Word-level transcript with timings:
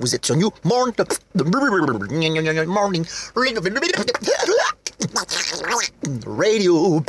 Vous 0.00 0.14
êtes 0.14 0.24
sur 0.24 0.36
New 0.36 0.50
Morning. 0.64 0.94
Radio. 6.26 7.02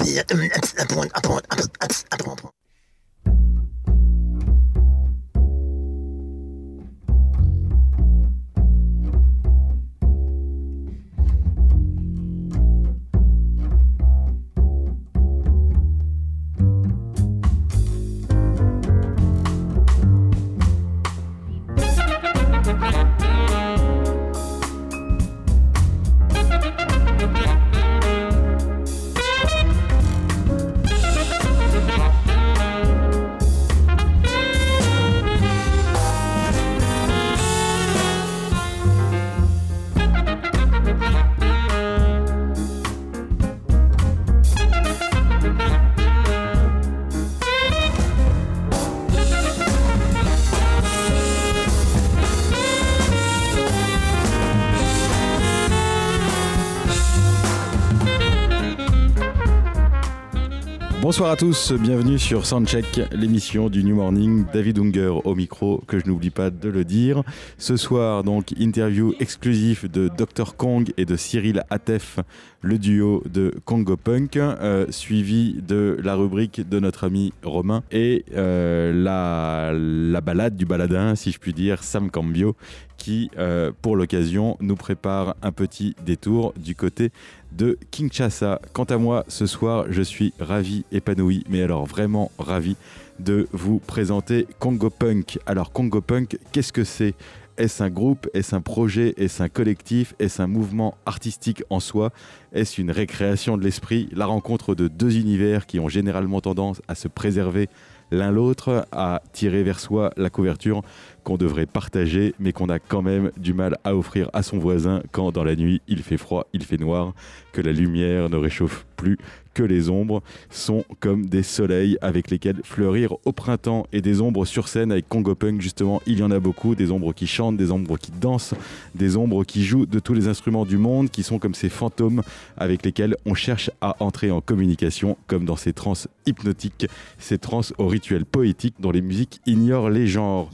Bonsoir 61.15 61.31
à 61.31 61.37
tous, 61.37 61.71
bienvenue 61.71 62.19
sur 62.19 62.45
Soundcheck, 62.45 62.99
l'émission 63.13 63.69
du 63.69 63.85
New 63.85 63.95
Morning. 63.95 64.43
David 64.53 64.79
Unger 64.79 65.13
au 65.23 65.33
micro, 65.33 65.81
que 65.87 65.97
je 65.97 66.07
n'oublie 66.07 66.29
pas 66.29 66.49
de 66.49 66.67
le 66.67 66.83
dire. 66.83 67.23
Ce 67.57 67.77
soir, 67.77 68.25
donc, 68.25 68.51
interview 68.59 69.13
exclusif 69.21 69.89
de 69.89 70.09
Dr 70.09 70.57
Kong 70.57 70.91
et 70.97 71.05
de 71.05 71.15
Cyril 71.15 71.63
Atef, 71.69 72.19
le 72.59 72.77
duo 72.77 73.23
de 73.31 73.53
Congo 73.63 73.95
Punk, 73.95 74.35
euh, 74.35 74.87
suivi 74.89 75.61
de 75.65 75.97
la 76.03 76.15
rubrique 76.15 76.67
de 76.67 76.81
notre 76.81 77.05
ami 77.05 77.31
Romain 77.43 77.81
et 77.93 78.25
euh, 78.35 78.91
la, 78.91 79.71
la 79.73 80.19
balade 80.19 80.57
du 80.57 80.65
baladin, 80.65 81.15
si 81.15 81.31
je 81.31 81.39
puis 81.39 81.53
dire, 81.53 81.81
Sam 81.81 82.11
Cambio, 82.11 82.57
qui, 83.05 83.29
euh, 83.37 83.71
pour 83.83 83.95
l'occasion, 83.95 84.57
nous 84.61 84.75
prépare 84.75 85.35
un 85.43 85.51
petit 85.51 85.95
détour 86.03 86.53
du 86.57 86.73
côté 86.73 87.11
de 87.51 87.77
Kinshasa. 87.91 88.59
Quant 88.73 88.85
à 88.85 88.97
moi, 88.97 89.25
ce 89.27 89.45
soir, 89.45 89.85
je 89.91 90.01
suis 90.01 90.33
ravi, 90.39 90.85
épanoui, 90.91 91.43
mais 91.47 91.61
alors 91.61 91.85
vraiment 91.85 92.31
ravi 92.39 92.75
de 93.19 93.47
vous 93.51 93.77
présenter 93.77 94.47
Congo 94.57 94.89
Punk. 94.89 95.37
Alors 95.45 95.71
Congo 95.71 96.01
Punk, 96.01 96.39
qu'est-ce 96.51 96.73
que 96.73 96.83
c'est? 96.83 97.13
Est-ce 97.57 97.83
un 97.83 97.91
groupe? 97.91 98.27
Est-ce 98.33 98.55
un 98.55 98.61
projet? 98.61 99.13
Est-ce 99.17 99.43
un 99.43 99.49
collectif? 99.49 100.15
Est-ce 100.17 100.41
un 100.41 100.47
mouvement 100.47 100.97
artistique 101.05 101.63
en 101.69 101.79
soi? 101.79 102.09
Est-ce 102.53 102.81
une 102.81 102.89
récréation 102.89 103.55
de 103.55 103.63
l'esprit? 103.63 104.09
La 104.13 104.25
rencontre 104.25 104.73
de 104.73 104.87
deux 104.87 105.15
univers 105.19 105.67
qui 105.67 105.79
ont 105.79 105.89
généralement 105.89 106.41
tendance 106.41 106.81
à 106.87 106.95
se 106.95 107.07
préserver 107.07 107.69
l'un 108.11 108.31
l'autre, 108.31 108.87
à 108.91 109.21
tirer 109.33 109.63
vers 109.63 109.79
soi 109.79 110.11
la 110.17 110.29
couverture 110.29 110.81
qu'on 111.25 111.35
devrait 111.35 111.65
partager, 111.65 112.33
mais 112.39 112.53
qu'on 112.53 112.69
a 112.69 112.79
quand 112.79 113.01
même 113.01 113.31
du 113.35 113.53
mal 113.53 113.77
à 113.83 113.95
offrir 113.95 114.29
à 114.31 114.43
son 114.43 114.59
voisin 114.59 115.01
quand 115.11 115.33
dans 115.33 115.43
la 115.43 115.57
nuit 115.57 115.81
il 115.89 116.01
fait 116.03 116.17
froid, 116.17 116.47
il 116.53 116.63
fait 116.63 116.77
noir, 116.77 117.13
que 117.51 117.61
la 117.61 117.73
lumière 117.73 118.29
ne 118.29 118.37
réchauffe 118.37 118.85
plus, 118.95 119.17
que 119.55 119.63
les 119.63 119.89
ombres 119.89 120.21
sont 120.51 120.83
comme 120.99 121.25
des 121.25 121.41
soleils 121.41 121.97
avec 122.01 122.29
lesquels 122.29 122.61
fleurir 122.63 123.15
au 123.25 123.31
printemps 123.31 123.87
et 123.93 124.01
des 124.01 124.21
ombres 124.21 124.45
sur 124.45 124.67
scène 124.67 124.91
avec 124.91 125.07
Congo 125.07 125.33
Punk 125.33 125.61
justement 125.61 126.01
il 126.05 126.19
y 126.19 126.23
en 126.23 126.29
a 126.29 126.39
beaucoup 126.39 126.75
des 126.75 126.91
ombres 126.91 127.13
qui 127.13 127.25
chantent 127.25 127.57
des 127.57 127.71
ombres 127.71 127.97
qui 127.97 128.11
dansent 128.11 128.53
des 128.93 129.15
ombres 129.15 129.45
qui 129.45 129.63
jouent 129.63 129.85
de 129.85 129.99
tous 129.99 130.13
les 130.13 130.27
instruments 130.27 130.65
du 130.65 130.77
monde 130.77 131.09
qui 131.09 131.23
sont 131.23 131.39
comme 131.39 131.55
ces 131.55 131.69
fantômes 131.69 132.21
avec 132.57 132.83
lesquels 132.83 133.15
on 133.25 133.33
cherche 133.33 133.71
à 133.79 133.95
entrer 134.03 134.29
en 134.29 134.41
communication 134.41 135.17
comme 135.27 135.45
dans 135.45 135.55
ces 135.55 135.71
trans 135.71 135.93
hypnotiques 136.25 136.87
ces 137.17 137.37
trans 137.37 137.61
au 137.77 137.87
rituel 137.87 138.25
poétique 138.25 138.75
dont 138.79 138.91
les 138.91 139.01
musiques 139.01 139.39
ignorent 139.45 139.89
les 139.89 140.07
genres 140.07 140.49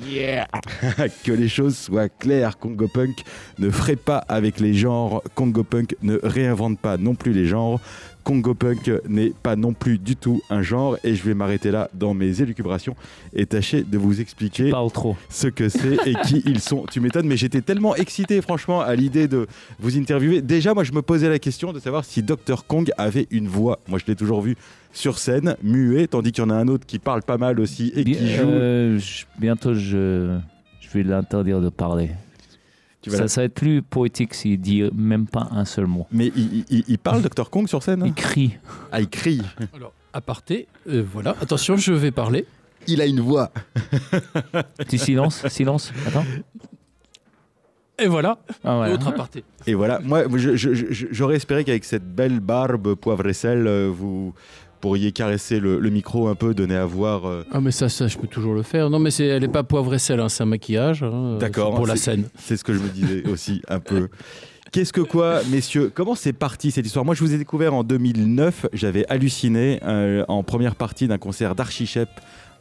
que 1.23 1.31
les 1.31 1.47
choses 1.47 1.77
soient 1.77 2.09
claires 2.09 2.57
Congo 2.57 2.87
Punk 2.87 3.23
ne 3.59 3.69
ferait 3.69 3.95
pas 3.95 4.17
avec 4.17 4.59
les 4.59 4.73
genres 4.73 5.23
Congo 5.35 5.63
Punk 5.63 5.95
ne 6.01 6.19
réinvente 6.21 6.79
pas 6.79 6.97
non 6.97 7.15
plus 7.15 7.33
les 7.33 7.45
genres 7.45 7.79
Congo 8.23 8.53
Punk 8.53 8.91
n'est 9.07 9.31
pas 9.41 9.55
non 9.55 9.73
plus 9.73 9.97
du 9.97 10.15
tout 10.15 10.41
un 10.49 10.61
genre 10.61 10.97
et 11.03 11.15
je 11.15 11.23
vais 11.23 11.33
m'arrêter 11.33 11.71
là 11.71 11.89
dans 11.93 12.13
mes 12.13 12.41
élucubrations 12.41 12.95
et 13.33 13.45
tâcher 13.45 13.83
de 13.83 13.97
vous 13.97 14.21
expliquer 14.21 14.71
trop. 14.93 15.15
ce 15.29 15.47
que 15.47 15.69
c'est 15.69 15.97
et 16.05 16.13
qui 16.25 16.43
ils 16.45 16.59
sont. 16.59 16.85
Tu 16.91 16.99
m'étonnes, 16.99 17.27
mais 17.27 17.37
j'étais 17.37 17.61
tellement 17.61 17.95
excité 17.95 18.41
franchement 18.41 18.81
à 18.81 18.95
l'idée 18.95 19.27
de 19.27 19.47
vous 19.79 19.97
interviewer. 19.97 20.41
Déjà, 20.41 20.73
moi 20.73 20.83
je 20.83 20.91
me 20.91 21.01
posais 21.01 21.29
la 21.29 21.39
question 21.39 21.73
de 21.73 21.79
savoir 21.79 22.05
si 22.05 22.21
Dr 22.21 22.65
Kong 22.67 22.91
avait 22.97 23.27
une 23.31 23.47
voix. 23.47 23.79
Moi 23.87 23.99
je 23.99 24.05
l'ai 24.05 24.15
toujours 24.15 24.41
vu 24.41 24.55
sur 24.93 25.17
scène, 25.17 25.55
muet, 25.63 26.07
tandis 26.07 26.31
qu'il 26.31 26.43
y 26.43 26.47
en 26.47 26.49
a 26.49 26.55
un 26.55 26.67
autre 26.67 26.85
qui 26.85 26.99
parle 26.99 27.21
pas 27.23 27.37
mal 27.37 27.59
aussi 27.59 27.91
et 27.95 28.03
qui 28.03 28.27
joue. 28.35 28.43
Euh, 28.47 28.99
je- 28.99 29.25
bientôt, 29.39 29.73
je, 29.73 30.37
je 30.79 30.89
vais 30.93 31.03
l'interdire 31.03 31.61
de 31.61 31.69
parler. 31.69 32.11
Tu 33.01 33.09
ça, 33.09 33.25
va 33.25 33.43
être 33.45 33.55
plus 33.55 33.81
poétique 33.81 34.33
s'il 34.35 34.59
dit 34.61 34.83
même 34.95 35.25
pas 35.25 35.47
un 35.51 35.65
seul 35.65 35.87
mot. 35.87 36.05
Mais 36.11 36.31
il, 36.35 36.65
il- 36.69 36.83
il 36.87 36.97
parle 36.99 37.21
Dr 37.23 37.49
Kong 37.49 37.67
sur 37.67 37.81
scène 37.81 38.03
Il 38.05 38.13
crie. 38.13 38.57
Ah, 38.91 39.01
il 39.01 39.09
crie. 39.09 39.41
Alors, 39.73 39.91
aparté, 40.13 40.67
euh, 40.87 41.03
voilà, 41.11 41.35
attention, 41.41 41.77
je 41.77 41.93
vais 41.93 42.11
parler. 42.11 42.45
Il 42.87 43.01
a 43.01 43.05
une 43.07 43.19
voix. 43.21 43.51
Petit 44.77 44.99
silence, 44.99 45.47
silence. 45.47 45.91
Attends. 46.07 46.25
Et 47.99 48.07
voilà, 48.07 48.39
Ah, 48.63 48.75
voilà. 48.77 48.93
autre 48.95 49.07
aparté. 49.07 49.43
Et 49.67 49.73
voilà, 49.75 49.99
moi 49.99 50.23
j'aurais 50.35 51.35
espéré 51.35 51.63
qu'avec 51.63 51.83
cette 51.85 52.05
belle 52.15 52.39
barbe 52.39 52.95
poivre 52.95 53.27
et 53.27 53.33
sel, 53.33 53.67
euh, 53.67 53.91
vous 53.93 54.33
pourriez 54.81 55.11
caresser 55.13 55.59
le, 55.61 55.79
le 55.79 55.89
micro 55.89 56.27
un 56.27 56.35
peu, 56.35 56.53
donner 56.53 56.75
à 56.75 56.85
voir. 56.85 57.25
euh, 57.25 57.43
Ah, 57.51 57.61
mais 57.61 57.71
ça, 57.71 57.87
ça, 57.87 58.07
je 58.07 58.17
peux 58.17 58.27
toujours 58.27 58.53
le 58.53 58.63
faire. 58.63 58.89
Non, 58.89 58.99
mais 58.99 59.11
c'est, 59.11 59.25
elle 59.25 59.41
n'est 59.43 59.47
pas 59.47 59.63
poivre 59.63 59.93
et 59.93 59.99
sel, 59.99 60.19
hein, 60.19 60.27
c'est 60.27 60.43
un 60.43 60.47
maquillage. 60.47 61.03
hein, 61.03 61.37
D'accord, 61.39 61.69
c'est 61.71 61.75
Pour 61.77 61.87
la 61.87 61.95
scène. 61.95 62.25
C'est 62.37 62.57
ce 62.57 62.63
que 62.63 62.73
je 62.73 62.79
me 62.79 62.89
disais 62.89 63.23
aussi 63.31 63.61
un 63.69 63.79
peu. 63.79 64.09
Qu'est-ce 64.73 64.93
que 64.93 65.01
quoi, 65.01 65.41
messieurs 65.51 65.91
Comment 65.93 66.15
c'est 66.15 66.31
parti 66.31 66.71
cette 66.71 66.85
histoire? 66.85 67.03
Moi, 67.03 67.13
je 67.13 67.19
vous 67.23 67.33
ai 67.33 67.37
découvert 67.37 67.73
en 67.73 67.83
2009. 67.83 68.67
J'avais 68.73 69.05
halluciné 69.09 69.79
euh, 69.83 70.23
en 70.29 70.43
première 70.43 70.75
partie 70.75 71.07
d'un 71.09 71.17
concert 71.17 71.55
d'Archichep 71.55 72.07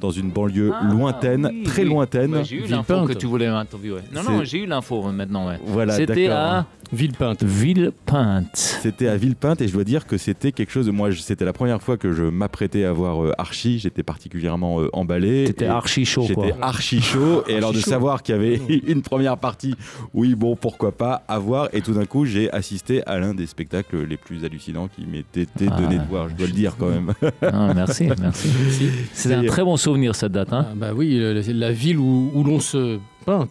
dans 0.00 0.10
une 0.10 0.30
banlieue 0.30 0.72
Ah, 0.74 0.84
lointaine, 0.90 1.48
oui, 1.52 1.62
très 1.64 1.82
oui. 1.82 1.88
lointaine. 1.88 2.42
J'ai 2.44 2.56
eu 2.56 2.62
Villepinte. 2.62 2.88
l'info 2.88 3.06
que 3.06 3.12
tu 3.12 3.26
voulais 3.26 3.48
m'interviewer. 3.50 4.00
Non, 4.12 4.22
non, 4.22 4.44
j'ai 4.44 4.58
eu 4.58 4.66
l'info 4.66 5.04
euh, 5.06 5.12
maintenant. 5.12 5.48
Ouais. 5.48 5.58
Voilà, 5.66 5.94
C'était 5.96 6.28
à 6.28 6.66
Villepinte. 6.92 7.44
Villepinte. 7.44 8.48
C'était 8.54 9.08
à 9.08 9.16
Villepinte 9.16 9.60
et 9.60 9.68
je 9.68 9.72
dois 9.72 9.84
dire 9.84 10.06
que 10.06 10.16
c'était 10.18 10.52
quelque 10.52 10.70
chose. 10.72 10.88
Moi, 10.90 11.10
je- 11.10 11.20
c'était 11.20 11.44
la 11.44 11.52
première 11.52 11.80
fois 11.82 11.96
que 11.96 12.12
je 12.12 12.22
m'apprêtais 12.24 12.84
à 12.84 12.92
voir 12.92 13.22
euh, 13.22 13.32
Archie. 13.38 13.78
J'étais 13.78 14.02
particulièrement 14.02 14.80
euh, 14.80 14.88
emballé. 14.92 15.46
C'était 15.46 15.66
archi 15.66 16.04
chaud. 16.04 16.24
J'étais 16.26 16.54
archi 16.60 17.00
chaud. 17.00 17.44
Et 17.48 17.56
alors 17.56 17.72
de 17.72 17.78
savoir 17.78 18.22
qu'il 18.22 18.34
y 18.34 18.38
avait 18.38 18.56
une 18.86 19.02
première 19.02 19.36
partie, 19.38 19.74
oui, 20.14 20.34
bon, 20.34 20.56
pourquoi 20.56 20.92
pas, 20.92 21.22
à 21.28 21.38
voir. 21.38 21.68
Et 21.72 21.80
tout 21.80 21.92
d'un 21.92 22.06
coup, 22.06 22.24
j'ai 22.24 22.50
assisté 22.52 23.06
à 23.06 23.18
l'un 23.18 23.34
des 23.34 23.46
spectacles 23.46 24.04
les 24.04 24.16
plus 24.16 24.44
hallucinants 24.44 24.88
qui 24.88 25.06
m'était 25.06 25.42
été 25.42 25.66
Ah, 25.70 25.76
donné 25.80 25.98
de 25.98 26.04
voir. 26.08 26.28
Je 26.28 26.34
dois 26.34 26.46
le 26.46 26.52
dire 26.52 26.74
quand 26.78 26.88
même. 26.88 27.12
Ah, 27.42 27.72
merci, 27.74 28.08
merci. 28.20 28.48
C'est 29.12 29.34
un 29.34 29.44
très 29.44 29.62
bon 29.64 29.76
souvenir 29.76 29.89
cette 30.12 30.32
date. 30.32 30.52
Hein. 30.52 30.66
Ah, 30.70 30.74
bah 30.76 30.88
oui, 30.94 31.18
euh, 31.20 31.42
la 31.54 31.72
ville 31.72 31.98
où, 31.98 32.30
où 32.34 32.44
l'on 32.44 32.60
se. 32.60 32.98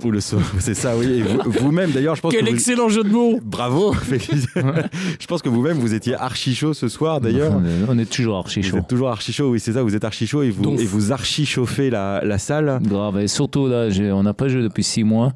Ou 0.04 0.12
le 0.12 0.20
saut. 0.20 0.40
C'est 0.60 0.74
ça, 0.74 0.98
oui. 0.98 1.22
Vous- 1.22 1.52
vous-même, 1.52 1.92
d'ailleurs, 1.92 2.16
je 2.16 2.22
pense 2.22 2.34
Quel 2.34 2.44
que. 2.44 2.50
vous- 2.50 2.56
excellent 2.56 2.90
jeu 2.90 3.04
de 3.04 3.10
mots 3.10 3.40
Bravo 3.46 3.94
Je 5.20 5.26
pense 5.28 5.42
que 5.42 5.48
vous-même, 5.50 5.78
vous 5.78 5.94
étiez 5.94 6.16
archi 6.16 6.54
chaud 6.56 6.74
ce 6.74 6.88
soir, 6.90 7.22
d'ailleurs. 7.22 7.54
On 7.56 7.64
est- 7.64 7.86
On 7.88 7.98
est 7.98 8.10
toujours 8.10 8.38
archi 8.38 8.62
Vous 8.62 8.70
chaud. 8.70 8.78
êtes 8.78 8.88
toujours 8.88 9.10
archi 9.10 9.32
chaud, 9.32 9.52
oui, 9.52 9.60
c'est 9.60 9.74
ça, 9.74 9.84
vous 9.84 9.96
êtes 9.96 10.04
archi 10.04 10.28
chaud 10.28 10.44
et 10.44 10.50
vous, 10.50 10.64
Donc- 10.64 10.80
et 10.80 10.86
vous 10.86 11.12
archi 11.12 11.46
chauffez 11.46 11.90
la, 11.90 12.22
la 12.26 12.38
salle. 12.38 12.80
Grave. 12.84 13.20
Et 13.20 13.28
surtout, 13.28 13.68
là, 13.68 13.88
on 14.14 14.24
n'a 14.24 14.34
pas 14.34 14.48
joué 14.50 14.62
depuis 14.64 14.84
six 14.84 15.04
mois. 15.04 15.34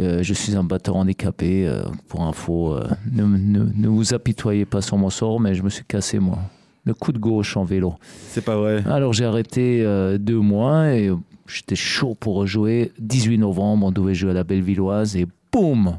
Euh, 0.00 0.22
je 0.22 0.32
suis 0.32 0.56
un 0.56 0.64
batteur 0.64 0.96
handicapé. 0.96 1.66
euh, 1.68 1.82
pour 2.08 2.22
info, 2.22 2.74
euh, 2.74 2.82
ne, 3.12 3.24
ne- 3.24 3.68
ne 3.76 3.88
vous 3.88 4.14
apitoyez 4.14 4.64
pas 4.64 4.80
sur 4.80 4.96
mon 4.96 5.10
sort, 5.10 5.38
mais 5.38 5.54
je 5.54 5.62
me 5.62 5.68
suis 5.68 5.84
cassé, 5.84 6.18
moi. 6.18 6.38
Le 6.84 6.94
coup 6.94 7.12
de 7.12 7.18
gauche 7.18 7.56
en 7.56 7.64
vélo. 7.64 7.94
C'est 8.28 8.44
pas 8.44 8.56
vrai. 8.56 8.82
Alors, 8.86 9.12
j'ai 9.12 9.24
arrêté 9.24 9.82
euh, 9.84 10.18
deux 10.18 10.40
mois 10.40 10.92
et 10.94 11.10
j'étais 11.46 11.76
chaud 11.76 12.16
pour 12.18 12.34
rejouer. 12.36 12.90
18 12.98 13.38
novembre, 13.38 13.86
on 13.86 13.92
devait 13.92 14.14
jouer 14.14 14.30
à 14.30 14.34
la 14.34 14.42
Bellevilloise 14.44 15.16
et 15.16 15.26
boum 15.52 15.98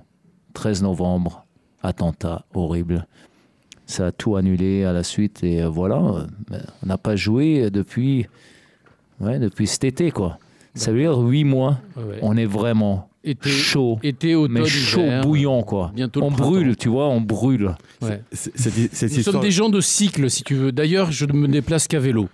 13 0.54 0.84
novembre, 0.84 1.46
attentat 1.82 2.44
horrible. 2.54 3.08
Ça 3.86 4.08
a 4.08 4.12
tout 4.12 4.36
annulé 4.36 4.84
à 4.84 4.92
la 4.94 5.04
suite 5.04 5.44
et 5.44 5.62
euh, 5.64 5.70
voilà. 5.70 5.98
euh, 6.52 6.58
on 6.84 6.88
n'a 6.88 6.98
pas 6.98 7.16
joué 7.16 7.70
depuis 7.70 8.28
Ouais, 9.22 9.40
depuis 9.40 9.68
cet 9.68 9.84
été, 9.86 10.12
quoi. 10.12 10.38
Ça 10.76 10.92
veut 10.92 11.00
dire 11.00 11.18
huit 11.20 11.44
mois, 11.46 11.78
Ouais, 11.96 12.04
ouais. 12.04 12.20
on 12.24 12.36
est 12.36 12.46
vraiment 12.46 13.08
Été, 13.26 13.50
chaud. 13.50 14.00
été, 14.04 14.36
automne, 14.36 14.64
Mais 14.64 14.66
chaud, 14.66 15.00
hiver, 15.02 15.22
bouillant, 15.22 15.64
quoi. 15.64 15.92
bientôt 15.96 16.22
On 16.24 16.32
brûle, 16.32 16.76
tu 16.76 16.90
vois, 16.90 17.08
on 17.08 17.22
brûle. 17.22 17.76
Ouais. 18.02 18.22
Cette 18.34 18.76
Nous 18.78 18.84
histoire. 19.20 19.34
sommes 19.36 19.42
des 19.42 19.52
gens 19.52 19.70
de 19.70 19.80
cycle, 19.80 20.30
si 20.30 20.44
tu 20.44 20.56
veux. 20.56 20.72
D'ailleurs, 20.74 21.12
je 21.12 21.26
ne 21.26 21.32
me 21.34 21.48
déplace 21.48 21.88
qu'à 21.88 22.00
vélo. 22.00 22.28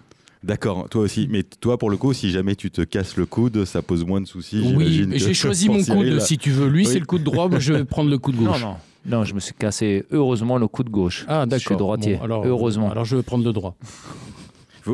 D'accord, 0.44 0.88
toi 0.90 1.02
aussi. 1.02 1.28
Mais 1.30 1.44
toi, 1.44 1.78
pour 1.78 1.90
le 1.90 1.98
coup, 1.98 2.14
si 2.14 2.32
jamais 2.32 2.56
tu 2.56 2.72
te 2.72 2.82
casses 2.82 3.18
le 3.18 3.26
coude, 3.26 3.66
ça 3.66 3.82
pose 3.82 4.06
moins 4.06 4.22
de 4.22 4.26
soucis. 4.26 4.74
Oui, 4.76 5.06
j'ai 5.14 5.34
choisi 5.34 5.68
mon 5.70 5.84
Cyril. 5.84 6.14
coude, 6.14 6.22
si 6.22 6.38
tu 6.38 6.50
veux. 6.50 6.68
Lui, 6.68 6.86
Oui. 6.86 6.92
c'est 6.92 7.00
le 7.00 7.06
coude 7.06 7.24
droit, 7.24 7.50
moi, 7.50 7.60
je 7.60 7.74
vais 7.74 7.84
prendre 7.86 8.10
le 8.10 8.18
coude 8.18 8.40
Non, 8.42 8.52
gauche. 8.54 8.62
non. 8.64 8.76
Non, 9.06 9.24
je 9.26 9.34
me 9.34 9.40
suis 9.40 9.54
cassé, 9.54 10.06
heureusement, 10.12 10.58
le 10.58 10.68
coup 10.68 10.84
de 10.84 10.90
gauche. 10.90 11.26
Ah, 11.28 11.46
d'accord. 11.46 11.60
Je 11.60 11.66
suis 11.68 11.76
droitier, 11.76 12.16
Bon, 12.16 12.24
alors, 12.24 12.46
heureusement. 12.46 12.90
Alors, 12.92 13.06
je 13.06 13.16
vais 13.16 13.24
prendre 13.24 13.44
le 13.46 13.54
droit. 13.54 13.76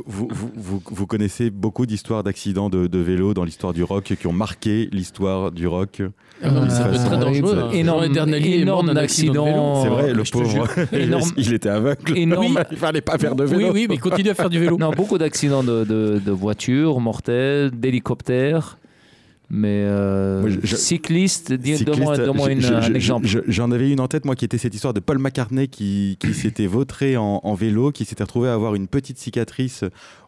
Vous, 0.06 0.28
vous, 0.32 0.82
vous, 0.86 1.08
connaissez 1.08 1.50
beaucoup 1.50 1.86
d'histoires 1.86 2.24
d'accidents 2.24 2.70
de, 2.70 2.88
de 2.88 3.00
vélo 3.00 3.34
dans 3.34 3.44
l'histoire 3.44 3.74
du 3.74 3.84
rock 3.84 4.14
qui 4.20 4.28
ont 4.28 4.34
marqué 4.34 4.90
l'histoire 4.92 5.52
du 5.52 5.68
rock? 5.68 6.02
Ah 6.42 6.52
non, 6.52 6.64
mais 6.64 6.70
ça 6.70 6.86
peut 6.86 6.96
être 6.96 7.02
très 7.06 7.10
ça- 7.12 7.18
dangereux. 7.18 7.58
hein. 7.64 7.70
énorme- 7.72 8.04
énorme 8.46 8.88
d'un 8.88 8.98
accident. 8.98 9.84
C'est 9.84 9.90
vrai, 9.90 10.14
le 10.14 10.24
pauvre. 10.30 10.68
Énorme- 10.94 11.32
il 11.38 11.54
était 11.54 11.70
aveugle. 11.70 12.18
énorme- 12.18 12.64
Il 12.72 12.78
fallait 12.78 13.02
pas 13.02 13.18
faire 13.18 13.36
de 13.36 13.44
vélo. 13.46 13.68
Oui, 13.68 13.72
oui, 13.74 13.86
mais 13.90 13.96
il 13.96 14.02
continue 14.02 14.30
à 14.30 14.34
faire 14.36 14.50
du 14.50 14.60
vélo. 14.60 14.78
Non, 14.78 14.92
beaucoup 14.92 15.18
d'accidents 15.18 15.64
de, 15.64 15.84
de, 15.86 16.22
de 16.24 16.32
voitures 16.32 17.00
mortels, 17.00 17.72
d'hélicoptères. 17.72 18.78
Mais 19.50 19.84
euh, 19.86 20.42
Moi, 20.42 20.50
je- 20.50 20.60
je- 20.64 20.76
cycliste, 21.78 21.96
donne-moi 22.18 22.48
un 22.48 22.94
exemple. 22.94 23.28
je- 23.28 23.40
J'en 23.48 23.72
avais 23.72 23.92
une 23.92 24.00
en 24.00 24.08
tête, 24.08 24.26
moi, 24.26 24.36
qui 24.36 24.46
était 24.46 24.58
cette 24.58 24.74
histoire 24.74 24.94
de 24.94 25.00
Paul 25.00 25.20
McCartney 25.20 25.68
qui, 25.68 26.18
qui 26.20 26.34
s'était 26.34 26.68
vautré 26.68 27.16
en, 27.18 27.42
en 27.44 27.54
vélo, 27.54 27.92
qui 27.92 28.06
s'était 28.06 28.24
retrouvé 28.24 28.50
à 28.50 28.54
avoir 28.54 28.76
une 28.76 28.88
petite 28.88 29.18
cicatrice 29.20 29.84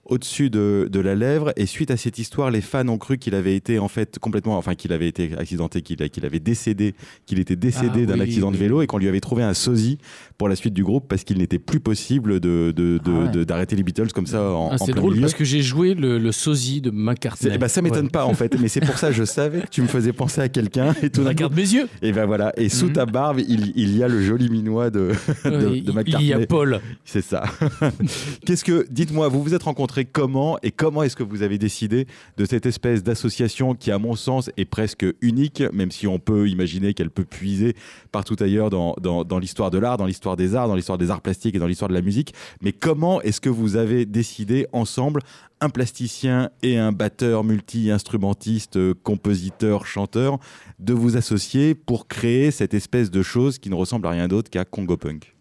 au-dessus 0.09 0.49
de, 0.49 0.87
de 0.91 0.99
la 0.99 1.15
lèvre. 1.15 1.53
Et 1.57 1.65
suite 1.65 1.91
à 1.91 1.97
cette 1.97 2.17
histoire, 2.17 2.49
les 2.51 2.61
fans 2.61 2.87
ont 2.87 2.97
cru 2.97 3.17
qu'il 3.17 3.35
avait 3.35 3.55
été 3.55 3.79
en 3.79 3.87
fait 3.87 4.19
complètement, 4.19 4.57
enfin 4.57 4.75
qu'il 4.75 4.93
avait 4.93 5.07
été 5.07 5.31
accidenté, 5.37 5.81
qu'il 5.81 5.97
qu'il 6.09 6.25
avait 6.25 6.39
décédé, 6.39 6.95
qu'il 7.25 7.39
était 7.39 7.55
décédé 7.55 8.01
Ah, 8.03 8.05
d'un 8.07 8.13
oui, 8.15 8.21
accident 8.21 8.51
de 8.51 8.57
vélo 8.57 8.81
et 8.81 8.87
qu'on 8.87 8.97
lui 8.97 9.07
avait 9.07 9.19
trouvé 9.19 9.43
un 9.43 9.53
sosie 9.53 9.97
pour 10.37 10.49
la 10.49 10.55
suite 10.55 10.73
du 10.73 10.83
groupe 10.83 11.05
parce 11.07 11.23
qu'il 11.23 11.37
n'était 11.37 11.59
plus 11.59 11.79
possible 11.79 12.39
de, 12.39 12.73
de- 12.75 12.97
de- 12.97 13.01
Ah 13.05 13.37
ouais. 13.37 13.45
d'arrêter 13.45 13.75
les 13.75 13.83
Beatles 13.83 14.11
comme 14.13 14.27
ça 14.27 14.51
en, 14.51 14.69
Ah, 14.71 14.77
c'est 14.77 14.91
drôle 14.93 15.11
milieu. 15.11 15.21
parce 15.21 15.33
que 15.33 15.43
j'ai 15.45 15.61
joué 15.61 15.93
le, 15.93 16.17
le 16.19 16.31
sosie 16.31 16.81
de 16.81 16.91
McCartney. 16.91 17.57
ben, 17.57 17.67
ça 17.67 17.81
m'étonne 17.81 18.05
Ouais. 18.05 18.11
pas 18.11 18.25
en 18.25 18.33
fait, 18.33 18.57
mais 18.59 18.67
c'est 18.67 18.81
pour 18.81 18.97
ça 18.97 19.11
je 19.11 19.23
savais 19.23 19.61
que 19.61 19.67
tu 19.69 19.81
me 19.81 19.87
faisais 19.87 20.13
penser 20.13 20.41
à 20.41 20.49
quelqu'un 20.49 20.93
et 21.01 21.09
tout 21.09 21.21
coup, 21.21 21.27
Regarde 21.27 21.55
mes 21.55 21.61
yeux. 21.73 21.87
et 22.01 22.11
ben 22.11 22.25
voilà, 22.25 22.53
et 22.57 22.69
sous 22.69 22.85
Mhm. 22.87 22.93
ta 22.93 23.05
barbe, 23.05 23.39
il, 23.47 23.73
il 23.75 23.97
y 23.97 24.03
a 24.03 24.07
le 24.07 24.21
joli 24.23 24.49
minois 24.49 24.89
de, 24.89 25.11
de, 25.45 25.75
il- 25.75 25.83
McCartney. 25.93 26.15
il 26.21 26.27
y 26.27 26.33
a 26.33 26.45
Paul. 26.45 26.79
C'est 27.05 27.21
ça. 27.23 27.43
Qu'est-ce 28.45 28.63
que, 28.63 28.85
dites-moi, 28.89 29.27
vous 29.27 29.41
vous 29.43 29.53
êtes 29.53 29.63
rencontrés 29.63 29.96
comment 30.05 30.57
et 30.63 30.71
comment 30.71 31.03
est-ce 31.03 31.15
que 31.15 31.23
vous 31.23 31.41
avez 31.41 31.57
décidé 31.57 32.07
de 32.37 32.45
cette 32.45 32.65
espèce 32.65 33.03
d'association 33.03 33.75
qui, 33.75 33.91
à 33.91 33.99
mon 33.99 34.15
sens, 34.15 34.49
est 34.57 34.65
presque 34.65 35.05
unique, 35.21 35.63
même 35.73 35.91
si 35.91 36.07
on 36.07 36.19
peut 36.19 36.49
imaginer 36.49 36.93
qu'elle 36.93 37.09
peut 37.09 37.25
puiser 37.25 37.75
partout 38.11 38.35
ailleurs 38.39 38.69
dans, 38.69 38.95
dans, 39.01 39.23
dans 39.23 39.39
l'histoire 39.39 39.71
de 39.71 39.77
l'art, 39.77 39.97
dans 39.97 40.05
l'histoire 40.05 40.35
des 40.35 40.55
arts, 40.55 40.67
dans 40.67 40.75
l'histoire 40.75 40.97
des 40.97 41.11
arts 41.11 41.21
plastiques 41.21 41.55
et 41.55 41.59
dans 41.59 41.67
l'histoire 41.67 41.89
de 41.89 41.93
la 41.93 42.01
musique. 42.01 42.33
Mais 42.61 42.71
comment 42.71 43.21
est-ce 43.21 43.41
que 43.41 43.49
vous 43.49 43.75
avez 43.75 44.05
décidé 44.05 44.67
ensemble, 44.71 45.21
un 45.61 45.69
plasticien 45.69 46.49
et 46.61 46.77
un 46.77 46.91
batteur 46.91 47.43
multi-instrumentiste, 47.43 48.77
compositeur, 49.03 49.85
chanteur, 49.85 50.39
de 50.79 50.93
vous 50.93 51.17
associer 51.17 51.75
pour 51.75 52.07
créer 52.07 52.51
cette 52.51 52.73
espèce 52.73 53.09
de 53.09 53.21
chose 53.21 53.57
qui 53.57 53.69
ne 53.69 53.75
ressemble 53.75 54.07
à 54.07 54.11
rien 54.11 54.27
d'autre 54.27 54.49
qu'à 54.49 54.65
Congo 54.65 54.97
Punk? 54.97 55.35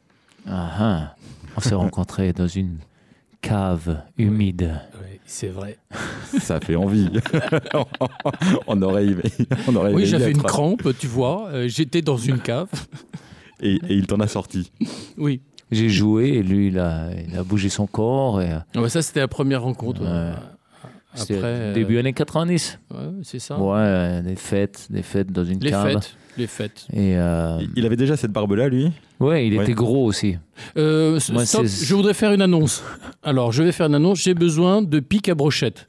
Ah, 0.47 0.71
ah. 0.79 1.17
On 1.57 1.61
s'est 1.61 1.75
rencontrés 1.75 2.33
dans 2.33 2.49
une 2.49 2.79
cave 3.49 4.03
humide. 4.19 4.81
Ouais, 5.01 5.21
c'est 5.25 5.49
vrai. 5.49 5.79
Ça 6.41 6.61
fait 6.61 6.77
envie. 6.77 7.09
on 8.67 8.83
aurait 8.83 9.07
aimé. 9.07 9.23
On 9.69 9.77
aurait 9.77 9.93
Oui, 9.93 10.03
aimé 10.03 10.07
j'avais 10.11 10.31
une 10.33 10.43
crampe, 10.43 10.83
tu 10.99 11.07
vois. 11.07 11.49
euh, 11.51 11.69
J'étais 11.69 12.03
dans 12.03 12.17
une 12.17 12.39
cave. 12.41 12.69
Et, 13.63 13.77
et 13.77 13.95
il 13.95 14.07
t'en 14.07 14.21
a 14.21 14.27
sorti. 14.27 14.71
Oui. 15.17 15.41
J'ai 15.71 15.89
joué 15.89 16.29
et 16.29 16.43
lui, 16.43 16.67
il 16.69 16.79
a, 16.79 17.09
il 17.27 17.35
a 17.39 17.43
bougé 17.43 17.71
son 17.71 17.87
corps. 17.87 18.43
Et, 18.43 18.51
Ah 18.75 18.83
ouais, 18.83 18.91
ça, 18.91 19.01
c'était 19.01 19.21
la 19.21 19.29
première 19.29 19.63
rencontre. 19.63 20.03
Ouais. 20.03 20.33
Après, 21.23 21.37
euh, 21.43 21.73
début 21.75 21.99
années 21.99 22.13
90. 22.13 22.79
ouais, 22.91 22.99
c'est 23.23 23.39
ça. 23.39 23.59
Ouais, 23.59 23.75
euh, 23.79 24.23
des 24.23 24.37
fêtes, 24.37 24.87
des 24.91 25.03
fêtes 25.03 25.33
dans 25.33 25.45
une 25.45 25.59
Les 25.61 25.71
cave. 25.71 25.93
fêtes. 25.93 26.17
Les 26.39 26.47
fêtes. 26.47 26.87
Et 26.93 27.17
euh, 27.17 27.59
Il- 27.77 27.87
avait 27.87 27.97
déjà 27.97 28.17
cette 28.17 28.31
barbe-là, 28.33 28.69
lui? 28.69 28.93
Ouais, 29.21 29.47
il 29.47 29.57
Ouais. 29.57 29.65
était 29.65 29.73
gros 29.73 30.05
aussi. 30.05 30.37
Euh, 30.77 31.19
Moi, 31.33 31.47
stop, 31.47 31.65
je 31.67 31.95
voudrais 31.95 32.13
faire 32.13 32.33
une 32.33 32.43
annonce. 32.43 32.83
Alors, 33.23 33.53
je 33.53 33.63
vais 33.63 33.73
faire 33.73 33.87
une 33.87 33.95
annonce. 33.95 34.21
J'ai 34.23 34.35
besoin 34.35 34.83
de 34.83 35.01
pics 35.01 35.29
à 35.31 35.35
brochette. 35.35 35.87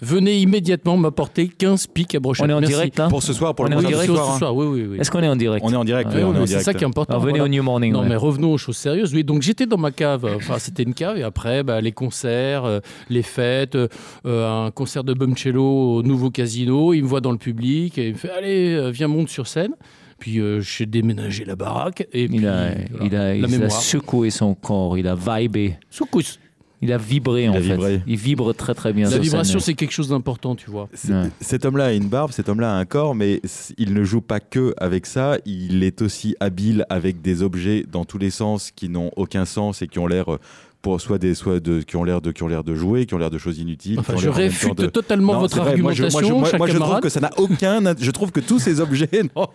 Venez 0.00 0.40
immédiatement 0.40 0.98
m'apporter 0.98 1.48
15 1.48 1.86
pics 1.86 2.14
à 2.14 2.20
brochette. 2.20 2.44
On 2.46 2.50
est 2.50 2.52
en 2.52 2.60
Merci. 2.60 2.74
direct 2.74 2.98
là 2.98 3.08
Pour 3.08 3.22
ce 3.22 3.32
soir, 3.32 3.54
pour 3.54 3.64
On 3.64 3.68
le 3.68 3.74
est 3.74 3.76
en 3.78 3.80
direct 3.82 4.10
ce 4.10 4.14
soir. 4.14 4.30
hein. 4.34 4.38
soir, 4.38 4.54
oui, 4.54 4.66
oui, 4.66 4.86
oui. 4.90 4.98
Est-ce 5.00 5.10
qu'on 5.10 5.22
est 5.22 5.28
en 5.28 5.36
direct 5.36 5.64
On 5.66 5.72
est 5.72 5.76
en 5.76 5.84
direct. 5.84 6.12
Ouais, 6.12 6.22
oui, 6.22 6.46
c'est 6.46 6.60
ça 6.60 6.74
qui 6.74 6.84
est 6.84 6.86
important. 6.86 7.14
Alors, 7.14 7.22
venez 7.24 7.38
voilà. 7.38 7.44
au 7.44 7.48
New 7.48 7.62
Morning. 7.62 7.92
Non, 7.94 8.00
ouais. 8.02 8.08
mais 8.10 8.16
revenons 8.16 8.52
aux 8.52 8.58
choses 8.58 8.76
sérieuses. 8.76 9.14
Oui, 9.14 9.24
donc 9.24 9.40
j'étais 9.40 9.64
dans 9.64 9.78
ma 9.78 9.90
cave. 9.92 10.28
Enfin, 10.36 10.58
c'était 10.58 10.82
une 10.82 10.92
cave. 10.92 11.16
Et 11.16 11.22
après, 11.22 11.62
bah, 11.62 11.80
les 11.80 11.92
concerts, 11.92 12.66
euh, 12.66 12.80
les 13.08 13.22
fêtes, 13.22 13.74
euh, 13.76 14.66
un 14.66 14.70
concert 14.70 15.02
de 15.02 15.14
Bumcello 15.14 15.96
au 15.96 16.02
nouveau 16.02 16.30
casino. 16.30 16.92
Il 16.92 17.02
me 17.04 17.08
voit 17.08 17.22
dans 17.22 17.32
le 17.32 17.38
public 17.38 17.96
et 17.96 18.08
il 18.08 18.12
me 18.12 18.18
fait 18.18 18.30
Allez, 18.30 18.74
euh, 18.74 18.90
viens, 18.90 19.08
monte 19.08 19.30
sur 19.30 19.46
scène. 19.46 19.72
Puis 20.18 20.40
euh, 20.40 20.60
j'ai 20.60 20.86
déménagé 20.86 21.44
la 21.44 21.56
baraque. 21.56 22.06
Et 22.12 22.26
puis, 22.28 22.36
Il 22.38 22.46
a, 22.46 22.68
voilà, 22.90 23.04
il, 23.04 23.14
a, 23.16 23.18
la 23.34 23.34
il 23.48 23.62
a 23.64 23.70
secoué 23.70 24.30
son 24.30 24.54
corps, 24.54 24.96
il 24.98 25.06
a 25.08 25.14
vibé, 25.14 25.76
Soukous. 25.90 26.38
Il 26.82 26.92
a 26.92 26.98
vibré 26.98 27.48
en 27.48 27.52
a 27.52 27.56
fait. 27.56 27.62
vibré. 27.62 28.02
Il 28.06 28.16
vibre 28.16 28.54
très 28.54 28.74
très 28.74 28.92
bien. 28.92 29.08
La 29.08 29.18
vibration, 29.18 29.58
c'est 29.58 29.74
quelque 29.74 29.92
chose 29.92 30.08
d'important, 30.08 30.54
tu 30.54 30.70
vois. 30.70 30.88
Ouais. 31.08 31.30
Cet 31.40 31.64
homme-là 31.64 31.86
a 31.86 31.92
une 31.92 32.08
barbe, 32.08 32.32
cet 32.32 32.48
homme-là 32.48 32.74
a 32.74 32.76
un 32.76 32.84
corps, 32.84 33.14
mais 33.14 33.40
il 33.78 33.94
ne 33.94 34.04
joue 34.04 34.20
pas 34.20 34.40
que 34.40 34.74
avec 34.76 35.06
ça. 35.06 35.38
Il 35.46 35.82
est 35.82 36.02
aussi 36.02 36.36
habile 36.40 36.84
avec 36.90 37.22
des 37.22 37.42
objets 37.42 37.84
dans 37.90 38.04
tous 38.04 38.18
les 38.18 38.30
sens 38.30 38.70
qui 38.70 38.88
n'ont 38.88 39.10
aucun 39.16 39.44
sens 39.44 39.82
et 39.82 39.88
qui 39.88 39.98
ont 39.98 40.06
l'air 40.06 40.32
euh, 40.32 40.38
pour 40.86 41.00
soit 41.00 41.18
des 41.18 41.34
soit 41.34 41.58
de 41.58 41.80
qui 41.80 41.96
ont 41.96 42.04
l'air 42.04 42.20
de 42.20 42.30
qui 42.30 42.44
ont 42.44 42.46
l'air 42.46 42.62
de 42.62 42.76
jouer, 42.76 43.06
qui 43.06 43.14
ont 43.14 43.18
l'air 43.18 43.28
de 43.30 43.38
choses 43.38 43.58
inutiles. 43.58 43.98
Enfin, 43.98 44.14
je 44.16 44.28
réfute 44.28 44.76
de- 44.78 44.86
totalement 44.86 45.32
Non, 45.32 45.40
votre 45.40 45.56
moi, 45.56 45.64
je- 45.64 45.70
argumentation, 45.70 46.38
Moi, 46.38 46.48
je, 46.52 46.56
moi, 46.58 46.68
trouve 46.88 47.00
que 47.00 47.08
ça 47.08 47.18
n'a 47.18 47.30
aucun. 47.38 47.82
Je 47.98 48.10
trouve 48.12 48.30
que 48.30 48.38
tous 48.38 48.60
ces 48.60 48.80
objets 48.80 49.08
n'ont 49.36 49.48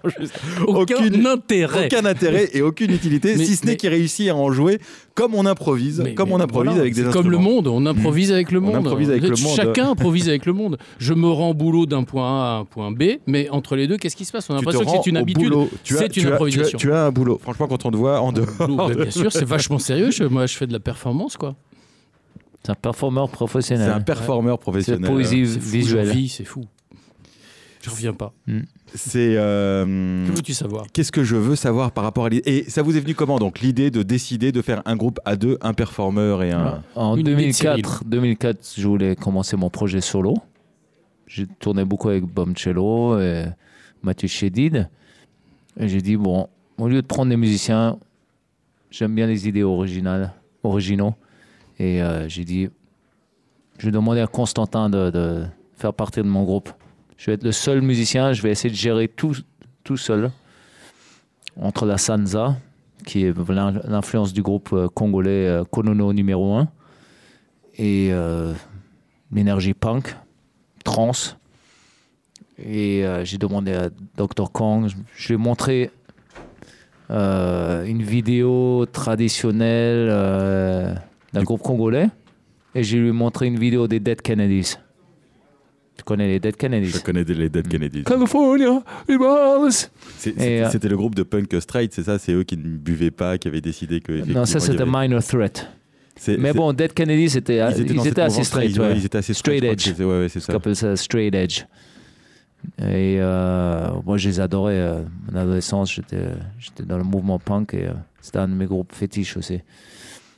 Aucun 0.67 0.95
aucune- 0.95 1.25
intérêt. 1.25 1.85
aucun 1.85 2.03
intérêt 2.05 2.49
et 2.53 2.61
aucune 2.61 2.91
utilité, 2.91 3.35
Mais- 3.37 3.45
si 3.45 3.55
ce 3.55 3.65
n'est 3.65 3.71
mais- 3.71 3.77
qu'il 3.77 3.89
réussit 3.89 4.27
à 4.29 4.35
en 4.35 4.51
jouer 4.51 4.79
comme 5.15 5.33
on 5.35 5.45
improvise, 5.45 6.01
Mais- 6.03 6.13
comme 6.15 6.29
mais 6.29 6.35
on 6.35 6.39
improvise 6.41 6.67
voilà, 6.71 6.81
avec 6.81 6.93
des 6.95 7.01
instruments. 7.05 7.21
Comme 7.23 7.31
le 7.31 7.37
monde, 7.37 7.67
on 7.67 7.85
improvise 7.85 8.31
avec 8.33 8.51
le 8.51 8.59
On 8.59 8.63
monde. 8.63 8.75
improvise 8.75 9.09
avec 9.09 9.23
le 9.23 9.29
monde. 9.29 9.55
Chacun 9.55 9.91
improvise 9.91 10.27
avec 10.27 10.45
le 10.45 10.51
monde. 10.53 10.77
Je 10.99 11.13
me 11.13 11.27
rends 11.29 11.53
boulot 11.53 11.85
d'un 11.85 12.03
point 12.03 12.27
A 12.27 12.55
à 12.55 12.57
un 12.59 12.65
point 12.65 12.91
B, 12.91 13.03
mais 13.25 13.49
entre 13.51 13.77
les 13.77 13.87
deux, 13.87 13.95
qu'est-ce 13.97 14.17
qui 14.17 14.25
se 14.25 14.33
passe? 14.33 14.49
On 14.49 14.53
a 14.53 14.57
l'impression 14.57 14.83
que 14.83 14.89
c'est 15.03 15.09
une 15.09 15.15
habitude. 15.17 15.43
boulot. 15.49 15.69
Tu 15.85 15.95
as- 15.95 15.99
C'est 15.99 16.17
une 16.17 16.27
improvisation. 16.27 16.77
Tu 16.77 16.91
as 16.91 17.05
un 17.05 17.11
boulot. 17.11 17.39
Franchement, 17.41 17.67
quand 17.67 17.85
on 17.85 17.91
te 17.91 17.95
voit 17.95 18.19
en 18.19 18.33
dehors. 18.33 18.47
Bah, 18.59 18.89
bien 18.93 19.11
sûr, 19.11 19.31
c'est 19.31 19.45
vachement 19.45 19.79
sérieux. 19.79 20.09
Moi, 20.29 20.45
je 20.47 20.57
fais 20.57 20.67
de 20.67 20.73
la 20.73 20.79
performance, 20.79 21.20
quoi. 21.37 21.55
C'est 22.63 22.71
un 22.71 22.75
performeur 22.75 23.27
C'est 23.27 23.31
professionnel. 23.35 23.89
un 23.91 24.01
performeur 24.01 24.57
C'est 24.57 24.61
professionnel. 24.61 25.09
poésie 25.11 25.47
C'est 25.47 25.59
j'en 25.59 25.59
visuelle. 25.71 26.09
vis, 26.11 26.29
c'est 26.29 26.45
fou. 26.45 26.63
Je 27.81 27.89
reviens 27.89 28.13
pas. 28.13 28.31
C'est. 28.93 29.35
euh, 29.37 30.27
Que 30.27 30.31
veux-tu 30.33 30.53
savoir? 30.53 30.85
Qu'est-ce 30.93 31.11
que 31.11 31.23
je 31.23 31.35
veux 31.35 31.55
savoir 31.55 31.91
par 31.91 32.03
rapport 32.03 32.25
à 32.25 32.29
l'idée? 32.29 32.43
Et 32.45 32.69
ça 32.69 32.83
vous 32.83 32.95
est 32.95 32.99
venu 32.99 33.15
comment 33.15 33.39
donc 33.39 33.59
l'idée 33.61 33.89
de 33.89 34.03
décider 34.03 34.51
de 34.51 34.61
faire 34.61 34.83
un 34.85 34.95
groupe 34.95 35.19
à 35.25 35.35
deux, 35.35 35.57
un 35.61 35.73
performeur 35.73 36.43
et 36.43 36.51
un. 36.51 36.83
En 36.93 37.15
Une 37.15 37.21
idée 37.21 37.31
de 37.31 37.35
2004, 37.37 38.03
2004, 38.05 38.73
je 38.77 38.87
voulais 38.87 39.15
commencer 39.15 39.57
mon 39.57 39.71
projet 39.71 39.99
solo. 40.01 40.35
J'ai 41.25 41.47
tourné 41.47 41.83
beaucoup 41.85 42.09
avec 42.09 42.23
Bomcello 42.25 43.19
et 43.19 43.45
Mathieu 44.03 44.27
Chédid. 44.27 44.87
Et 45.79 45.87
j'ai 45.87 46.01
dit, 46.01 46.17
bon, 46.17 46.47
au 46.77 46.87
lieu 46.87 47.01
de 47.01 47.07
prendre 47.07 47.29
des 47.31 47.37
musiciens, 47.37 47.97
j'aime 48.91 49.15
bien 49.15 49.25
les 49.25 49.47
idées 49.47 49.63
originales, 49.63 50.33
originaux. 50.63 51.15
Et 51.79 52.01
euh, 52.01 52.27
j'ai 52.27 52.45
dit, 52.45 52.69
je 53.77 53.85
vais 53.85 53.91
demander 53.91 54.21
à 54.21 54.27
Constantin 54.27 54.89
de, 54.89 55.43
faire 55.75 55.93
partie 55.93 56.19
de 56.19 56.27
mon 56.27 56.43
groupe. 56.43 56.69
Je 57.17 57.27
vais 57.27 57.33
être 57.33 57.43
le 57.43 57.51
seul 57.51 57.81
musicien, 57.81 58.33
je 58.33 58.41
vais 58.41 58.51
essayer 58.51 58.69
de 58.69 58.75
gérer 58.77 59.07
tout, 59.07 59.35
tout 59.83 59.97
seul. 59.97 60.31
Entre 61.59 61.85
la 61.85 61.97
Sansa, 61.97 62.55
qui 63.05 63.25
est 63.25 63.37
l'in- 63.49 63.81
l'influence 63.83 64.31
du 64.33 64.41
groupe 64.41 64.69
euh, 64.73 64.87
congolais 64.87 65.47
euh, 65.47 65.63
Konono 65.63 66.13
numéro 66.13 66.55
1, 66.55 66.67
et 67.77 68.11
l'énergie 69.31 69.73
punk, 69.73 70.15
trance. 70.83 71.37
Et 72.63 73.03
j'ai 73.23 73.39
demandé 73.39 73.73
à 73.73 73.89
Dr. 74.17 74.51
Kong, 74.51 74.87
je, 74.87 74.95
je 75.15 75.27
lui 75.29 75.33
ai 75.33 75.37
montré 75.37 75.89
euh, 77.11 77.85
une 77.85 78.01
vidéo 78.01 78.85
traditionnelle 78.91 80.07
euh, 80.09 80.93
d'un 81.33 81.43
groupe 81.43 81.61
congolais, 81.61 82.07
et 82.73 82.83
je 82.83 82.97
lui 82.97 83.11
montré 83.11 83.47
une 83.47 83.59
vidéo 83.59 83.87
des 83.87 83.99
Dead 83.99 84.21
Kennedys. 84.21 84.75
Tu 85.97 86.03
connais 86.03 86.27
les 86.27 86.39
Dead 86.39 86.55
Kennedys? 86.55 86.87
Je 86.87 86.99
connais 86.99 87.23
les 87.23 87.49
Dead 87.49 87.67
Kennedys. 87.67 88.03
California, 88.05 88.81
C'était 90.17 90.63
euh, 90.63 90.69
c'était 90.71 90.87
le 90.87 90.97
groupe 90.97 91.13
de 91.13 91.23
punk 91.23 91.53
straight, 91.59 91.93
c'est 91.93 92.03
ça? 92.03 92.17
C'est 92.17 92.31
eux 92.31 92.43
qui 92.43 92.57
ne 92.57 92.63
buvaient 92.63 93.11
pas, 93.11 93.37
qui 93.37 93.47
avaient 93.47 93.61
décidé 93.61 93.99
que. 93.99 94.13
Non, 94.31 94.45
ça 94.45 94.59
c'était 94.59 94.81
avait- 94.81 94.91
Minor 94.91 95.23
Threat. 95.23 95.69
Mais 96.39 96.53
bon, 96.53 96.73
Dead 96.73 96.93
Kennedy, 96.93 97.29
c'était 97.29 97.57
ils 97.57 97.81
étaient, 97.81 97.93
ils 97.93 98.21
assez 98.21 98.43
straight. 98.43 98.77
ouais. 98.77 98.93
ils 98.95 99.05
étaient 99.05 99.17
assez 99.17 99.33
Straight 99.33 99.61
crois 99.61 99.73
edge. 99.73 99.93
Ouais, 99.99 100.05
ouais, 100.05 100.29
ça. 100.39 100.53
ça 100.75 100.95
straight 100.95 101.33
edge. 101.35 101.63
Et 102.79 103.17
euh, 103.19 103.89
moi, 104.05 104.17
je 104.17 104.29
les 104.29 104.39
adorais. 104.39 104.75
euh, 104.77 105.01
en 105.31 105.35
adolescence, 105.35 105.93
j'étais 105.93 106.23
j'étais 106.59 106.83
dans 106.83 106.97
le 106.97 107.03
mouvement 107.03 107.39
punk 107.39 107.73
et 107.73 107.85
euh, 107.87 107.91
c'était 108.21 108.39
un 108.39 108.47
de 108.47 108.53
mes 108.53 108.65
groupes 108.65 108.93
fétiches 108.93 109.37
aussi. 109.37 109.59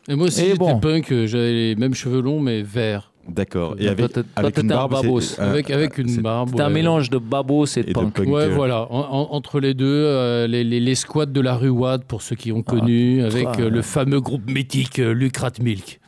Et 0.08 0.15
moi 0.15 0.27
aussi, 0.27 0.42
j'étais 0.42 0.58
bon. 0.58 0.80
punk, 0.80 1.08
j'avais 1.25 1.51
les 1.53 1.75
mêmes 1.75 1.94
cheveux 1.94 2.22
longs, 2.22 2.39
mais 2.39 2.62
verts. 2.62 3.12
D'accord. 3.27 3.75
Et 3.80 3.88
avec, 3.88 4.12
avec 4.36 4.58
une 4.58 4.68
barbe, 4.68 4.96
c'est- 5.00 5.03
babos. 5.08 5.39
avec 5.39 5.70
avec 5.72 5.98
une 5.98 6.10
c'est- 6.10 6.20
barbe. 6.22 6.50
C'était 6.50 6.63
un 6.63 6.70
mélange 6.70 7.10
de 7.10 7.18
babos 7.18 7.65
et 7.77 7.84
de 7.84 7.89
Et 7.89 7.94
de 7.94 7.94
punk. 7.94 8.13
punk. 8.15 8.27
Ouais, 8.27 8.50
voilà. 8.50 8.82
En- 8.92 9.00
en- 9.00 9.32
entre 9.34 9.62
les 9.62 9.74
deux, 9.74 9.86
euh, 9.88 10.46
les, 10.46 10.65
les- 10.65 10.82
les 10.82 10.96
squats 10.96 11.25
de 11.25 11.39
la 11.39 11.56
rue 11.56 11.70
Watt, 11.70 12.03
pour 12.03 12.22
ceux 12.22 12.36
qui 12.36 12.51
ont 12.51 12.63
connu, 12.63 13.22
avec 13.24 13.48
ah, 13.50 13.62
euh, 13.62 13.70
le 13.70 13.82
fameux 13.82 14.20
groupe 14.20 14.50
mythique 14.51 15.00
euh, 15.00 15.13
Lucrat 15.13 15.51
Milk. 15.62 16.01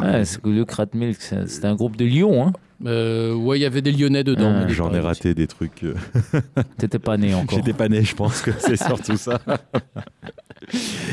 Ouais, 0.00 0.24
c'est 0.24 0.40
Krat 0.66 0.86
Milk, 0.94 1.16
c'est- 1.20 1.46
c'était 1.48 1.66
un 1.66 1.74
groupe 1.74 1.96
de 1.96 2.04
Lyon. 2.06 2.46
Hein. 2.46 2.52
Euh, 2.84 3.34
ouais, 3.34 3.58
il 3.58 3.62
y 3.62 3.64
avait 3.64 3.82
des 3.82 3.92
Lyonnais 3.92 4.24
dedans. 4.24 4.52
Ah. 4.64 4.68
J'en 4.68 4.92
ai 4.92 4.98
raté 5.00 5.34
des 5.34 5.46
trucs. 5.46 5.84
euh, 5.84 5.94
T'étais 6.78 6.98
pas 6.98 7.16
né 7.16 7.34
encore. 7.34 7.58
J'étais 7.58 7.72
pas 7.72 7.88
né, 7.88 8.02
je 8.02 8.14
pense 8.14 8.40
que 8.42 8.50
c'est 8.58 8.76
surtout 8.82 9.16
ça. 9.16 9.40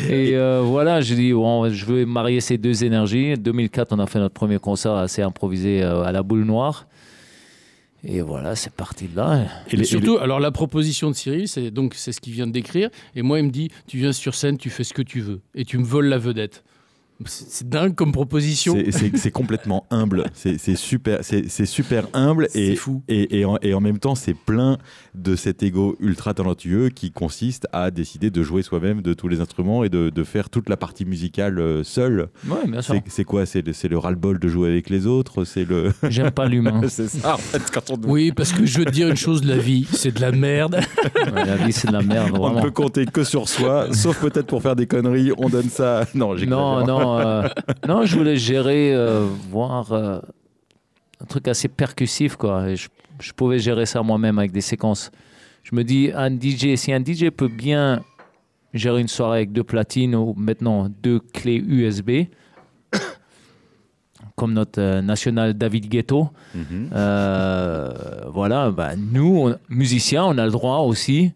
Et 0.09 0.35
euh, 0.35 0.61
voilà, 0.63 1.01
j'ai 1.01 1.15
dit, 1.15 1.33
bon, 1.33 1.69
je 1.69 1.85
veux 1.85 2.05
marier 2.05 2.41
ces 2.41 2.57
deux 2.57 2.83
énergies. 2.83 3.35
2004, 3.37 3.93
on 3.93 3.99
a 3.99 4.07
fait 4.07 4.19
notre 4.19 4.33
premier 4.33 4.59
concert 4.59 4.93
assez 4.93 5.21
improvisé 5.21 5.83
euh, 5.83 6.03
à 6.03 6.11
la 6.11 6.23
boule 6.23 6.43
noire. 6.43 6.87
Et 8.03 8.21
voilà, 8.21 8.55
c'est 8.55 8.71
parti 8.73 9.07
de 9.07 9.17
là. 9.17 9.43
Et 9.69 9.75
les- 9.75 9.81
Et 9.81 9.85
surtout, 9.85 10.17
alors 10.19 10.39
la 10.39 10.51
proposition 10.51 11.09
de 11.09 11.15
Cyril, 11.15 11.47
c'est 11.49 11.69
donc 11.69 11.95
c'est 11.95 12.13
ce 12.13 12.21
qu'il 12.21 12.31
vient 12.33 12.47
de 12.47 12.51
décrire. 12.53 12.89
Et 13.15 13.21
moi, 13.21 13.39
il 13.39 13.45
me 13.45 13.51
dit, 13.51 13.69
tu 13.87 13.97
viens 13.97 14.13
sur 14.13 14.35
scène, 14.35 14.57
tu 14.57 14.69
fais 14.69 14.85
ce 14.85 14.93
que 14.93 15.01
tu 15.01 15.19
veux, 15.19 15.41
et 15.53 15.65
tu 15.65 15.77
me 15.77 15.83
voles 15.83 16.07
la 16.07 16.17
vedette. 16.17 16.63
C'est 17.25 17.67
dingue 17.67 17.95
comme 17.95 18.11
proposition. 18.11 18.77
C'est- 18.91 19.31
complètement 19.31 19.85
humble. 19.91 20.25
C'est 20.33 20.75
super, 20.75 21.19
c'est 21.21 21.65
super 21.65 22.07
humble 22.13 22.45
et, 22.55 22.69
C'est 22.71 22.75
fou. 22.75 23.03
et, 23.07 23.39
et, 23.39 23.45
en, 23.45 23.57
et 23.61 23.73
en 23.73 23.81
même 23.81 23.99
temps, 23.99 24.15
c'est 24.15 24.33
plein 24.33 24.77
de 25.15 25.35
cet 25.35 25.61
ego 25.63 25.95
ultra 25.99 26.33
talentueux 26.33 26.89
qui 26.89 27.11
consiste 27.11 27.67
à 27.73 27.91
décider 27.91 28.29
de 28.31 28.41
jouer 28.43 28.61
soi-même 28.63 29.01
de 29.01 29.13
tous 29.13 29.27
les 29.27 29.41
instruments 29.41 29.83
et 29.83 29.89
de, 29.89 30.09
de 30.09 30.23
faire 30.23 30.49
toute 30.49 30.69
la 30.69 30.77
partie 30.77 31.05
musicale 31.05 31.59
euh, 31.59 31.83
seul. 31.83 32.29
Ouais, 32.47 32.65
bien 32.67 32.81
sûr. 32.81 32.95
C'est 33.07 33.23
quoi? 33.25 33.45
C'est 33.45 33.61
le, 33.65 33.73
le 33.89 33.97
ras-le-bol 33.97 34.39
de 34.39 34.47
jouer 34.47 34.69
avec 34.69 34.89
les 34.89 35.05
autres? 35.05 35.43
C'est 35.43 35.65
le. 35.65 35.91
J'aime 36.09 36.31
pas 36.31 36.45
l'humain. 36.47 36.81
c'est 36.87 37.07
ça 37.09 37.35
en 37.35 37.37
fait 37.37 37.61
quand 37.71 37.91
on, 37.91 37.99
Oui, 38.09 38.31
parce 38.31 38.53
que 38.53 38.65
je 38.65 38.79
veux 38.79 38.85
te 38.85 38.91
dire 38.91 39.09
une 39.09 39.17
chose, 39.17 39.43
la 39.43 39.57
vie, 39.57 39.87
c'est 39.91 40.13
de 40.13 40.21
la 40.21 40.31
merde. 40.31 40.79
Ouais, 41.33 41.45
la 41.45 41.57
vie, 41.57 41.73
c'est 41.73 41.87
de 41.87 41.93
la 41.93 42.01
merde, 42.01 42.31
on 42.39 42.51
ne 42.53 42.61
peut 42.61 42.71
compter 42.71 43.05
que 43.05 43.23
sur 43.23 43.47
soi, 43.49 43.93
sauf 43.93 44.19
peut-être 44.21 44.47
pour 44.47 44.61
faire 44.61 44.75
des 44.75 44.87
conneries. 44.87 45.31
On 45.37 45.49
donne 45.49 45.69
ça. 45.69 46.05
Non, 46.15 46.35
j'ai 46.37 46.45
Non, 46.47 46.85
non, 47.17 47.27
euh, 47.27 47.47
non, 47.87 48.05
je 48.05 48.15
voulais 48.17 48.37
gérer, 48.37 48.93
euh, 48.93 49.27
voir 49.49 49.91
euh, 49.91 50.19
un 51.21 51.25
truc 51.25 51.47
assez 51.47 51.67
percussif, 51.67 52.35
quoi. 52.35 52.69
Et 52.69 52.75
je, 52.75 52.89
je 53.19 53.31
pouvais 53.33 53.59
gérer 53.59 53.85
ça 53.85 54.01
moi-même 54.01 54.39
avec 54.39 54.51
des 54.51 54.61
séquences. 54.61 55.11
Je 55.63 55.75
me 55.75 55.83
dis, 55.83 56.11
un 56.15 56.29
DJ, 56.31 56.75
si 56.75 56.91
un 56.93 57.03
DJ 57.03 57.29
peut 57.29 57.47
bien 57.49 58.03
gérer 58.73 59.01
une 59.01 59.07
soirée 59.07 59.39
avec 59.39 59.51
deux 59.51 59.63
platines 59.63 60.15
ou 60.15 60.33
maintenant 60.37 60.89
deux 61.03 61.19
clés 61.19 61.57
USB, 61.57 62.11
comme 64.35 64.53
notre 64.53 64.79
euh, 64.81 65.01
national 65.01 65.53
David 65.53 65.89
Ghetto, 65.89 66.29
Mhm. 66.55 66.89
euh, 66.93 67.91
voilà, 68.33 68.71
bah, 68.71 68.95
nous, 68.95 69.49
on- 69.49 69.57
musiciens, 69.69 70.25
on 70.25 70.37
a 70.37 70.45
le 70.45 70.51
droit 70.51 70.77
aussi 70.79 71.33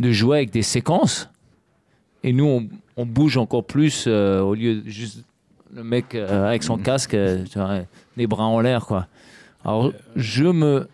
de 0.00 0.10
jouer 0.12 0.38
avec 0.38 0.50
des 0.50 0.62
séquences. 0.62 1.28
Et 2.22 2.32
nous, 2.32 2.44
on, 2.46 2.68
on 2.96 3.06
bouge 3.06 3.36
encore 3.36 3.64
plus 3.64 4.04
euh, 4.06 4.40
au 4.40 4.54
lieu 4.54 4.76
de 4.82 4.88
juste 4.88 5.24
le 5.74 5.82
mec 5.84 6.14
euh, 6.14 6.46
avec 6.48 6.62
son 6.62 6.76
casque, 6.78 7.14
euh, 7.14 7.44
les 8.16 8.26
bras 8.26 8.44
en 8.44 8.60
l'air, 8.60 8.86
quoi. 8.86 9.06
Alors, 9.64 9.92
je 10.16 10.44
me. 10.44 10.88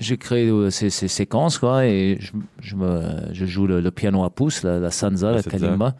J'ai 0.00 0.18
créé 0.18 0.50
ces, 0.70 0.90
ces 0.90 1.06
séquences, 1.08 1.56
quoi, 1.58 1.86
et 1.86 2.18
je, 2.20 2.32
je 2.60 2.74
me, 2.74 3.00
je 3.32 3.46
joue 3.46 3.66
le, 3.68 3.80
le 3.80 3.90
piano 3.92 4.24
à 4.24 4.30
pouce, 4.30 4.64
la, 4.64 4.80
la 4.80 4.90
sansa, 4.90 5.30
la, 5.30 5.42
kalimba. 5.50 5.94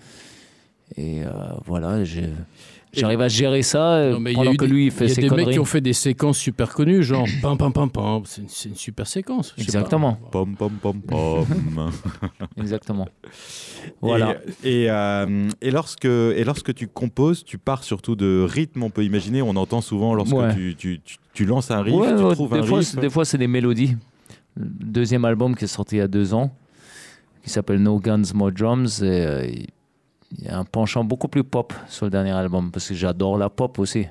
Et 0.97 1.21
voilà, 1.65 2.03
j'ai- 2.05 2.29
j'arrive 3.01 3.21
à 3.21 3.29
gérer 3.29 3.63
ça 3.63 3.95
euh, 3.95 4.13
Non, 4.13 4.21
mais 4.21 4.33
il 4.33 4.37
y 4.37 4.41
a 4.41 4.45
pendant 4.45 4.57
que 4.57 4.65
des- 4.65 4.71
lui, 4.71 4.87
il 4.87 4.91
fait 4.91 5.05
Il 5.07 5.09
y 5.09 5.13
a 5.13 5.15
ses 5.15 5.21
des 5.23 5.29
mecs 5.29 5.39
conneries. 5.39 5.53
qui 5.55 5.59
ont 5.59 5.65
fait 5.65 5.81
des 5.81 5.93
séquences 5.93 6.39
super 6.39 6.73
connues, 6.75 7.03
genre 7.03 7.27
pam 7.43 7.57
pam 7.59 7.73
pam 7.73 7.91
pam. 7.91 8.23
C'est 8.25 8.43
une, 8.43 8.49
c'est 8.49 8.69
une 8.69 8.75
super 8.77 9.07
séquence. 9.07 9.55
Exactement. 9.59 10.19
Pom 10.31 10.55
pom 10.57 10.71
pom 10.81 11.01
pom. 11.01 11.47
Exactement. 12.59 13.09
Voilà. 14.01 14.37
Et, 14.63 14.83
et, 14.85 14.91
euh, 14.91 15.49
et 15.61 15.71
lorsque, 15.71 16.05
et 16.05 16.45
lorsque 16.45 16.75
tu 16.75 16.87
composes, 16.89 17.45
tu 17.45 17.59
pars 17.59 17.85
surtout 17.85 18.17
de 18.17 18.47
rythme, 18.49 18.83
on 18.83 18.91
peut 18.91 19.05
imaginer. 19.05 19.43
On 19.43 19.57
entend 19.57 19.81
souvent 19.81 20.15
lorsque 20.15 20.35
Ouais. 20.35 20.55
tu, 20.55 20.75
tu, 20.77 21.01
tu, 21.05 21.17
tu 21.33 21.45
lances 21.45 21.71
un 21.71 21.83
riff, 21.83 21.95
Ouais, 21.95 22.15
tu 22.17 22.23
ouais, 22.23 22.33
trouves 22.35 22.53
des, 22.53 22.59
un 22.59 22.63
fois, 22.63 22.79
riff. 22.79 22.89
c'est- 22.89 23.01
des 23.01 23.11
fois, 23.11 23.25
c'est 23.25 23.39
des 23.39 23.47
mélodies. 23.49 23.97
Le 24.57 24.67
deuxième 24.67 25.25
album 25.25 25.55
qui 25.57 25.65
est 25.65 25.69
sorti 25.69 25.97
il 25.97 25.99
y 25.99 26.03
a 26.03 26.09
deux 26.09 26.33
ans, 26.33 26.55
qui 27.43 27.51
s'appelle 27.51 27.83
No 27.83 27.99
Guns, 27.99 28.23
More 28.35 28.53
Drums, 28.53 29.03
et 29.03 29.05
euh, 29.05 29.47
il 30.39 30.45
y 30.45 30.49
a 30.49 30.59
un 30.59 30.65
penchant 30.65 31.05
beaucoup 31.05 31.29
plus 31.29 31.45
pop 31.45 31.73
sur 31.89 32.07
le 32.07 32.11
dernier 32.11 32.33
album, 32.33 32.71
parce 32.71 32.89
que 32.89 32.95
j'adore 32.95 33.39
la 33.39 33.51
pop 33.51 33.79
aussi. 33.79 34.07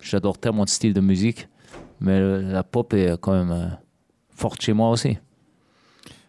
J'adore 0.00 0.38
tellement 0.38 0.64
de 0.64 0.68
styles 0.68 0.94
de 0.94 1.00
musique, 1.00 1.48
mais 2.00 2.20
la 2.42 2.62
pop 2.62 2.92
est 2.94 3.18
quand 3.20 3.32
même 3.32 3.50
euh, 3.50 3.68
forte 4.30 4.62
chez 4.62 4.72
moi 4.72 4.90
aussi. 4.90 5.18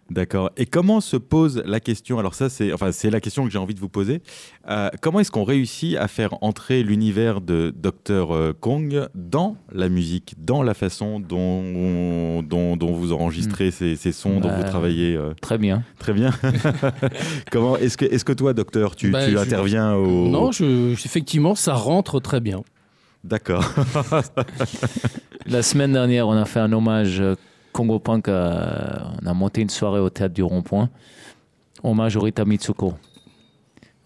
D'accord. 0.09 0.51
Et 0.55 0.65
comment 0.65 1.01
se 1.01 1.17
pose 1.17 1.61
la 1.65 1.79
question 1.81 2.17
Alors 2.17 2.33
ça, 2.33 2.47
c'est 2.49 2.71
enfin, 2.71 2.93
c'est 2.93 3.09
la 3.09 3.19
question 3.19 3.43
que 3.43 3.49
j'ai 3.51 3.57
envie 3.57 3.73
de 3.73 3.79
vous 3.79 3.89
poser. 3.89 4.21
Euh, 4.69 4.89
comment 5.01 5.19
est-ce 5.19 5.31
qu'on 5.31 5.43
réussit 5.43 5.97
à 5.97 6.07
faire 6.07 6.41
entrer 6.41 6.81
l'univers 6.81 7.41
de 7.41 7.73
Dr 7.75 8.31
euh, 8.33 8.53
Kong 8.57 9.07
dans 9.15 9.57
la 9.71 9.89
musique, 9.89 10.35
dans 10.37 10.63
la 10.63 10.73
façon 10.73 11.19
dont, 11.19 12.41
dont, 12.41 12.77
dont 12.77 12.93
vous 12.93 13.11
enregistrez 13.11 13.69
ces, 13.71 13.97
ces 13.97 14.13
sons, 14.13 14.39
dont 14.39 14.47
Bah, 14.47 14.57
vous 14.61 14.63
travaillez 14.69 15.15
euh, 15.15 15.33
Très 15.41 15.57
bien. 15.57 15.83
Très 15.99 16.13
bien. 16.13 16.31
comment 17.51 17.75
est-ce 17.77 17.97
que, 17.97 18.05
est-ce 18.05 18.23
que 18.23 18.33
toi, 18.33 18.53
docteur, 18.53 18.95
tu, 18.95 19.11
Bah, 19.11 19.25
tu 19.25 19.31
je- 19.33 19.37
interviens 19.37 19.93
au... 19.93 20.29
Non, 20.29 20.51
je, 20.53 20.91
effectivement, 20.93 21.53
ça 21.55 21.73
rentre 21.73 22.19
très 22.21 22.39
bien. 22.39 22.63
D'accord. 23.23 23.65
La 25.45 25.61
semaine 25.63 25.93
dernière, 25.93 26.27
on 26.27 26.33
a 26.33 26.45
fait 26.45 26.59
un 26.59 26.71
hommage 26.71 27.21
Congo 27.77 27.99
Punk. 27.99 28.27
on 28.27 28.31
a 28.31 29.33
monté 29.35 29.61
une 29.61 29.69
soirée 29.69 29.99
au 29.99 30.09
théâtre 30.09 30.33
du 30.33 30.41
Rond-Point. 30.41 30.89
Hommage 31.83 32.15
au 32.15 32.21
Rita 32.21 32.43
Mitsuko. 32.43 32.95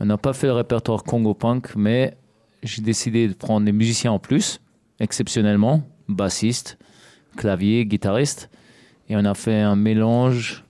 On 0.01 0.05
n'a 0.05 0.17
pas 0.17 0.33
fait 0.33 0.47
le 0.47 0.51
répertoire 0.51 1.03
Congo 1.03 1.33
Punk, 1.33 1.73
mais 1.77 2.17
j'ai 2.63 2.81
décidé 2.81 3.29
de 3.29 3.33
prendre 3.33 3.65
des 3.65 3.71
musiciens 3.71 4.11
en 4.11 4.19
plus, 4.19 4.59
exceptionnellement, 4.99 5.83
bassiste, 6.09 6.77
clavier, 7.37 7.85
guitariste. 7.85 8.49
Et 9.07 9.15
on 9.15 9.23
a 9.23 9.33
fait 9.35 9.61
un 9.61 9.77
mélange 9.77 10.65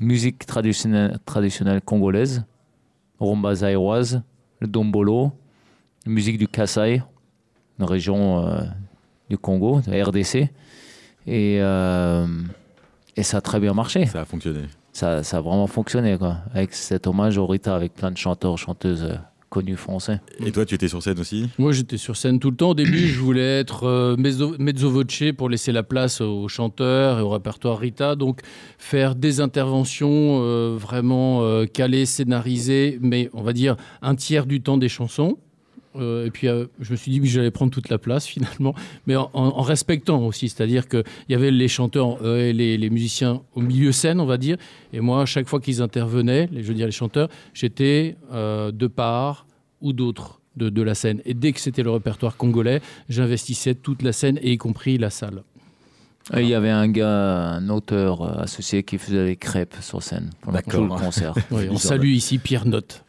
musique 0.00 0.46
traditionnelle, 0.46 1.20
congolaise, 1.84 2.42
rumba 3.20 3.54
zaïroise, 3.54 4.22
le 4.60 4.66
dombolo, 4.66 5.30
musique 6.06 6.38
du 6.38 6.48
Kasaï, 6.48 7.02
une 7.78 7.84
région 7.84 8.46
euh, 8.46 8.62
du 9.28 9.36
Congo, 9.36 9.82
de 9.82 9.90
la 9.90 10.02
RDC. 10.02 10.50
Et, 11.26 11.58
euh, 11.60 12.26
et 13.16 13.22
ça 13.22 13.38
a 13.38 13.40
très 13.40 13.60
bien 13.60 13.74
marché. 13.74 14.06
Ça 14.06 14.22
a 14.22 14.24
fonctionné. 14.24 14.62
Ça, 14.92 15.22
ça 15.22 15.38
a 15.38 15.40
vraiment 15.40 15.66
fonctionné, 15.66 16.16
quoi. 16.18 16.38
Avec 16.54 16.72
cet 16.74 17.06
hommage 17.06 17.38
au 17.38 17.46
Rita, 17.46 17.74
avec 17.74 17.94
plein 17.94 18.10
de 18.10 18.16
chanteurs, 18.16 18.56
chanteuses 18.58 19.04
euh, 19.04 19.16
connus 19.48 19.76
français. 19.76 20.20
Et 20.44 20.50
toi, 20.50 20.66
tu 20.66 20.74
étais 20.74 20.88
sur 20.88 21.00
scène 21.00 21.20
aussi? 21.20 21.48
Moi, 21.58 21.70
j'étais 21.72 21.96
sur 21.96 22.16
scène 22.16 22.40
tout 22.40 22.50
le 22.50 22.56
temps. 22.56 22.70
Au 22.70 22.74
début, 22.74 23.06
je 23.06 23.20
voulais 23.20 23.60
être 23.60 23.84
euh, 23.84 24.16
mezzo, 24.16 24.56
mezzo 24.58 24.90
voce 24.90 25.32
pour 25.36 25.48
laisser 25.48 25.70
la 25.70 25.84
place 25.84 26.20
aux 26.20 26.48
chanteurs 26.48 27.20
et 27.20 27.22
au 27.22 27.30
répertoire 27.30 27.78
Rita. 27.78 28.16
Donc, 28.16 28.40
faire 28.78 29.14
des 29.14 29.40
interventions 29.40 30.40
euh, 30.42 30.76
vraiment 30.76 31.42
euh, 31.42 31.66
calées, 31.66 32.04
scénarisées, 32.04 32.98
mais 33.00 33.30
on 33.32 33.42
va 33.42 33.52
dire 33.52 33.76
un 34.02 34.16
tiers 34.16 34.46
du 34.46 34.60
temps 34.60 34.76
des 34.76 34.88
chansons. 34.88 35.38
Euh, 35.96 36.26
et 36.26 36.30
puis, 36.30 36.48
euh, 36.48 36.66
je 36.80 36.92
me 36.92 36.96
suis 36.96 37.10
dit 37.10 37.20
que 37.20 37.26
j'allais 37.26 37.50
prendre 37.50 37.72
toute 37.72 37.88
la 37.88 37.98
place 37.98 38.26
finalement, 38.34 38.74
mais 39.06 39.16
en, 39.16 39.62
respectant 39.62 40.24
aussi. 40.24 40.48
C'est-à-dire 40.48 40.88
qu'il 40.88 41.04
y 41.28 41.34
avait 41.34 41.50
les 41.50 41.68
chanteurs 41.68 42.18
euh, 42.22 42.48
et 42.48 42.52
les, 42.52 42.76
les 42.76 42.90
musiciens 42.90 43.42
au 43.54 43.60
milieu 43.60 43.92
scène, 43.92 44.20
on 44.20 44.26
va 44.26 44.36
dire. 44.36 44.56
Et 44.92 45.00
moi, 45.00 45.22
à 45.22 45.26
chaque 45.26 45.48
fois 45.48 45.60
qu'ils 45.60 45.82
intervenaient, 45.82 46.48
les, 46.52 46.62
je 46.62 46.68
veux 46.68 46.74
dire 46.74 46.86
les 46.86 46.92
chanteurs, 46.92 47.28
j'étais 47.52 48.16
euh, 48.32 48.70
de 48.70 48.86
part 48.86 49.46
ou 49.80 49.92
d'autre 49.92 50.40
de, 50.56 50.68
de 50.68 50.82
la 50.82 50.94
scène. 50.94 51.20
Et 51.24 51.34
dès 51.34 51.52
que 51.52 51.60
c'était 51.60 51.82
le 51.82 51.90
répertoire 51.90 52.36
congolais, 52.36 52.80
j'investissais 53.08 53.74
toute 53.74 54.02
la 54.02 54.12
scène, 54.12 54.38
et 54.42 54.52
y 54.52 54.58
compris 54.58 54.98
la 54.98 55.10
salle. 55.10 55.42
Et 56.34 56.40
il 56.40 56.48
y 56.48 56.54
avait 56.54 56.70
un 56.70 56.88
gars, 56.88 57.50
un 57.50 57.68
auteur 57.68 58.40
associé 58.40 58.82
qui 58.82 58.96
faisait 58.96 59.26
des 59.26 59.36
crêpes 59.36 59.76
sur 59.82 60.02
scène 60.02 60.30
pendant 60.40 60.60
tout 60.62 60.82
le 60.82 60.88
concert. 60.88 61.34
Oui, 61.50 61.68
on 61.70 61.76
salue 61.76 62.12
ici 62.12 62.38
Pierre 62.38 62.66
Note. 62.66 63.04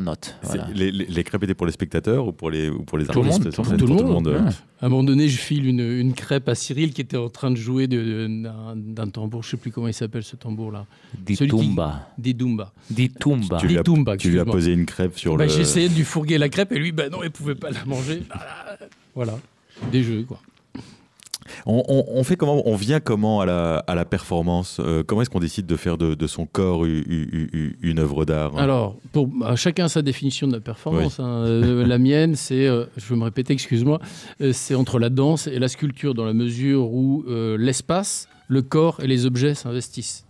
Note. 0.00 0.36
Voilà. 0.42 0.68
Les, 0.74 0.90
les- 0.90 1.06
les 1.06 1.24
crêpes 1.24 1.42
étaient 1.42 1.54
pour 1.54 1.66
les 1.66 1.72
spectateurs 1.72 2.26
ou 2.28 2.32
pour 2.32 2.50
les, 2.50 2.68
ou 2.70 2.82
pour 2.82 2.98
les 2.98 3.04
Tout 3.06 3.22
le 3.22 3.28
artistes 3.30 3.58
monde, 3.58 3.76
tout 3.78 3.86
le 3.86 3.94
monde, 3.94 4.26
Ouais. 4.28 4.36
À 4.80 4.86
un 4.86 4.88
moment 4.88 5.04
donné, 5.04 5.28
je 5.28 5.38
file 5.38 5.66
une, 5.66 5.80
une 5.80 6.12
crêpe 6.14 6.48
à 6.48 6.54
Cyril 6.54 6.92
qui 6.92 7.00
était 7.00 7.16
en 7.16 7.28
train 7.28 7.50
de 7.50 7.56
jouer 7.56 7.86
de- 7.86 8.02
de- 8.02 8.74
d'un 8.74 9.08
tambour. 9.08 9.42
Je 9.42 9.50
sais 9.50 9.56
plus 9.56 9.70
comment 9.70 9.88
il 9.88 9.94
s'appelle 9.94 10.22
ce 10.24 10.36
tambour-là. 10.36 10.86
Di 11.18 11.36
Celui 11.36 11.50
qui- 11.50 11.56
Tumba. 11.68 12.08
Des 12.18 12.34
Dumba. 12.34 12.72
Di 12.90 13.08
Tumba. 13.10 13.58
Tu 13.58 13.66
lui 13.68 13.78
as- 13.78 13.82
Tumba, 13.82 14.16
Tu 14.16 14.30
lui 14.30 14.40
as 14.40 14.44
posé 14.44 14.72
une 14.72 14.86
crêpe 14.86 15.18
sur 15.18 15.36
Bah, 15.36 15.46
le. 15.46 15.60
Essayé 15.60 15.88
de 15.88 15.94
lui 15.94 16.04
fourguer 16.04 16.38
la 16.38 16.48
crêpe 16.48 16.72
et 16.72 16.78
lui, 16.78 16.92
bah 16.92 17.08
non, 17.08 17.22
il 17.22 17.30
pouvait 17.30 17.54
pas 17.54 17.70
la 17.70 17.84
manger. 17.84 18.22
Voilà, 19.14 19.38
des 19.90 20.02
jeux 20.02 20.22
quoi. 20.22 20.40
On, 21.66 21.82
on- 21.88 22.04
on 22.08 22.24
fait 22.24 22.36
comment 22.36 22.62
On 22.66 22.76
vient 22.76 23.00
comment 23.00 23.40
à 23.40 23.46
la, 23.46 23.76
à 23.86 23.94
la 23.94 24.04
performance 24.04 24.78
Euh, 24.80 25.02
Comment 25.06 25.22
est-ce 25.22 25.30
qu'on 25.30 25.40
décide 25.40 25.66
de 25.66 25.76
faire 25.76 25.98
de, 25.98 26.14
de 26.14 26.26
son 26.26 26.46
corps 26.46 26.84
une 26.84 27.98
œuvre 27.98 28.24
d'art 28.24 28.56
Alors, 28.58 28.96
pour, 29.12 29.26
bah, 29.26 29.56
chacun 29.56 29.84
a 29.86 29.88
sa 29.88 30.02
définition 30.02 30.46
de 30.48 30.52
la 30.54 30.60
performance. 30.60 31.20
hein. 31.20 31.44
Euh, 31.46 31.86
la 31.86 31.98
mienne, 31.98 32.34
c'est, 32.36 32.66
euh, 32.66 32.84
je 32.96 33.08
vais 33.08 33.16
me 33.16 33.24
répéter, 33.24 33.52
excuse-moi, 33.52 34.00
c'est 34.52 34.74
entre 34.74 34.98
la 34.98 35.08
danse 35.10 35.46
et 35.46 35.58
la 35.58 35.68
sculpture 35.68 36.14
dans 36.14 36.24
la 36.24 36.34
mesure 36.34 36.92
où 36.92 37.24
l'espace, 37.58 38.28
le 38.48 38.62
corps 38.62 39.00
et 39.02 39.06
les 39.06 39.24
objets 39.26 39.54
s'investissent. 39.54 40.24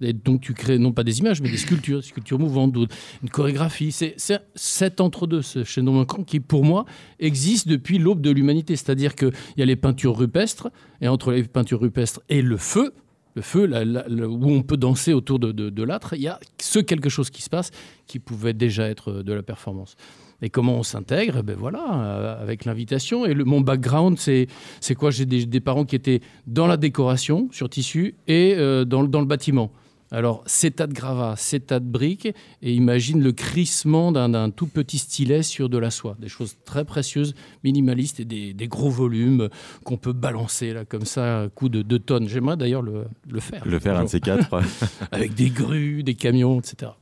Et 0.00 0.12
donc 0.12 0.40
tu 0.40 0.54
crées 0.54 0.78
non 0.78 0.92
pas 0.92 1.04
des 1.04 1.18
images, 1.20 1.40
mais 1.40 1.50
des 1.50 1.56
sculptures, 1.56 2.00
des 2.00 2.06
sculpures 2.06 2.38
mouvantes, 2.38 2.76
ou 2.76 2.86
une 3.22 3.30
chorégraphie. 3.30 3.92
C'est 3.92 4.16
cet 4.54 5.00
entre-deux, 5.00 5.42
ce 5.42 5.64
chaînon 5.64 5.92
manquant 5.92 6.24
qui, 6.24 6.40
pour 6.40 6.64
moi, 6.64 6.84
existe 7.18 7.68
depuis 7.68 7.98
l'aube 7.98 8.20
de 8.20 8.30
l'humanité. 8.30 8.76
C'est-à-dire 8.76 9.14
qu'il 9.14 9.32
y 9.56 9.62
a 9.62 9.66
les 9.66 9.76
peintures 9.76 10.16
rupestres, 10.16 10.68
et 11.00 11.08
entre 11.08 11.32
les 11.32 11.44
peintures 11.44 11.80
rupestres 11.80 12.20
et 12.28 12.42
le 12.42 12.56
feu, 12.56 12.92
le 13.34 13.42
feu, 13.42 13.70
où 13.70 14.50
on 14.50 14.62
peut 14.62 14.76
danser 14.76 15.12
autour 15.12 15.38
de, 15.38 15.52
de- 15.52 15.70
de 15.70 15.82
l'âtre, 15.82 16.14
il 16.14 16.22
y 16.22 16.28
a 16.28 16.40
ce 16.60 16.78
quelque 16.80 17.08
chose 17.08 17.30
qui 17.30 17.42
se 17.42 17.50
passe 17.50 17.70
qui 18.06 18.18
pouvait 18.18 18.54
déjà 18.54 18.88
être 18.88 19.22
de 19.22 19.32
la 19.32 19.42
performance. 19.42 19.94
Et 20.40 20.50
comment 20.50 20.76
on 20.76 20.82
s'intègre? 20.84 21.38
Eh 21.40 21.42
Ben 21.42 21.56
voilà, 21.58 21.84
euh, 22.04 22.42
avec 22.42 22.64
l'invitation. 22.64 23.26
Et 23.26 23.34
le, 23.34 23.44
mon 23.44 23.60
background, 23.60 24.18
c'est 24.18 24.46
c'est 24.80 24.94
quoi? 24.94 25.10
J'ai 25.10 25.26
des, 25.26 25.46
des 25.46 25.60
parents 25.60 25.84
qui 25.84 25.96
étaient 25.96 26.20
dans 26.46 26.66
la 26.66 26.76
décoration, 26.76 27.48
sur 27.50 27.68
tissu, 27.68 28.14
et 28.28 28.54
euh, 28.56 28.84
dans, 28.84 29.02
le- 29.02 29.08
dans 29.08 29.20
le 29.20 29.26
bâtiment. 29.26 29.72
Alors, 30.10 30.42
ces 30.46 30.70
tas 30.70 30.86
de 30.86 30.94
gravats, 30.94 31.34
ces 31.36 31.60
tas 31.60 31.80
de 31.80 31.84
briques, 31.84 32.28
et 32.62 32.72
imagine 32.72 33.22
le 33.22 33.32
crissement 33.32 34.10
d'un 34.10 34.30
d'un 34.30 34.48
tout 34.48 34.66
petit 34.66 34.96
stylet 34.96 35.42
sur 35.42 35.68
de 35.68 35.76
la 35.76 35.90
soie. 35.90 36.16
Des 36.18 36.28
choses 36.28 36.56
très 36.64 36.86
précieuses, 36.86 37.34
minimalistes, 37.62 38.18
et 38.20 38.24
des, 38.24 38.54
des 38.54 38.68
gros 38.68 38.88
volumes 38.88 39.50
qu'on 39.84 39.98
peut 39.98 40.14
balancer 40.14 40.72
là, 40.72 40.86
comme 40.86 41.04
ça, 41.04 41.42
à 41.42 41.48
coup 41.48 41.68
de 41.68 41.82
2 41.82 41.98
tonnes. 41.98 42.26
J'aimerais 42.26 42.56
d'ailleurs 42.56 42.80
le, 42.80 43.04
le 43.28 43.40
faire. 43.40 43.62
Le 43.66 43.78
faire 43.78 43.98
un 43.98 44.04
de 44.04 44.08
ces 44.08 44.20
quatre 44.20 44.48
Avec 45.12 45.34
des 45.34 45.50
grues, 45.50 46.02
des 46.02 46.14
camions, 46.14 46.58
etc. 46.60 46.92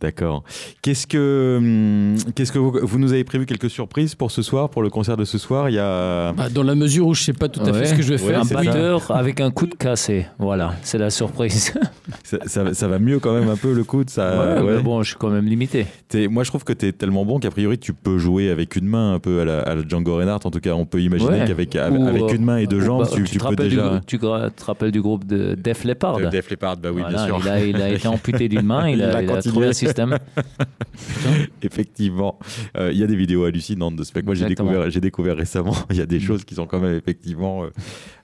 D'accord. 0.00 0.44
Qu'est-ce 0.82 1.06
que, 1.06 1.56
hum, 1.58 2.32
qu'est-ce 2.34 2.52
que 2.52 2.58
vous, 2.58 2.78
vous 2.82 2.98
nous 2.98 3.12
avez 3.12 3.24
prévu 3.24 3.46
quelques 3.46 3.70
surprises 3.70 4.14
pour 4.14 4.30
ce 4.30 4.42
soir, 4.42 4.68
pour 4.70 4.82
le 4.82 4.90
concert 4.90 5.16
de 5.16 5.24
ce 5.24 5.38
soir? 5.38 5.68
Il 5.70 5.74
y 5.74 5.78
a. 5.78 6.32
Bah, 6.32 6.48
dans 6.50 6.62
la 6.62 6.74
mesure 6.74 7.06
où 7.06 7.14
je 7.14 7.22
sais 7.22 7.32
pas 7.32 7.48
tout 7.48 7.60
à 7.60 7.72
fait 7.72 7.86
ce 7.86 7.94
que 7.94 8.02
je 8.02 8.14
vais 8.14 8.22
Ouais, 8.22 8.32
faire, 8.32 8.40
un 8.42 8.64
batteur 8.64 9.10
avec 9.10 9.40
un 9.40 9.50
coup 9.50 9.66
de 9.66 9.74
cassé. 9.74 10.26
Voilà, 10.38 10.74
c'est 10.82 10.98
la 10.98 11.10
surprise. 11.10 11.72
Ça, 12.24 12.38
ça- 12.46 12.74
ça 12.74 12.88
va 12.88 12.98
mieux 12.98 13.18
quand 13.20 13.32
même 13.38 13.48
un 13.50 13.56
peu 13.56 13.72
le 13.74 13.84
coude. 13.84 14.08
Ça, 14.10 14.30
Ouais, 14.56 14.62
ouais. 14.62 14.76
mais 14.76 14.82
bon, 14.82 15.02
je 15.02 15.08
suis 15.10 15.16
quand 15.18 15.28
même 15.30 15.44
limité. 15.46 15.86
T'es- 16.08 16.26
moi, 16.28 16.42
je 16.42 16.50
trouve 16.50 16.64
que 16.64 16.72
tu 16.72 16.86
es 16.86 16.92
tellement 16.92 17.24
bon 17.24 17.38
qu'a 17.38 17.50
priori, 17.50 17.78
tu 17.78 17.92
peux 17.92 18.16
jouer 18.18 18.50
avec 18.50 18.76
une 18.76 18.86
main 18.86 19.14
un 19.14 19.18
peu 19.18 19.40
à 19.40 19.44
la, 19.44 19.60
à 19.60 19.74
la 19.74 19.82
Django 19.86 20.16
Reinhardt. 20.16 20.40
En 20.46 20.50
tout 20.50 20.60
cas, 20.60 20.72
on 20.72 20.86
peut 20.86 21.00
imaginer 21.02 21.30
Ouais. 21.40 21.44
qu'avec 21.46 21.76
avec, 21.76 21.98
Ou, 22.00 22.06
avec 22.06 22.22
euh, 22.22 22.34
une 22.34 22.44
main 22.44 22.56
et 22.58 22.66
deux 22.66 22.80
jambes, 22.80 23.02
bah, 23.02 23.10
tu, 23.14 23.24
te 23.24 23.30
tu 23.30 23.38
peux 23.38 23.44
rappelles 23.44 23.68
du 23.68 23.76
déjà. 23.76 24.00
tu 24.06 24.18
te 24.18 24.64
rappelles 24.64 24.90
du 24.90 25.00
groupe 25.02 25.26
de 25.26 25.54
Def 25.54 25.84
Leppard? 25.84 26.18
Euh, 26.18 26.28
Def 26.30 26.50
Leppard, 26.50 26.76
bah 26.78 26.88
oui, 26.92 27.02
Voilà, 27.02 27.16
bien 27.16 27.26
sûr. 27.26 27.38
Il 27.42 27.48
a, 27.48 27.64
il 27.64 27.76
a 27.82 27.88
été 27.90 28.08
amputé 28.08 28.48
d'une 28.48 28.62
main, 28.62 28.88
il, 28.88 28.96
Il 28.98 29.02
a, 29.02 29.16
a 29.16 29.22
il 29.22 29.30
a 29.30 29.34
continué. 29.34 29.52
trouvé 29.52 29.66
un 29.68 29.72
système. 29.88 30.18
Effectivement, 31.62 32.38
Euh, 32.76 32.90
il 32.92 32.98
y 32.98 33.02
a 33.02 33.06
des 33.06 33.16
vidéos 33.16 33.44
hallucinantes 33.44 33.96
de 33.96 34.02
ce 34.02 34.08
spectacle. 34.10 34.26
Moi, 34.26 34.34
j'ai 34.34 34.54
découvert, 34.54 34.90
j'ai 34.90 35.00
découvert 35.00 35.36
récemment. 35.36 35.74
Il 35.90 35.96
y 35.96 36.00
a 36.00 36.06
des 36.06 36.20
choses 36.20 36.44
qui 36.44 36.54
sont 36.54 36.66
quand 36.66 36.80
même 36.80 36.94
effectivement. 36.96 37.64
euh, 37.64 37.68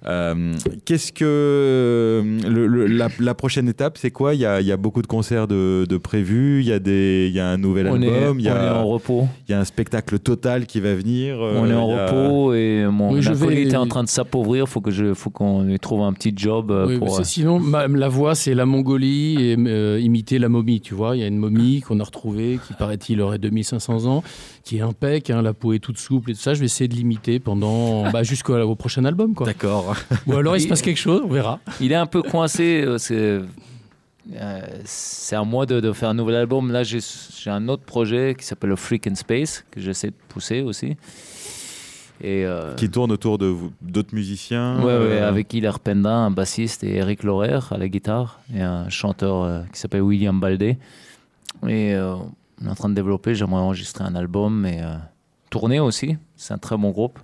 euh, 0.07 0.55
Qu'est-ce 0.85 1.13
que 1.13 2.23
le- 2.47 2.67
le- 2.67 2.87
la, 2.87 3.09
la 3.21 3.35
prochaine 3.35 3.69
étape, 3.69 3.97
c'est 3.99 4.11
quoi? 4.11 4.35
Il 4.35 4.41
y, 4.41 4.47
a, 4.47 4.61
il 4.61 4.67
y 4.67 4.73
a 4.73 4.77
beaucoup 4.77 5.03
de 5.03 5.07
concerts 5.07 5.49
de, 5.49 5.87
de 5.89 5.97
prévus. 5.97 6.61
Il 6.61 6.67
y 6.67 6.73
a 6.73 6.79
des, 6.79 7.27
il 7.31 7.35
y 7.35 7.41
a 7.41 7.49
un 7.49 7.57
nouvel 7.57 7.87
On 7.89 7.95
album. 8.01 8.39
il 8.41 8.47
y 8.47 8.51
on 8.51 8.55
est 8.55 8.59
a, 8.59 8.77
en 8.77 8.87
repos. 8.87 9.27
il 9.49 9.53
y 9.53 9.55
a 9.55 9.61
un 9.61 9.65
spectacle 9.65 10.19
total 10.19 10.67
qui 10.67 10.81
va 10.81 10.95
venir. 10.95 11.41
euh, 11.41 11.55
on 11.59 11.69
est 11.71 11.75
en 11.75 11.91
a- 11.91 12.07
repos 12.07 12.55
et 12.55 12.85
mon 12.91 13.13
Oui, 13.13 13.23
je 13.23 13.33
vais- 13.33 13.63
est 13.63 13.77
en 13.77 13.87
train 13.87 14.03
de 14.05 14.09
s'appauvrir. 14.09 14.69
Faut 14.69 14.81
que 14.81 14.91
je, 14.91 15.15
faut 15.15 15.31
qu'on 15.31 15.63
lui 15.63 15.79
trouve 15.79 16.03
un 16.03 16.13
petit 16.13 16.33
job 16.37 16.71
Oui, 16.87 16.99
pour. 16.99 17.09
mais 17.09 17.15
c'est- 17.25 17.25
sinon, 17.25 17.59
ma- 17.59 17.87
la 17.89 18.09
voix, 18.09 18.35
c'est 18.35 18.55
la 18.55 18.67
Mongolie 18.67 19.37
et 19.41 19.57
euh, 19.59 19.99
imiter 20.01 20.39
la 20.39 20.49
momie. 20.49 20.81
Tu 20.81 20.95
vois, 20.95 21.17
il 21.17 21.21
y 21.21 21.25
a 21.25 21.27
une 21.29 21.39
momie 21.39 21.54
qu'on 21.87 22.01
a 22.01 22.05
retrouvée 22.05 22.59
qui, 22.67 22.73
paraît-il, 22.75 23.21
aurait 23.21 23.39
2500 23.39 24.07
ans, 24.07 24.23
qui 24.65 24.79
est 24.79 24.81
impec, 24.81 25.31
hein, 25.31 25.43
la 25.43 25.53
peau 25.55 25.73
est 25.73 25.79
toute 25.79 25.99
souple 25.99 26.31
et 26.31 26.35
tout 26.35 26.41
ça. 26.41 26.55
Je 26.55 26.61
vais 26.61 26.67
essayer 26.67 26.89
de 26.89 26.95
l'imiter 26.95 27.39
pendant 27.41 28.11
bah, 28.11 28.23
jusqu'au 28.23 28.55
au 28.57 28.75
prochain 28.75 29.05
album. 29.05 29.35
Quoi. 29.35 29.47
D'accord. 29.47 29.95
Ou 30.27 30.35
alors 30.35 30.57
il 30.57 30.61
se 30.61 30.69
passe 30.69 30.83
quelque 30.83 31.01
chose, 31.01 31.23
on 31.25 31.29
verra. 31.33 31.61
Il 31.81 31.93
est 31.93 31.97
un 31.97 32.07
peu 32.07 32.23
coincé. 32.23 32.83
euh, 32.85 32.99
C'est 32.99 33.41
euh, 34.35 34.61
c'est 34.85 35.37
à 35.37 35.45
moi 35.45 35.67
de, 35.67 35.81
de 35.81 35.93
faire 35.93 36.09
un 36.09 36.15
nouvel 36.15 36.37
album. 36.37 36.71
Là, 36.73 36.83
j'ai 36.83 36.99
j'ai 37.01 37.51
un 37.51 37.69
autre 37.69 37.83
projet 37.83 38.35
qui 38.39 38.45
s'appelle 38.47 38.75
Freak 38.77 39.07
in 39.07 39.15
Space 39.15 39.65
que 39.71 39.81
j'essaie 39.81 40.09
de 40.09 40.15
pousser 40.29 40.63
aussi. 40.63 40.97
Et 42.23 42.47
euh, 42.47 42.75
Qui 42.77 42.89
tourne 42.89 43.11
autour 43.13 43.39
de 43.39 43.47
vous- 43.47 43.73
d'autres 43.83 44.15
musiciens. 44.15 44.79
Ouais, 44.79 44.85
ouais, 44.85 44.93
euh, 45.21 45.29
avec 45.29 45.53
Hilaire 45.53 45.81
Pendin, 45.81 46.27
un 46.27 46.31
bassiste, 46.31 46.85
et 46.85 46.95
Eric 46.97 47.23
Laurer 47.25 47.59
à 47.71 47.77
la 47.77 47.89
guitare, 47.89 48.41
et 48.55 48.63
un 48.63 48.89
chanteur 48.89 49.43
euh, 49.43 49.63
qui 49.73 49.81
s'appelle 49.81 50.01
William 50.03 50.39
Baldé. 50.39 50.79
Et 51.67 51.95
euh, 51.95 52.17
on 52.63 52.67
est 52.67 52.71
en 52.71 52.75
train 52.75 52.89
de 52.89 52.95
développer, 52.95 53.35
j'aimerais 53.35 53.61
enregistrer 53.61 54.05
un 54.05 54.15
album 54.15 54.67
et 54.67 54.83
euh, 54.83 54.97
tourner 55.51 55.81
aussi. 55.81 56.17
C'est 56.37 56.55
un 56.55 56.59
très 56.59 56.77
bon 56.77 56.91
groupe. 56.91 57.19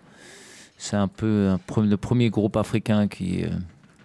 C'est 0.78 0.96
un 0.96 1.08
peu 1.08 1.56
le 1.76 1.96
premier 1.96 2.30
groupe 2.30 2.56
africain 2.56 3.06
qui, 3.06 3.44
euh, 3.44 3.50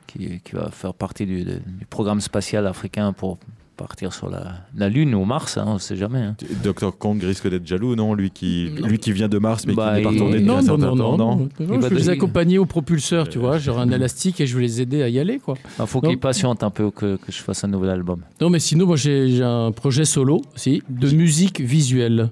qui, 0.08 0.42
qui 0.42 0.52
va 0.54 0.70
faire 0.72 0.94
partie 0.94 1.26
du, 1.26 1.46
du 1.46 1.86
programme 1.90 2.20
spatial 2.20 2.68
africain 2.68 3.14
pour 3.14 3.38
partir 3.76 4.14
sur 4.14 4.30
la, 4.30 4.54
la 4.76 4.90
Lune 4.90 5.14
ou 5.16 5.26
Mars, 5.26 5.58
hein, 5.58 5.66
on 5.68 5.74
ne 5.76 5.80
sait 5.80 5.96
jamais. 5.96 6.20
hein. 6.22 6.36
Dr 6.64 6.98
Kong 6.98 7.22
risque 7.22 7.50
d'être 7.50 7.66
jaloux, 7.68 7.96
non 7.96 8.14
lui 8.14 8.32
qui, 8.32 8.70
lui 8.70 8.98
qui 9.00 9.12
vient 9.12 9.28
de 9.28 9.38
Mars, 9.38 9.66
mais 9.68 9.74
Bah, 9.74 9.92
qui 9.92 9.98
n'est 9.98 10.04
pas 10.04 10.10
il- 10.12 10.14
retourné 10.14 10.34
depuis 10.34 10.46
Non, 10.46 10.54
un 10.54 10.62
non, 10.62 10.66
certain 10.66 10.86
non, 10.88 10.96
temps, 10.96 11.18
non, 11.18 11.36
non 11.36 11.36
non. 11.38 11.50
Il 11.60 11.66
je 11.68 11.74
va 11.80 11.90
vais 11.90 11.96
les 11.96 12.10
accompagner 12.10 12.58
au 12.58 12.66
propulseur, 12.66 13.28
tu 13.30 13.38
vois. 13.40 13.58
J'aurai 13.58 13.82
un 13.82 13.92
élastique 13.92 14.40
et 14.42 14.48
je 14.48 14.56
vais 14.56 14.62
les 14.64 14.82
aider 14.82 15.04
à 15.04 15.10
y 15.10 15.20
aller, 15.20 15.40
quoi. 15.40 15.56
Il 15.80 15.86
faut 15.88 16.02
Non. 16.02 16.10
qu'il 16.10 16.20
patiente 16.20 16.64
un 16.64 16.70
peu 16.70 16.90
que, 16.92 17.18
que 17.18 17.32
je 17.32 17.38
fasse 17.42 17.64
un 17.64 17.68
nouvel 17.68 17.90
album. 17.90 18.22
Non, 18.42 18.50
mais 18.50 18.60
sinon, 18.60 18.86
moi, 18.88 18.96
j'ai 18.96 19.30
j'ai 19.30 19.44
un 19.44 19.72
projet 19.72 20.06
solo 20.06 20.42
aussi 20.56 20.82
de 20.90 21.10
musique 21.12 21.60
visuelle. 21.62 22.30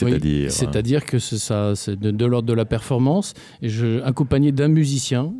Oui, 0.00 0.08
C'est-à-dire. 0.10 0.50
C'est-à-dire 0.50 1.04
que 1.06 1.18
c'est 1.18 1.38
ça, 1.38 1.74
c'est 1.76 1.98
de, 1.98 2.10
de 2.10 2.24
l'ordre 2.26 2.48
de 2.48 2.54
la 2.54 2.64
performance, 2.64 3.34
et 3.60 3.68
je 3.68 4.00
accompagné 4.02 4.50
d'un 4.50 4.68
musicien 4.68 5.32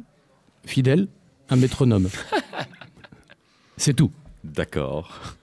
fidèle, 0.64 1.08
un 1.50 1.56
métronome. 1.56 2.08
c'est 3.76 3.94
tout. 3.94 4.10
D'accord. 4.44 5.36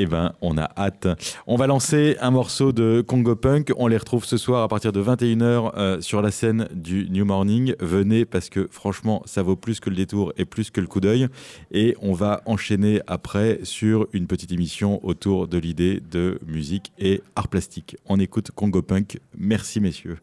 Eh 0.00 0.06
ben, 0.06 0.32
on 0.40 0.56
a 0.56 0.70
hâte. 0.76 1.08
On 1.48 1.56
va 1.56 1.66
lancer 1.66 2.16
un 2.20 2.30
morceau 2.30 2.70
de 2.70 3.04
Congo 3.06 3.34
Punk. 3.34 3.72
On 3.76 3.88
les 3.88 3.96
retrouve 3.96 4.24
ce 4.24 4.36
soir 4.36 4.62
à 4.62 4.68
partir 4.68 4.92
de 4.92 5.02
21h 5.02 5.72
euh, 5.76 6.00
sur 6.00 6.22
la 6.22 6.30
scène 6.30 6.68
du 6.72 7.10
New 7.10 7.24
Morning. 7.24 7.74
Venez 7.80 8.24
parce 8.24 8.48
que 8.48 8.68
franchement, 8.70 9.22
ça 9.26 9.42
vaut 9.42 9.56
plus 9.56 9.80
que 9.80 9.90
le 9.90 9.96
détour 9.96 10.32
et 10.36 10.44
plus 10.44 10.70
que 10.70 10.80
le 10.80 10.86
coup 10.86 11.00
d'œil. 11.00 11.26
Et 11.72 11.96
on 12.00 12.12
va 12.12 12.42
enchaîner 12.46 13.00
après 13.08 13.58
sur 13.64 14.06
une 14.12 14.28
petite 14.28 14.52
émission 14.52 15.04
autour 15.04 15.48
de 15.48 15.58
l'idée 15.58 16.00
de 16.00 16.38
musique 16.46 16.92
et 17.00 17.20
art 17.34 17.48
plastique. 17.48 17.96
On 18.06 18.20
écoute 18.20 18.52
Congo 18.54 18.82
Punk. 18.82 19.18
Merci 19.36 19.80
messieurs. 19.80 20.18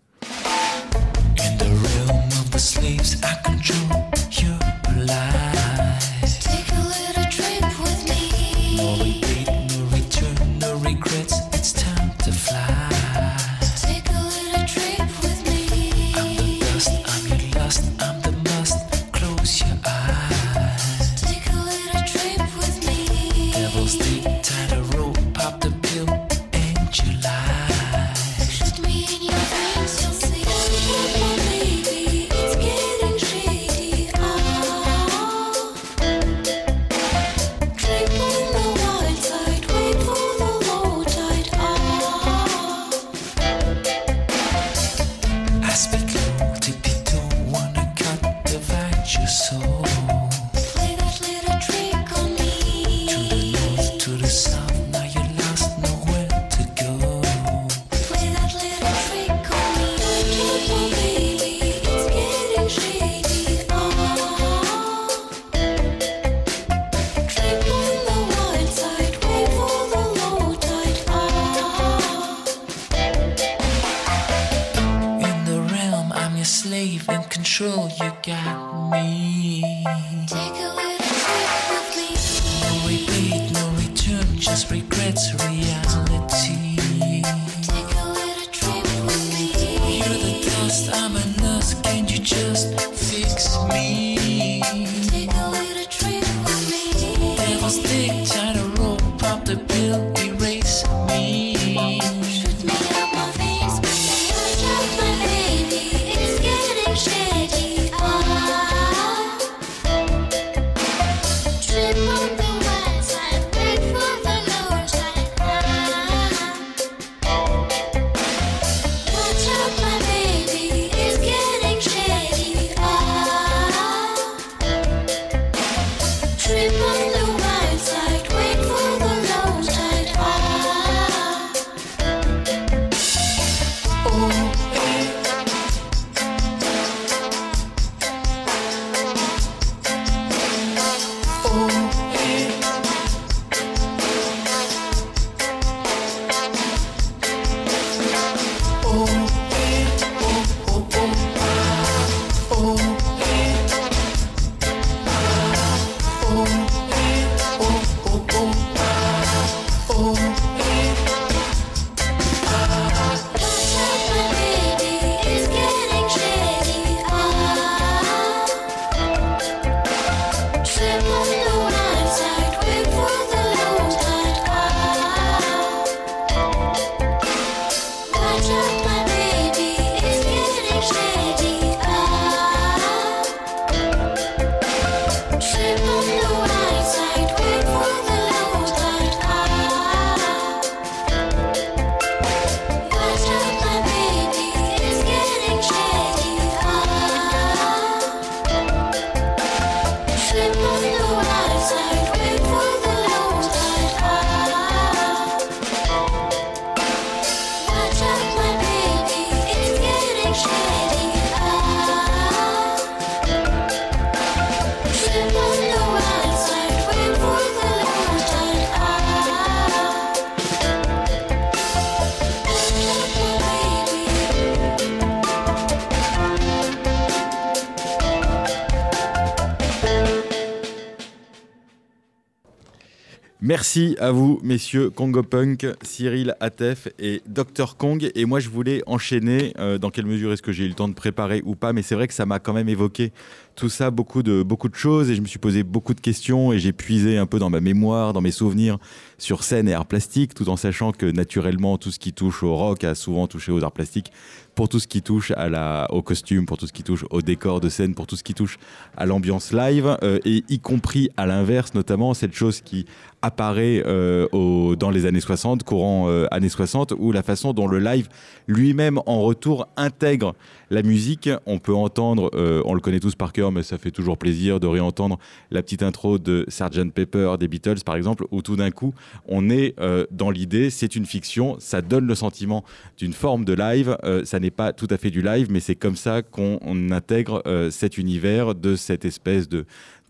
Merci 233.75 233.97
à 233.99 234.13
vous, 234.13 234.39
messieurs 234.41 234.89
Congo 234.89 235.21
Punk, 235.21 235.67
Cyril 235.81 236.33
Atef 236.39 236.87
et 236.97 237.21
Dr 237.27 237.75
Kong. 237.75 238.09
Et 238.15 238.23
moi, 238.23 238.39
je 238.39 238.47
voulais 238.47 238.81
enchaîner. 238.87 239.51
euh, 239.59 239.77
dans 239.77 239.89
quelle 239.89 240.05
mesure 240.05 240.31
est-ce 240.31 240.41
que 240.41 240.53
j'ai 240.53 240.63
eu 240.63 240.69
le 240.69 240.75
temps 240.75 240.87
de 240.87 240.93
préparer 240.93 241.41
ou 241.43 241.55
pas 241.55 241.73
Mais 241.73 241.81
c'est 241.81 241.95
vrai 241.95 242.07
que 242.07 242.13
ça 242.13 242.25
m'a 242.25 242.39
quand 242.39 242.53
même 242.53 242.69
évoqué 242.69 243.11
tout 243.55 243.67
ça, 243.67 243.91
beaucoup 243.91 244.23
de, 244.23 244.43
beaucoup 244.43 244.69
de 244.69 244.75
choses. 244.75 245.09
Et 245.09 245.15
je 245.15 245.21
me 245.21 245.27
suis 245.27 245.39
posé 245.39 245.63
beaucoup 245.63 245.93
de 245.93 245.99
questions 245.99 246.53
et 246.53 246.59
j'ai 246.59 246.71
puisé 246.71 247.17
un 247.17 247.25
peu 247.25 247.37
dans 247.37 247.49
ma 247.49 247.59
mémoire, 247.59 248.13
dans 248.13 248.21
mes 248.21 248.31
souvenirs 248.31 248.77
sur 249.17 249.43
scène 249.43 249.67
et 249.67 249.73
arts 249.73 249.87
plastiques, 249.87 250.33
tout 250.33 250.47
en 250.47 250.55
sachant 250.55 250.93
que 250.93 251.05
naturellement, 251.05 251.77
tout 251.77 251.91
ce 251.91 251.99
qui 251.99 252.13
touche 252.13 252.43
au 252.43 252.55
rock 252.55 252.85
a 252.85 252.95
souvent 252.95 253.27
touché 253.27 253.51
aux 253.51 253.61
arts 253.61 253.73
plastiques. 253.73 254.13
Pour 254.55 254.69
tout 254.69 254.79
ce 254.79 254.87
qui 254.87 255.01
touche 255.01 255.31
à 255.31 255.49
la, 255.49 255.85
au 255.89 256.01
costume, 256.01 256.45
pour 256.45 256.57
tout 256.57 256.65
ce 256.65 256.71
qui 256.71 256.83
touche 256.83 257.03
au 257.09 257.21
décor 257.21 257.59
de 257.59 257.67
scène, 257.67 257.93
pour 257.93 258.07
tout 258.07 258.15
ce 258.15 258.23
qui 258.23 258.33
touche 258.33 258.57
à 258.95 259.05
l'ambiance 259.05 259.51
live, 259.51 259.97
euh, 260.01 260.19
et 260.23 260.45
y 260.47 260.59
compris 260.59 261.09
à 261.17 261.25
l'inverse, 261.25 261.73
notamment 261.73 262.13
cette 262.13 262.33
chose 262.33 262.61
qui 262.61 262.85
apparaît 263.21 263.83
euh, 263.85 264.75
dans 264.75 264.91
les 264.91 265.05
années 265.05 265.19
60, 265.19 265.63
courant 265.63 266.05
euh, 266.07 266.27
années 266.31 266.47
60, 266.47 266.93
où 266.97 267.11
la 267.11 267.23
façon 267.23 267.51
dont 267.51 267.67
le 267.67 267.79
live 267.79 268.07
lui-même 268.47 268.99
en 269.05 269.21
retour 269.23 269.67
intègre 269.75 270.35
la 270.69 270.83
musique. 270.83 271.29
On 271.45 271.59
peut 271.59 271.73
entendre, 271.73 272.31
on 272.65 272.73
le 272.73 272.79
connaît 272.79 272.99
tous 272.99 273.15
par 273.15 273.33
cœur, 273.33 273.51
mais 273.51 273.63
ça 273.63 273.77
fait 273.77 273.91
toujours 273.91 274.17
plaisir 274.17 274.59
de 274.59 274.67
réentendre 274.67 275.19
la 275.51 275.61
petite 275.61 275.83
intro 275.83 276.17
de 276.17 276.45
Sgt 276.49 276.91
Pepper 276.91 277.35
des 277.39 277.47
Beatles, 277.47 277.83
par 277.85 277.95
exemple, 277.95 278.25
où 278.31 278.41
tout 278.41 278.55
d'un 278.55 278.71
coup, 278.71 278.93
on 279.27 279.49
est 279.49 279.75
dans 280.11 280.29
l'idée, 280.29 280.69
c'est 280.69 280.95
une 280.95 281.05
fiction, 281.05 281.55
ça 281.59 281.81
donne 281.81 282.05
le 282.05 282.15
sentiment 282.15 282.63
d'une 282.97 283.13
forme 283.13 283.45
de 283.45 283.53
live. 283.53 283.97
Ça 284.23 284.39
pas 284.51 284.73
tout 284.73 284.87
à 284.89 284.97
fait 284.97 285.11
du 285.11 285.21
live, 285.21 285.47
mais 285.49 285.59
c'est 285.59 285.75
comme 285.75 285.95
ça 285.95 286.21
qu'on 286.21 286.59
on 286.61 286.91
intègre 286.91 287.41
euh, 287.45 287.69
cet 287.71 287.97
univers 287.97 288.55
de 288.55 288.75
cette 288.75 289.05
espèce 289.05 289.47
de 289.47 289.65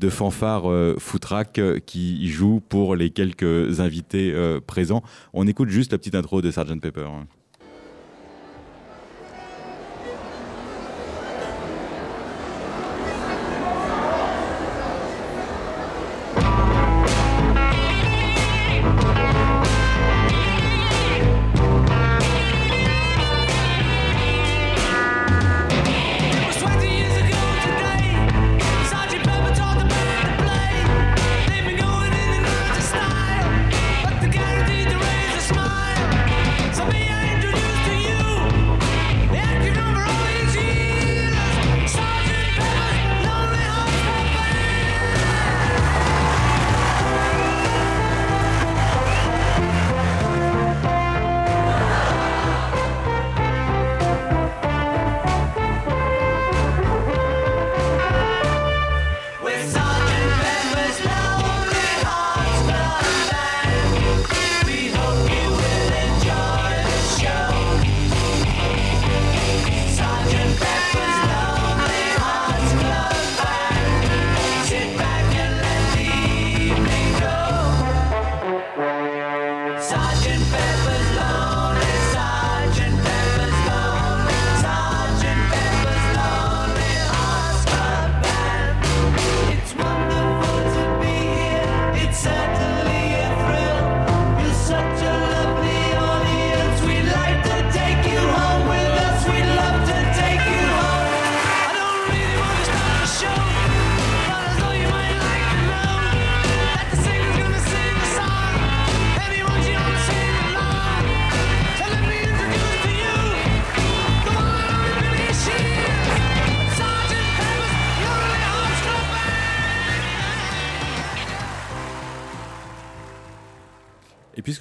fanfare 0.10 0.70
euh, 0.70 0.96
footrack 1.00 1.60
euh, 1.60 1.80
qui 1.80 2.28
joue 2.30 2.62
pour 2.68 2.96
les 2.96 3.10
quelques 3.10 3.80
invités 3.80 4.32
euh, 4.34 4.60
présents. 4.66 5.04
On 5.34 5.48
écoute 5.48 5.70
juste 5.70 5.92
la 5.92 5.98
petite 5.98 6.16
intro 6.16 6.42
de 6.42 6.52
Sgt 6.52 6.80
Pepper. 6.82 7.08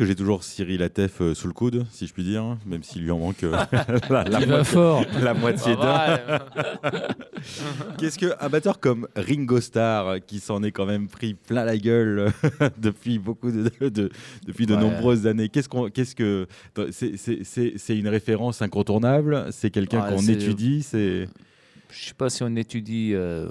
Puisque 0.04 0.18
j'ai 0.18 0.22
toujours 0.22 0.44
Cyril 0.44 0.82
Atef 0.82 1.20
euh, 1.20 1.34
sous 1.34 1.46
le 1.46 1.52
coude, 1.54 1.86
si 1.90 2.06
je 2.06 2.12
puis 2.12 2.24
dire, 2.24 2.56
même 2.66 2.82
s'il 2.82 3.02
lui 3.02 3.10
en 3.10 3.18
manque 3.18 3.42
euh, 3.44 3.52
la, 4.10 4.24
moitié, 4.46 4.64
fort. 4.64 5.04
la 5.22 5.34
moitié 5.34 5.76
d'un. 5.76 6.18
Qu'est-ce 7.98 8.18
que 8.18 8.32
un 8.40 8.48
batteur 8.48 8.80
comme 8.80 9.06
Ringo 9.16 9.60
Starr, 9.60 10.16
qui 10.26 10.40
s'en 10.40 10.62
est 10.62 10.72
quand 10.72 10.86
même 10.86 11.08
pris 11.08 11.34
plein 11.34 11.64
la 11.64 11.76
gueule 11.78 12.32
depuis 12.78 13.18
beaucoup 13.18 13.50
de, 13.50 13.70
de- 13.88 14.10
depuis 14.46 14.66
de 14.66 14.74
Ouais. 14.74 14.80
nombreuses 14.80 15.26
années, 15.26 15.48
qu'est-ce 15.48 15.68
qu'on, 15.68 15.88
qu'est-ce 15.88 16.14
que 16.16 16.46
c'est, 16.90 17.96
une 17.96 18.08
référence 18.08 18.60
incontournable, 18.62 19.46
c'est 19.52 19.70
quelqu'un 19.70 20.04
Ouais, 20.08 20.14
qu'on 20.16 20.22
étudie, 20.26 20.82
c'est 20.82 21.28
Je 21.90 22.04
sais 22.08 22.14
pas 22.14 22.28
si 22.28 22.42
on 22.42 22.54
étudie, 22.56 23.12
euh, 23.14 23.48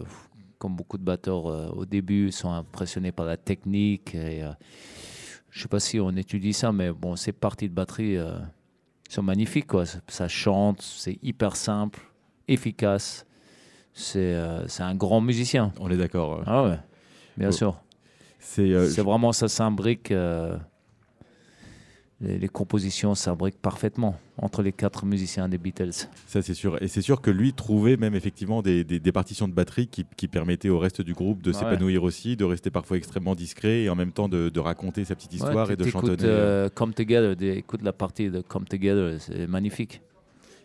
comme 0.60 0.76
beaucoup 0.76 0.98
de 0.98 1.04
batteurs 1.04 1.48
euh, 1.48 1.70
au 1.70 1.86
début, 1.86 2.32
sont 2.32 2.52
impressionnés 2.52 3.12
par 3.13 3.26
la 3.26 3.38
technique. 3.38 4.13
Et, 4.16 4.44
euh, 4.44 4.52
je 5.54 5.62
sais 5.62 5.68
pas 5.68 5.80
si 5.80 6.00
on 6.00 6.10
étudie 6.12 6.52
ça, 6.54 6.72
mais 6.72 6.92
bon, 6.92 7.16
ces 7.16 7.32
parties 7.32 7.70
de 7.70 7.74
batterie 7.76 8.18
euh, 8.18 8.38
sont 9.08 9.22
magnifiques. 9.22 9.68
Quoi. 9.68 9.84
Ça, 10.08 10.28
chante, 10.28 10.82
c'est 10.82 11.20
hyper 11.22 11.56
simple, 11.56 12.00
efficace. 12.48 13.26
C'est 13.94 14.34
euh, 14.34 14.66
un 14.80 14.96
grand 14.96 15.22
musicien. 15.22 15.72
on 15.80 15.89
est 15.92 15.98
d'accord. 15.98 16.39
euh, 16.39 16.44
Ah 16.48 16.63
ouais, 16.63 16.80
bien 17.38 17.50
Oh, 17.50 17.52
sûr. 17.52 17.80
C'est, 18.39 18.72
euh, 18.74 18.89
C'est 18.89 19.04
vraiment 19.04 19.32
ça 19.32 19.48
s'imbrique. 19.48 20.12
Euh, 22.21 22.28
les, 22.28 22.38
les 22.39 22.47
compositions 22.47 23.15
s'imbriquent 23.15 23.62
parfaitement 23.62 24.17
entre 24.38 24.62
les 24.62 24.71
quatre 24.71 25.06
musiciens 25.06 25.47
des 25.49 25.58
Beatles. 25.58 25.91
Ça, 26.28 26.41
c'est 26.41 26.54
sûr. 26.54 26.82
Et 26.82 26.88
c'est 26.88 27.02
sûr 27.02 27.21
que 27.21 27.30
lui 27.32 27.54
trouvait 27.54 27.97
même 27.97 28.15
effectivement 28.15 28.62
des, 28.62 28.84
des- 28.84 28.99
des 28.99 29.12
partitions 29.12 29.47
de 29.47 29.54
batterie 29.54 29.88
qui, 29.88 30.06
qui 30.17 30.28
permettaient 30.28 30.69
au 30.69 30.80
reste 30.80 31.02
du 31.02 31.13
groupe 31.13 31.41
de 31.41 31.52
Ouais. 31.52 31.58
s'épanouir 31.58 32.04
aussi, 32.04 32.36
de 32.36 32.43
rester 32.45 32.69
parfois 32.71 32.97
extrêmement 32.97 33.36
discret 33.36 33.84
et 33.84 33.89
en 33.89 33.95
même 33.95 34.12
temps 34.12 34.30
de, 34.30 34.49
de 34.49 34.60
raconter 34.60 35.06
sa 35.06 35.15
petite 35.15 35.34
histoire 35.34 35.67
Ouais, 35.67 35.73
et 35.73 35.78
de 35.78 35.84
chantonner. 35.86 36.17
euh, 36.23 36.69
Come 36.73 36.93
Together, 36.93 37.36
écoute 37.58 37.82
la 37.84 37.93
partie 37.93 38.30
de 38.30 38.41
Come 38.41 38.65
Together, 38.65 39.17
c'est 39.19 39.47
magnifique. 39.47 40.02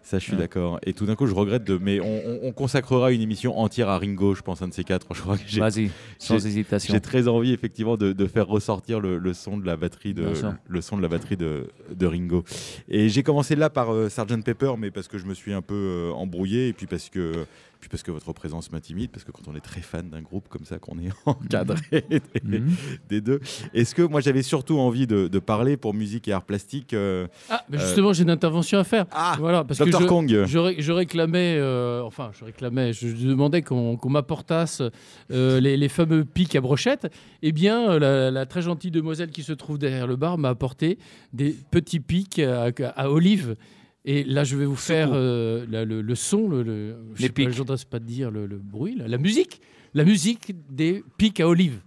Ça, 0.03 0.19
je 0.19 0.25
suis 0.25 0.33
ouais. 0.33 0.39
d'accord. 0.39 0.79
Et 0.85 0.95
tout 0.95 1.05
d'un 1.05 1.15
coup, 1.17 1.27
je 1.27 1.35
regrette 1.35 1.65
de. 1.65 1.77
Mais 1.77 2.01
on, 2.01 2.07
on- 2.27 2.39
on 2.45 2.53
consacrera 2.53 3.13
une 3.13 3.21
émission 3.21 3.59
entière 3.59 3.89
à 3.91 3.99
Ringo, 3.99 4.35
je 4.35 4.41
pense, 4.43 4.63
un 4.63 4.69
de 4.69 4.73
ces 4.73 4.85
quatre. 4.85 5.07
Je 5.15 5.21
crois 5.21 5.37
que 5.37 5.43
j'ai. 5.47 5.61
Vas-y, 5.61 5.91
sans 6.19 6.39
j'ai- 6.39 6.47
hésitation. 6.49 6.95
J'ai 6.95 7.01
très 7.01 7.29
envie 7.29 7.53
effectivement 7.53 7.97
de, 7.99 8.13
de 8.13 8.27
faire 8.27 8.47
ressortir 8.47 9.01
le, 9.01 9.19
le 9.19 9.35
son 9.35 9.59
de 9.59 9.67
la 9.67 9.77
batterie 9.77 10.15
de 10.15 10.25
le 10.69 10.81
son 10.81 10.97
de 10.97 11.03
la 11.03 11.09
batterie 11.09 11.37
de, 11.37 11.69
de 11.95 12.07
Ringo. 12.07 12.45
Et 12.89 13.09
j'ai 13.11 13.23
commencé 13.23 13.55
là 13.57 13.69
par 13.71 13.93
euh, 13.93 14.09
Sgt 14.09 14.43
Pepper, 14.45 14.73
mais 14.79 14.91
parce 14.91 15.09
que 15.09 15.19
je 15.19 15.27
me 15.27 15.35
suis 15.35 15.53
un 15.53 15.63
peu 15.63 15.75
euh, 15.75 16.13
embrouillé 16.13 16.69
et 16.69 16.73
puis 16.73 16.87
parce 16.87 17.09
que 17.11 17.45
puis 17.81 17.89
parce 17.89 18.03
que 18.03 18.11
votre 18.11 18.33
présence 18.33 18.73
m'intimide, 18.73 19.11
parce 19.11 19.25
que 19.25 19.31
quand 19.33 19.47
on 19.49 19.55
est 19.55 19.61
très 19.61 19.81
fan 19.81 20.09
d'un 20.11 20.21
groupe 20.21 20.49
comme 20.49 20.65
ça, 20.65 20.79
qu'on 20.79 20.99
est 20.99 21.11
encadré 21.27 22.05
des, 22.45 22.59
Mhm. 22.59 22.71
des 23.09 23.21
deux. 23.21 23.41
Est-ce 23.75 23.95
que 23.95 24.03
moi 24.03 24.21
j'avais 24.21 24.43
surtout 24.43 24.79
envie 24.79 25.07
de, 25.07 25.29
de 25.29 25.39
parler 25.39 25.77
pour 25.77 25.95
musique 25.95 26.29
et 26.29 26.33
art 26.33 26.43
plastique 26.45 26.93
euh, 26.95 27.27
Ah, 27.49 27.65
mais 27.71 27.79
justement, 27.79 28.13
j'ai 28.13 28.23
une 28.25 28.31
intervention 28.31 28.79
à 28.79 28.85
faire. 28.85 29.07
Ah, 29.13 29.37
voilà, 29.39 29.65
parce 29.65 29.79
Dr 29.81 29.87
que 29.87 30.03
je, 30.03 30.07
Kong. 30.07 30.45
je, 30.47 30.59
ré- 30.59 30.77
je 30.79 30.93
réclamais, 30.93 31.57
euh, 31.59 32.03
enfin, 32.03 32.31
je 32.39 32.45
réclamais, 32.45 32.93
je 32.93 33.09
demandais 33.27 33.63
qu'on 33.63 33.99
m'apportasse 34.09 34.83
euh, 35.31 35.61
les, 35.61 35.77
les 35.77 35.89
fameux 35.89 36.25
pics 36.25 36.55
à 36.57 36.61
brochette. 36.61 37.09
Eh 37.43 37.53
bien, 37.53 37.91
euh, 37.93 37.99
la, 37.99 38.31
la 38.31 38.47
très 38.47 38.63
gentille 38.63 38.91
demoiselle 38.91 39.31
qui 39.31 39.43
se 39.43 39.53
trouve 39.53 39.79
derrière 39.79 40.07
le 40.07 40.17
bar 40.17 40.39
m'a 40.39 40.49
apporté 40.49 40.99
des 41.33 41.55
petits 41.71 42.01
pics 42.01 42.39
à, 42.41 42.71
à 42.97 43.11
olive. 43.11 43.57
Et 44.05 44.25
là, 44.25 44.45
je 44.45 44.57
vais 44.57 44.65
vous 44.65 44.77
faire 44.77 45.11
euh, 45.13 45.67
la- 45.69 45.85
le, 45.85 46.01
le 46.01 46.15
son, 46.15 46.49
le, 46.49 46.63
le, 46.63 46.97
je 47.15 47.27
pas, 47.29 47.43
n'oserais 47.43 47.77
pas 47.91 47.99
dire 47.99 48.31
le, 48.31 48.47
le 48.47 48.57
bruit, 48.59 48.95
la, 48.97 49.09
la 49.09 49.19
musique, 49.19 49.61
la 49.95 50.05
musique 50.05 50.53
des 50.71 51.05
pics 51.19 51.41
à 51.41 51.49
olive. 51.49 51.81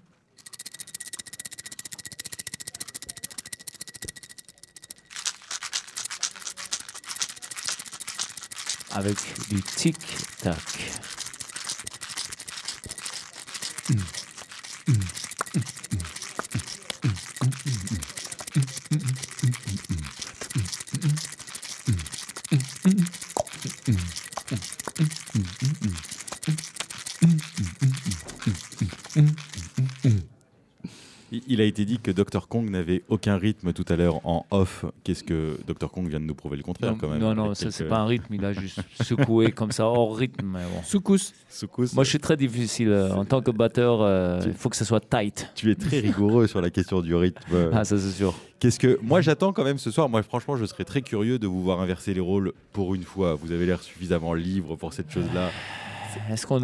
Avec 8.94 9.18
du 9.50 9.62
tic-tac. 9.62 10.58
Il- 13.90 13.98
Il 31.54 31.60
a 31.60 31.66
été 31.66 31.84
dit 31.84 32.00
que 32.00 32.12
Dr 32.12 32.48
Kong 32.48 32.70
n'avait 32.70 33.04
aucun 33.10 33.36
rythme 33.36 33.74
tout 33.74 33.84
à 33.90 33.98
l'heure 33.98 34.26
en 34.26 34.46
off. 34.52 34.86
Qu'est-ce 35.04 35.22
que 35.26 35.58
Dr 35.68 35.92
Kong 35.92 36.08
vient 36.08 36.22
de 36.22 36.26
nous 36.26 36.34
prouver 36.34 36.56
le 36.56 36.64
contraire 36.64 36.92
Non, 36.94 36.98
quand 36.98 37.10
même? 37.10 37.20
non, 37.20 37.36
non, 37.36 37.54
ça, 37.54 37.70
c'est 37.72 37.80
quelques 37.80 37.90
pas 37.90 37.98
un 38.00 38.06
rythme, 38.06 38.34
il 38.36 38.46
a 38.46 38.54
juste 38.54 38.80
secoué 39.04 39.52
comme 39.52 39.74
ça, 39.74 39.86
hors 39.86 40.16
rythme. 40.16 40.46
mais 40.46 40.64
bon. 40.64 40.82
Soukous. 40.84 41.34
secousses. 41.50 41.94
Moi, 41.94 42.06
je 42.06 42.10
suis 42.12 42.20
très 42.20 42.38
difficile. 42.38 42.88
euh, 42.90 43.12
En 43.14 43.26
tant 43.26 43.42
que 43.42 43.52
batteur, 43.52 44.02
euh, 44.02 44.40
il 44.46 44.54
faut 44.54 44.70
que 44.70 44.78
ça 44.78 44.86
soit 44.86 45.02
tight. 45.02 45.52
Tu 45.56 45.70
es 45.72 45.76
très 45.76 46.00
rigoureux 46.00 46.48
sur 46.48 46.62
la 46.62 46.70
question 46.70 47.02
du 47.02 47.14
rythme. 47.16 47.42
Ah, 47.74 47.84
ça, 47.84 47.98
c'est 47.98 48.12
sûr. 48.12 48.34
Qu'est-ce 48.60 48.80
que 48.80 48.98
moi 49.02 49.20
j'attends 49.22 49.52
quand 49.52 49.64
même 49.66 49.78
ce 49.78 49.92
soir. 49.92 50.08
Moi, 50.08 50.24
franchement, 50.24 50.56
je 50.56 50.64
serais 50.66 50.86
très 50.86 51.02
curieux 51.02 51.38
de 51.38 51.48
vous 51.48 51.62
voir 51.64 51.82
inverser 51.82 52.14
les 52.14 52.20
rôles 52.22 52.54
pour 52.72 52.96
une 52.96 53.04
fois. 53.04 53.36
Vous 53.36 53.52
avez 53.52 53.66
l'air 53.66 53.82
suffisamment 53.82 54.34
libre 54.36 54.78
pour 54.78 54.94
cette 54.94 55.12
chose-là. 55.12 55.50
Est-ce 56.30 56.46
qu'on 56.48 56.58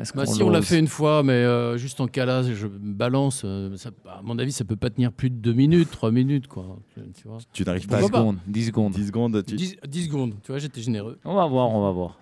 Est-ce 0.00 0.12
Bah, 0.14 0.26
si 0.26 0.42
on 0.42 0.50
l'a 0.50 0.62
fait 0.62 0.78
une 0.78 0.86
fois, 0.88 1.22
mais 1.22 1.32
euh, 1.32 1.76
juste 1.76 2.00
en 2.00 2.06
calage, 2.06 2.52
je 2.54 2.66
me 2.66 2.92
balance. 2.94 3.42
euh, 3.44 3.76
ça- 3.76 3.90
à 4.08 4.20
mon 4.22 4.38
avis, 4.38 4.52
ça 4.52 4.64
peut 4.64 4.76
pas 4.76 4.90
tenir 4.90 5.12
plus 5.12 5.30
de 5.30 5.36
2 5.36 5.52
minutes, 5.52 5.90
3 5.90 6.10
minutes, 6.10 6.46
quoi. 6.48 6.78
Tu 6.94 7.26
vois. 7.28 7.38
Tu 7.52 7.64
n'arrives 7.64 7.82
10 7.82 7.88
pas 7.88 7.98
à 7.98 8.02
secondes. 8.02 8.38
10 8.46 8.66
secondes. 8.66 8.92
10 8.92 9.06
secondes. 9.06 9.44
tu- 9.46 9.54
10, 9.56 9.76
10 9.86 10.04
secondes, 10.04 10.34
tu 10.42 10.52
vois, 10.52 10.58
j'étais 10.58 10.80
généreux. 10.80 11.18
On 11.24 11.34
va 11.34 11.46
voir, 11.46 11.70
on 11.70 11.82
va 11.82 11.90
voir. 11.90 12.18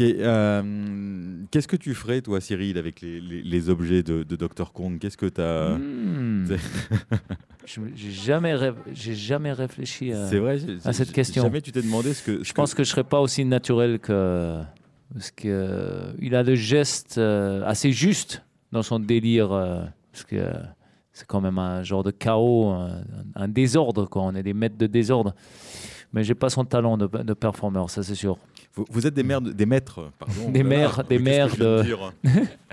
Euh, 0.00 1.42
Qu'est-ce 1.52 1.68
que 1.68 1.76
tu 1.76 1.94
ferais, 1.94 2.20
toi, 2.20 2.40
Cyril, 2.40 2.78
avec 2.78 3.00
les, 3.00 3.20
les- 3.20 3.42
les 3.42 3.68
objets 3.70 4.02
de, 4.02 4.24
de 4.24 4.36
Dr 4.36 4.72
Kong 4.72 4.98
Qu'est-ce 4.98 5.16
que 5.16 5.26
tu 5.26 5.40
as. 5.40 5.78
Je- 7.66 7.80
J'ai 7.94 8.10
jamais, 8.10 8.54
jamais 8.92 9.52
réfléchi 9.52 10.12
à. 10.12 10.26
Vrai 10.26 10.58
cette 10.92 11.12
question. 11.12 11.44
Jamais 11.44 11.60
tu 11.62 11.72
t'es 11.72 11.80
demandé 11.82 12.12
ce 12.12 12.22
que. 12.22 12.44
Je 12.44 12.52
pense 12.52 12.74
que 12.74 12.84
je 12.84 12.90
serais 12.90 13.04
pas 13.04 13.20
aussi 13.20 13.44
naturel 13.44 13.98
que. 14.00 14.60
Parce 15.14 15.30
que 15.30 15.46
euh, 15.48 16.36
a 16.36 16.42
le 16.42 16.54
geste 16.56 17.18
euh, 17.18 17.64
assez 17.64 17.92
juste 17.92 18.42
dans 18.72 18.82
son 18.82 18.98
délire. 18.98 19.52
euh, 19.52 19.84
parce 20.12 20.24
que 20.24 20.52
c'est 21.12 21.26
quand 21.26 21.40
même 21.40 21.58
un 21.58 21.84
genre 21.84 22.02
de 22.02 22.10
chaos, 22.10 22.70
un, 22.70 23.04
un 23.36 23.48
désordre, 23.48 24.06
quoi. 24.08 24.22
On 24.22 24.34
est 24.34 24.42
des 24.42 24.54
maîtres 24.54 24.76
de 24.76 24.88
désordre. 24.88 25.34
Mais 26.14 26.22
j'ai 26.22 26.34
pas 26.36 26.48
son 26.48 26.64
talent 26.64 26.96
de, 26.96 27.06
de 27.08 27.34
performeur, 27.34 27.90
ça 27.90 28.04
c'est 28.04 28.14
sûr. 28.14 28.38
Vous, 28.76 28.84
vous 28.90 29.06
êtes 29.06 29.14
des, 29.14 29.22
mères 29.24 29.40
de- 29.40 29.50
des 29.52 29.66
maîtres, 29.66 30.10
pardon. 30.18 30.50
Des 30.50 30.60
Oh 30.62 30.66
mères- 30.66 31.04
des 31.08 31.18
mères 31.18 31.56
de 31.56 31.82
dire 31.82 32.12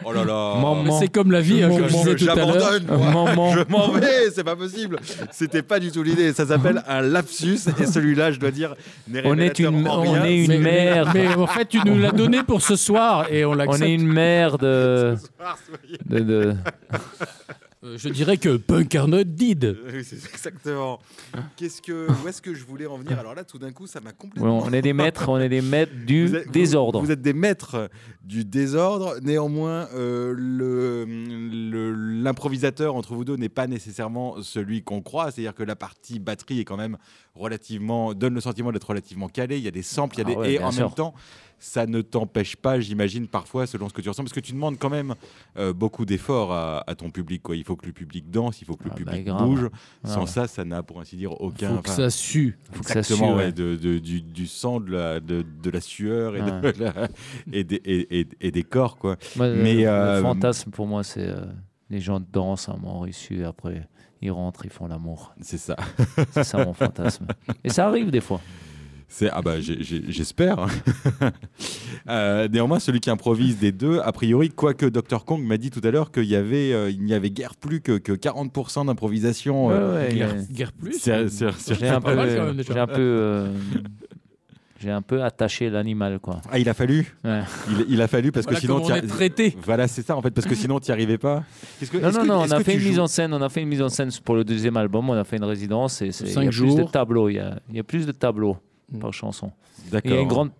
Oh 0.06 0.14
là 0.14 0.24
là 0.24 0.56
Maman. 0.62 1.00
C'est 1.00 1.08
comme 1.08 1.32
la 1.32 1.42
vie, 1.42 1.62
hein, 1.64 1.70
comme 1.70 1.88
je 1.90 1.94
disais 1.96 2.16
tout 2.16 2.30
à 2.30 2.36
l'heure. 2.36 2.54
J'abandonne. 2.54 3.56
Je 3.68 3.72
m'en 3.72 3.92
vais, 3.92 4.30
c'est 4.34 4.44
pas 4.44 4.56
possible. 4.56 5.00
C'était 5.32 5.64
pas 5.64 5.80
du 5.80 5.92
tout 5.92 6.04
l'idée. 6.04 6.34
Ça 6.34 6.46
s'appelle 6.46 6.84
un 6.88 7.02
lapsus 7.02 7.58
et 7.80 7.86
celui-là, 7.88 8.32
je 8.32 8.40
dois 8.40 8.52
dire, 8.52 8.76
n'est 9.08 9.22
On 9.26 9.38
est 9.40 9.58
une- 9.60 9.88
en 9.88 10.02
on 10.06 10.24
est 10.24 10.46
une 10.46 10.60
mère. 10.62 11.12
Mais, 11.14 11.28
en 11.36 11.48
fait, 11.48 11.66
tu 11.66 11.80
nous 11.86 11.98
l'as 11.98 12.12
donné 12.12 12.44
pour 12.44 12.62
ce 12.62 12.76
soir 12.76 13.26
et 13.32 13.44
on 13.44 13.52
On 13.52 13.54
l'accepte. 13.56 13.82
est 13.90 13.94
une 13.96 14.08
mère 14.08 14.58
de. 14.60 15.16
de, 16.08 16.20
de- 16.20 16.56
Euh, 17.84 17.98
je 17.98 18.10
dirais 18.10 18.38
que 18.38 18.58
Punk 18.58 18.94
Arnold 18.94 19.34
did. 19.34 19.76
Oui, 19.92 20.04
c'est 20.04 20.16
exactement. 20.32 21.00
Qu'est-ce 21.58 21.82
que, 21.82 22.08
où 22.24 22.28
est-ce 22.28 22.40
que 22.40 22.54
je 22.54 22.64
voulais 22.64 22.86
en 22.86 22.98
venir? 22.98 23.18
Alors 23.18 23.34
là, 23.34 23.44
tout 23.44 23.58
d'un 23.58 23.72
coup, 23.72 23.88
ça 23.88 24.00
m'a 24.02 24.10
Ouais, 24.12 24.16
complètement. 24.16 24.60
on 24.60 24.72
est 24.72 24.84
des 24.84 24.94
maîtres, 24.94 25.28
on 25.30 25.40
est 25.40 25.50
des 25.50 25.62
maîtres 25.62 25.92
du 26.06 26.28
Vous 26.28 26.36
êtes- 26.36 26.46
vous- 26.46 26.52
désordre. 26.52 27.02
Vous, 27.02 27.10
êtes 27.12 27.24
des 27.24 27.34
maîtres 27.34 27.90
du 28.24 28.46
désordre. 28.46 29.16
Néanmoins, 29.24 29.88
euh, 29.96 30.32
le- 30.38 31.06
le- 31.06 31.94
l'improvisateur 32.22 32.94
entre 32.96 33.16
vous 33.16 33.26
deux 33.26 33.36
n'est 33.36 33.50
pas 33.50 33.66
nécessairement 33.66 34.44
celui 34.44 34.84
qu'on 34.84 35.02
croit. 35.02 35.32
C'est-à-dire 35.32 35.56
que 35.56 35.64
la 35.64 35.76
partie 35.76 36.20
batterie 36.20 36.60
est 36.60 36.66
quand 36.66 36.78
même 36.78 36.98
relativement 37.34 38.14
donne 38.14 38.36
le 38.36 38.42
sentiment 38.42 38.72
d'être 38.72 38.88
relativement 38.90 39.28
calé. 39.28 39.58
Il 39.58 39.64
y 39.64 39.68
a 39.68 39.72
des 39.72 39.82
samples, 39.82 40.16
il 40.16 40.20
y 40.20 40.22
a 40.22 40.26
Ah 40.28 40.30
des 40.32 40.36
ouais, 40.40 40.54
et 40.54 40.60
en 40.64 40.72
sûr. 40.72 40.86
même 40.86 40.94
temps. 40.96 41.14
Ça 41.64 41.86
ne 41.86 42.02
t'empêche 42.02 42.56
pas, 42.56 42.80
j'imagine, 42.80 43.28
parfois, 43.28 43.68
selon 43.68 43.88
ce 43.88 43.94
que 43.94 44.02
tu 44.02 44.10
ressens, 44.10 44.24
parce 44.24 44.34
que 44.34 44.40
tu 44.40 44.52
demandes 44.54 44.80
quand 44.80 44.90
même 44.90 45.14
euh, 45.58 45.74
beaucoup 45.74 46.06
d'efforts 46.06 46.52
à, 46.52 46.84
à 46.90 46.96
ton 46.96 47.12
public. 47.12 47.44
Quoi. 47.44 47.56
Il 47.56 47.64
faut 47.64 47.76
que 47.76 47.86
le 47.86 47.92
public 47.92 48.32
danse, 48.32 48.64
il 48.64 48.66
faut 48.66 48.76
que 48.76 48.86
le 48.86 48.90
Ah 48.92 48.96
bah, 48.98 49.12
public 49.12 49.26
grave. 49.28 49.46
bouge. 49.46 49.70
Ah 50.04 50.08
Sans 50.08 50.22
ouais. 50.22 50.26
ça, 50.28 50.48
ça 50.48 50.66
n'a, 50.66 50.82
pour 50.82 51.00
ainsi 51.00 51.18
dire, 51.18 51.40
aucun. 51.40 51.76
Faut 51.76 51.82
que 51.84 51.90
ça 51.90 52.10
sue. 52.10 52.58
Faut 52.72 52.82
que 52.84 52.90
ça 52.90 53.04
sue, 53.04 53.14
ouais, 53.14 53.34
ouais. 53.34 53.52
de, 53.52 53.76
de- 53.76 54.00
du, 54.00 54.22
du 54.22 54.48
sang, 54.48 54.80
de 54.80 54.92
la, 54.92 55.20
de, 55.20 55.46
de 55.62 55.70
la 55.70 55.82
sueur 55.82 56.36
et, 56.36 56.42
de 56.42 56.50
Ouais. 56.52 56.74
la- 56.80 57.08
et, 57.54 57.64
des, 57.64 57.76
et, 57.86 58.20
et- 58.22 58.28
et 58.42 58.50
des 58.52 58.64
corps. 58.64 58.98
Quoi. 58.98 59.18
Le- 59.38 59.54
Mais, 59.62 59.76
le, 59.76 59.88
euh, 59.88 60.22
fantasme 60.24 60.72
pour 60.72 60.88
moi, 60.88 61.04
c'est 61.04 61.28
euh, 61.28 61.46
les 61.92 62.00
gens 62.02 62.20
dansent 62.20 62.70
à 62.70 62.76
mort 62.76 63.08
issu, 63.08 63.46
après 63.46 63.88
ils 64.24 64.32
rentrent, 64.32 64.66
ils 64.66 64.72
font 64.72 64.88
l'amour. 64.88 65.36
C'est 65.42 65.58
ça. 65.60 65.76
C'est 66.32 66.44
ça 66.44 66.66
mon 66.66 66.74
fantasme. 66.74 67.28
Et 67.64 67.70
ça 67.70 67.86
arrive 67.88 68.10
des 68.10 68.22
fois. 68.22 68.42
C'est 69.14 69.30
ah 69.30 69.42
bah 69.42 69.60
j'espère. 69.60 70.66
Euh, 72.10 72.48
néanmoins, 72.48 72.80
celui 72.80 73.00
qui 73.00 73.12
improvise 73.12 73.60
des 73.60 73.72
deux, 73.72 74.00
a 74.00 74.12
priori, 74.12 74.50
quoique 74.50 74.88
Dr 74.88 75.24
Kong 75.24 75.44
m'a 75.44 75.58
dit 75.58 75.70
tout 75.70 75.82
à 75.84 75.92
l'heure 75.92 76.12
qu'il 76.12 76.24
y 76.26 76.36
avait, 76.36 76.74
euh, 76.74 76.90
il 76.90 77.04
n'y 77.04 77.14
avait 77.14 77.30
guère 77.30 77.54
plus 77.56 77.80
que, 77.80 78.00
que 78.00 78.12
40% 78.14 78.88
d'improvisation. 78.88 79.70
euh, 79.70 80.08
Ouais, 80.10 80.16
guerre 80.52 80.72
plus. 80.74 81.04
J'ai 81.04 81.14
un 81.14 82.02
peu, 82.02 82.16
j'ai 82.64 82.80
un 82.80 82.88
peu, 82.88 82.96
euh, 83.00 83.48
j'ai 84.80 84.90
un 84.90 85.04
peu 85.04 85.22
attaché 85.24 85.70
l'animal, 85.70 86.20
quoi. 86.20 86.42
Ah, 86.52 86.58
il 86.58 86.68
a 86.70 86.74
fallu. 86.74 87.16
Ouais. 87.24 87.42
Il, 87.70 87.86
il 87.94 88.02
a 88.02 88.08
fallu 88.08 88.32
parce 88.32 88.46
Voilà 88.48 88.56
que 88.60 88.62
sinon 88.62 88.82
on 88.84 88.96
est 88.96 89.02
traité. 89.08 89.56
Voilà, 89.64 89.88
c'est 89.88 90.02
ça 90.04 90.16
en 90.18 90.22
fait, 90.24 90.32
parce 90.32 90.48
que 90.48 90.56
sinon 90.56 90.80
tu 90.80 90.90
n'y 90.90 90.94
arrivais 90.94 91.20
pas. 91.20 91.44
Que- 91.92 91.98
Non, 91.98 92.12
non, 92.12 92.22
que- 92.24 92.28
non, 92.28 92.40
on 92.40 92.52
a 92.52 92.64
fait 92.64 92.74
une 92.74 92.84
mise 92.84 93.00
en 93.00 93.08
scène, 93.08 93.32
on 93.34 93.42
a 93.44 93.50
fait 93.50 93.62
une 93.62 93.70
mise 93.70 93.82
en 93.84 93.90
scène 93.90 94.10
pour 94.26 94.34
le 94.36 94.44
deuxième 94.44 94.78
album, 94.78 95.08
on 95.08 95.14
a 95.14 95.24
fait 95.24 95.38
une 95.38 95.44
résidence 95.44 96.02
et 96.02 96.12
c'est, 96.12 96.26
il 96.26 96.44
y 96.46 96.48
a 96.48 96.50
plus 96.50 96.76
de 96.76 96.84
tableaux, 96.92 97.30
il 97.30 97.36
y 97.36 97.40
a, 97.40 97.60
il 97.70 97.76
y 97.76 97.80
a 97.80 97.84
plus 97.84 98.08
de 98.08 98.12
tableaux. 98.12 98.58
Par 99.00 99.14
chanson. 99.14 99.52
Et 99.88 99.92
D'accord. 99.92 100.12
il 100.12 100.16
y 100.16 100.18
a 100.18 100.22
une 100.22 100.28
grande, 100.28 100.52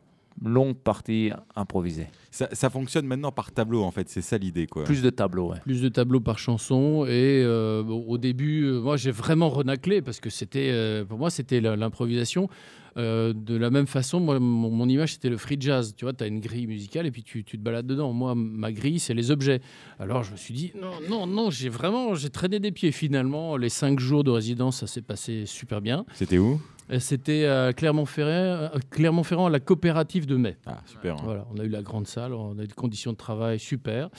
longue 0.44 0.76
partie 0.76 1.32
improvisée. 1.56 2.08
Ça, 2.32 2.48
ça 2.54 2.70
fonctionne 2.70 3.06
maintenant 3.06 3.32
par 3.32 3.52
tableau 3.52 3.84
en 3.84 3.92
fait, 3.92 4.08
c'est 4.10 4.22
ça 4.22 4.38
l'idée 4.38 4.66
quoi. 4.66 4.86
Plus 4.86 5.02
de 5.02 5.10
tableaux, 5.10 5.52
ouais. 5.52 5.60
Plus 5.60 5.82
de 5.82 5.90
tableaux 5.90 6.22
par 6.22 6.40
chanson 6.40 7.06
et 7.06 7.44
euh, 7.44 7.84
bon, 7.84 8.06
au 8.08 8.18
début, 8.18 8.64
euh, 8.64 8.80
moi 8.80 8.96
j'ai 8.96 9.12
vraiment 9.12 9.50
renaclé 9.50 10.02
parce 10.02 10.20
que 10.20 10.30
c'était, 10.30 10.70
euh, 10.72 11.04
pour 11.04 11.18
moi 11.18 11.30
c'était 11.30 11.60
l'improvisation. 11.60 12.50
Euh, 12.98 13.32
de 13.34 13.56
la 13.56 13.70
même 13.70 13.88
façon, 13.88 14.20
moi, 14.20 14.38
mon, 14.40 14.70
mon 14.70 14.90
image 14.90 15.14
c'était 15.14 15.30
le 15.30 15.38
free 15.38 15.56
jazz. 15.58 15.94
Tu 15.96 16.04
vois, 16.04 16.14
tu 16.14 16.26
as 16.26 16.28
une 16.28 16.42
grille 16.42 16.68
musicale 16.68 17.06
et 17.06 17.12
puis 17.12 17.24
tu, 17.24 17.44
tu 17.46 17.58
te 17.58 17.64
balades 17.64 17.86
dedans. 17.86 18.12
Moi, 18.12 18.34
ma 18.36 18.72
grille 18.72 19.00
c'est 19.00 19.14
les 19.14 19.32
objets. 19.32 19.62
Alors 20.00 20.24
je 20.24 20.32
me 20.32 20.38
suis 20.38 20.54
dit 20.54 20.72
non, 20.82 20.92
non, 21.10 21.28
non, 21.28 21.50
j'ai 21.50 21.70
vraiment, 21.70 22.16
j'ai 22.16 22.30
traîné 22.30 22.60
des 22.60 22.72
pieds 22.72 22.92
finalement. 22.92 23.58
Les 23.58 23.70
cinq 23.70 24.00
jours 24.00 24.24
de 24.24 24.32
résidence, 24.32 24.80
ça 24.80 24.88
s'est 24.88 25.02
passé 25.02 25.46
super 25.46 25.82
bien. 25.82 26.06
C'était 26.14 26.38
où? 26.38 26.60
C'était 27.00 27.46
à 27.46 27.74
Clermont-Ferrand, 27.74 28.30
euh, 28.30 28.70
Clermont-Ferrand 28.90 29.46
à 29.46 29.50
la 29.50 29.60
coopérative 29.60 30.26
de 30.26 30.36
mai. 30.36 30.58
Ah 30.66 30.82
super. 30.86 31.16
Voilà, 31.18 31.48
on 31.54 31.60
a 31.60 31.64
eu 31.64 31.70
la 31.70 31.82
grande 31.82 32.08
salle, 32.08 32.34
on 32.34 32.58
a 32.60 32.64
eu 32.64 32.68
des 32.68 32.74
conditions 32.74 33.14
de 33.14 33.18
travail 33.18 33.60
super. 33.60 34.10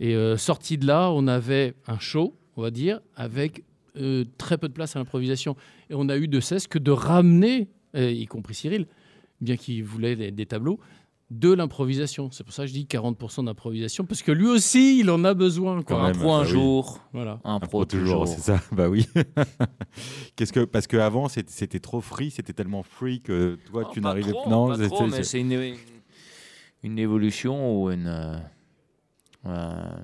Et 0.00 0.14
euh, 0.14 0.36
sorti 0.36 0.78
de 0.78 0.86
là, 0.86 1.10
on 1.12 1.26
avait 1.28 1.74
un 1.86 1.98
show, 1.98 2.36
on 2.56 2.62
va 2.62 2.70
dire, 2.70 3.00
avec 3.14 3.64
euh, 3.96 4.24
très 4.36 4.58
peu 4.58 4.68
de 4.68 4.72
place 4.72 4.96
à 4.96 4.98
l'improvisation. 4.98 5.56
Et 5.90 5.94
on 5.94 6.08
a 6.08 6.16
eu 6.16 6.28
de 6.28 6.40
cesse 6.40 6.66
que 6.66 6.78
de 6.78 6.90
ramener, 6.90 7.68
y 7.94 8.26
compris 8.26 8.54
Cyril, 8.54 8.86
bien 9.40 9.56
qu'il 9.56 9.84
voulait 9.84 10.16
des, 10.16 10.30
des 10.30 10.46
tableaux, 10.46 10.80
de 11.30 11.52
l'improvisation. 11.52 12.30
C'est 12.30 12.42
pour 12.44 12.54
ça 12.54 12.62
que 12.62 12.68
je 12.68 12.72
dis 12.72 12.84
40% 12.86 13.44
d'improvisation, 13.44 14.04
parce 14.06 14.22
que 14.22 14.32
lui 14.32 14.46
aussi, 14.46 14.98
il 15.00 15.10
en 15.10 15.24
a 15.24 15.34
besoin. 15.34 15.82
Quoi. 15.82 15.96
Quand 15.96 16.02
Un 16.02 16.08
même, 16.12 16.16
pro 16.18 16.32
un 16.32 16.38
bah 16.40 16.44
oui. 16.46 16.50
jour, 16.52 17.00
Voilà. 17.12 17.40
un 17.44 17.56
Un 17.56 17.60
pro 17.60 17.68
pro 17.68 17.84
toujours, 17.84 18.22
toujours. 18.24 18.28
c'est 18.28 18.40
ça. 18.40 18.60
Bah 18.72 18.88
oui. 18.88 19.06
Qu'est-ce 20.36 20.52
que 20.52 20.64
parce 20.64 20.86
qu'avant 20.86 21.28
c'était 21.28 21.52
c'était 21.52 21.80
trop 21.80 22.00
free, 22.00 22.30
c'était 22.30 22.52
tellement 22.54 22.82
free 22.82 23.20
que 23.20 23.58
toi 23.70 23.84
Oh, 23.86 23.90
tu 23.92 24.00
n'arrivais 24.00 24.32
non. 24.48 24.68
pas 24.68 24.78
trop, 24.88 24.96
c'est- 25.10 25.16
mais 25.18 25.22
c'est- 25.22 25.40
une, 25.40 25.52
une, 25.52 25.76
une 26.84 26.98
évolution 26.98 27.82
ou 27.82 27.90
une. 27.90 28.06
euh, 28.06 28.38
euh, 29.46 29.96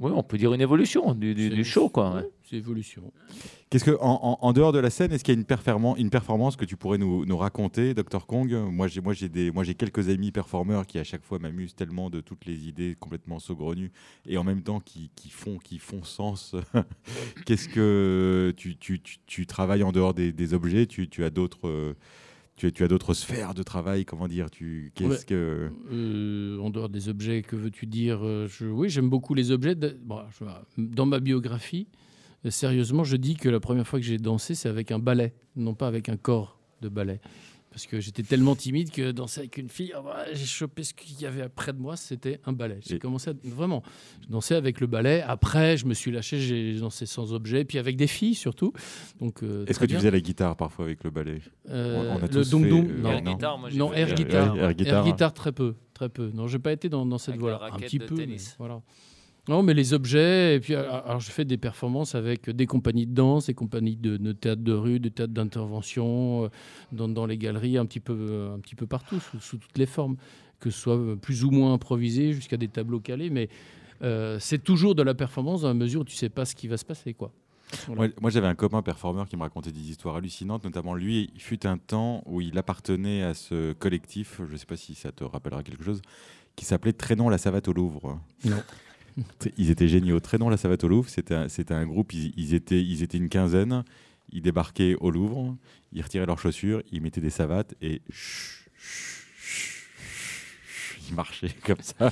oui, 0.00 0.10
on 0.14 0.22
peut 0.24 0.38
dire 0.38 0.52
une 0.52 0.60
évolution 0.60 1.14
du, 1.14 1.34
du, 1.34 1.48
C'est- 1.50 1.54
du 1.54 1.64
show, 1.64 1.88
quoi. 1.88 2.14
Ouais, 2.16 2.28
C'est 2.42 2.56
évolution. 2.56 3.12
Qu'est-ce 3.74 3.84
que 3.86 3.96
en, 4.00 4.20
en- 4.22 4.38
en 4.40 4.52
dehors 4.52 4.70
de 4.70 4.78
la 4.78 4.88
scène, 4.88 5.10
est-ce 5.10 5.24
qu'il 5.24 5.34
y 5.34 5.36
a 5.36 5.40
une 5.40 5.44
performance, 5.44 5.98
une 5.98 6.08
performance 6.08 6.54
que 6.54 6.64
tu 6.64 6.76
pourrais 6.76 6.96
nous, 6.96 7.24
nous 7.26 7.36
raconter, 7.36 7.92
Dr 7.92 8.24
Kong? 8.24 8.52
Moi, 8.70 8.86
j'ai 8.86 9.00
moi 9.00 9.14
j'ai 9.14 9.28
des 9.28 9.50
moi 9.50 9.64
j'ai 9.64 9.74
quelques 9.74 10.08
amis 10.10 10.30
performeurs 10.30 10.86
qui 10.86 10.96
à 11.00 11.02
chaque 11.02 11.24
fois 11.24 11.40
m'amusent 11.40 11.74
tellement 11.74 12.08
de 12.08 12.20
toutes 12.20 12.44
les 12.46 12.68
idées 12.68 12.96
complètement 13.00 13.40
saugrenues 13.40 13.90
et 14.26 14.38
en 14.38 14.44
même 14.44 14.62
temps 14.62 14.78
qui, 14.78 15.10
qui 15.16 15.28
font 15.28 15.58
qui 15.58 15.80
font 15.80 16.04
sens. 16.04 16.54
Qu'est-ce 17.46 17.68
que 17.68 18.54
tu, 18.56 18.76
tu, 18.76 19.00
tu, 19.00 19.16
tu 19.26 19.44
travailles 19.44 19.82
en 19.82 19.90
dehors 19.90 20.14
des, 20.14 20.30
des 20.32 20.54
objets? 20.54 20.86
Tu, 20.86 21.08
tu 21.08 21.24
as 21.24 21.30
d'autres 21.30 21.96
tu, 22.56 22.66
as- 22.66 22.70
tu 22.70 22.84
as 22.84 22.86
d'autres 22.86 23.12
sphères 23.12 23.54
de 23.54 23.64
travail, 23.64 24.04
comment 24.04 24.28
dire? 24.28 24.52
Tu 24.52 24.92
qu'est-ce 24.94 25.26
que 25.26 25.72
Euh, 25.92 26.58
en 26.60 26.70
dehors 26.70 26.88
des 26.88 27.08
objets, 27.08 27.42
que 27.42 27.56
veux-tu 27.56 27.86
dire? 27.86 28.20
Euh, 28.22 28.46
je, 28.46 28.66
Oui, 28.66 28.88
j'aime 28.88 29.08
beaucoup 29.10 29.34
les 29.34 29.50
objets. 29.50 29.74
De- 29.74 29.98
bon, 30.00 30.20
je- 30.38 30.44
dans 30.80 31.06
ma 31.06 31.18
biographie, 31.18 31.88
sérieusement, 32.50 33.04
je 33.04 33.16
dis 33.16 33.36
que 33.36 33.48
la 33.48 33.60
première 33.60 33.86
fois 33.86 33.98
que 33.98 34.04
j'ai 34.04 34.18
dansé, 34.18 34.54
c'est 34.54 34.68
avec 34.68 34.90
un 34.90 34.98
ballet, 34.98 35.34
non 35.56 35.74
pas 35.74 35.86
avec 35.86 36.08
un 36.08 36.16
corps 36.16 36.58
de 36.82 36.88
ballet. 36.88 37.20
Parce 37.70 37.86
que 37.86 37.98
j'étais 37.98 38.22
tellement 38.22 38.54
timide 38.54 38.92
que 38.92 39.10
danser 39.10 39.40
avec 39.40 39.56
une 39.58 39.68
fille, 39.68 39.92
ah 39.96 40.00
bah, 40.00 40.26
j'ai 40.32 40.44
chopé 40.46 40.84
ce 40.84 40.94
qu'il 40.94 41.20
y 41.20 41.26
avait 41.26 41.48
près 41.48 41.72
de 41.72 41.78
moi, 41.80 41.96
c'était 41.96 42.38
un 42.46 42.52
ballet. 42.52 42.78
J'ai 42.86 43.00
commencé 43.00 43.30
à, 43.30 43.34
vraiment, 43.42 43.82
je 44.22 44.28
dansais 44.28 44.54
avec 44.54 44.80
le 44.80 44.86
ballet. 44.86 45.22
Après, 45.26 45.76
je 45.76 45.84
me 45.86 45.92
suis 45.92 46.12
lâché, 46.12 46.38
j'ai 46.38 46.78
dansé 46.78 47.04
sans 47.04 47.32
objet, 47.32 47.64
puis 47.64 47.78
avec 47.78 47.96
des 47.96 48.06
filles 48.06 48.36
surtout. 48.36 48.72
Donc, 49.18 49.42
euh, 49.42 49.66
est-ce 49.66 49.80
que 49.80 49.86
tu 49.86 49.96
faisais 49.96 50.12
la 50.12 50.20
guitare 50.20 50.56
parfois 50.56 50.84
avec 50.84 51.02
le 51.02 51.10
ballet? 51.10 51.40
Euh, 51.68 52.14
on 52.16 52.22
a 52.22 52.28
le 52.28 52.44
dong 52.44 52.68
dong, 52.68 52.88
euh, 52.90 53.00
non. 53.00 53.10
Air 53.10 53.22
non. 53.22 53.32
guitar, 53.32 53.58
moi, 53.58 53.70
j'ai 53.70 53.78
Non, 53.78 53.90
fait 53.90 54.00
air 54.02 54.08
air 54.08 54.14
guitar. 54.14 54.56
air 54.56 54.74
guitar. 54.74 54.94
Air 55.06 55.12
guitar, 55.12 55.34
très 55.34 55.50
peu, 55.50 55.74
très 55.94 56.08
peu. 56.08 56.30
Non, 56.32 56.46
j'ai 56.46 56.60
pas 56.60 56.70
été 56.72 56.88
dans, 56.88 57.04
dans 57.04 57.18
cette 57.18 57.38
voie-là. 57.38 57.70
Un 57.72 57.76
petit 57.78 57.98
de 57.98 58.04
peu, 58.04 58.14
mais 58.14 58.36
voilà. 58.56 58.82
Non, 59.48 59.62
mais 59.62 59.74
les 59.74 59.92
objets. 59.92 60.56
Et 60.56 60.60
puis, 60.60 60.74
alors, 60.74 61.06
alors, 61.06 61.20
je 61.20 61.30
fais 61.30 61.44
des 61.44 61.58
performances 61.58 62.14
avec 62.14 62.48
des 62.48 62.66
compagnies 62.66 63.06
de 63.06 63.14
danse, 63.14 63.46
des 63.46 63.54
compagnies 63.54 63.96
de, 63.96 64.16
de 64.16 64.32
théâtre 64.32 64.62
de 64.62 64.72
rue, 64.72 65.00
de 65.00 65.10
théâtre 65.10 65.34
d'intervention, 65.34 66.44
euh, 66.44 66.48
dans, 66.92 67.08
dans 67.08 67.26
les 67.26 67.36
galeries, 67.36 67.76
un 67.76 67.84
petit 67.84 68.00
peu, 68.00 68.16
euh, 68.18 68.54
un 68.54 68.60
petit 68.60 68.74
peu 68.74 68.86
partout, 68.86 69.20
sous, 69.20 69.40
sous 69.40 69.58
toutes 69.58 69.76
les 69.76 69.86
formes, 69.86 70.16
que 70.60 70.70
ce 70.70 70.80
soit 70.80 70.96
euh, 70.96 71.16
plus 71.16 71.44
ou 71.44 71.50
moins 71.50 71.74
improvisé, 71.74 72.32
jusqu'à 72.32 72.56
des 72.56 72.68
tableaux 72.68 73.00
calés. 73.00 73.28
Mais 73.28 73.50
euh, 74.02 74.38
c'est 74.40 74.62
toujours 74.62 74.94
de 74.94 75.02
la 75.02 75.14
performance 75.14 75.60
dans 75.62 75.68
la 75.68 75.74
mesure 75.74 76.00
où 76.00 76.04
tu 76.04 76.16
sais 76.16 76.30
pas 76.30 76.46
ce 76.46 76.54
qui 76.54 76.66
va 76.66 76.78
se 76.78 76.84
passer, 76.84 77.12
quoi. 77.12 77.30
Voilà. 77.86 78.02
Moi, 78.02 78.08
moi, 78.20 78.30
j'avais 78.30 78.46
un 78.46 78.54
copain 78.54 78.82
performeur 78.82 79.28
qui 79.28 79.36
me 79.36 79.42
racontait 79.42 79.72
des 79.72 79.90
histoires 79.90 80.16
hallucinantes, 80.16 80.64
notamment 80.64 80.94
lui, 80.94 81.30
il 81.34 81.40
fut 81.40 81.66
un 81.66 81.76
temps 81.76 82.22
où 82.26 82.40
il 82.40 82.56
appartenait 82.56 83.22
à 83.22 83.34
ce 83.34 83.72
collectif, 83.72 84.40
je 84.46 84.52
ne 84.52 84.56
sais 84.56 84.66
pas 84.66 84.76
si 84.76 84.94
ça 84.94 85.12
te 85.12 85.24
rappellera 85.24 85.62
quelque 85.62 85.82
chose, 85.82 86.00
qui 86.56 86.64
s'appelait 86.64 86.92
Traînons 86.92 87.28
la 87.28 87.38
savate 87.38 87.66
au 87.68 87.72
Louvre. 87.72 88.20
Non. 88.44 88.62
Ils 89.58 89.70
étaient 89.70 89.88
géniaux. 89.88 90.20
Traînons 90.20 90.48
la 90.48 90.56
savate 90.56 90.84
au 90.84 90.88
Louvre, 90.88 91.08
c'était 91.08 91.34
un, 91.34 91.86
groupe, 91.86 92.12
ils, 92.12 92.54
étaient, 92.54 92.80
une 92.80 93.28
quinzaine, 93.28 93.84
ils 94.32 94.42
débarquaient 94.42 94.96
au 95.00 95.10
Louvre, 95.10 95.56
ils 95.92 96.02
retiraient 96.02 96.26
leurs 96.26 96.38
chaussures, 96.38 96.82
ils 96.90 97.00
mettaient 97.00 97.20
des 97.20 97.30
savates 97.30 97.74
et 97.80 98.02
chut, 98.10 98.64
chut, 101.04 101.10
ils 101.10 101.14
marchaient 101.14 101.54
comme 101.64 101.80
ça. 101.80 102.10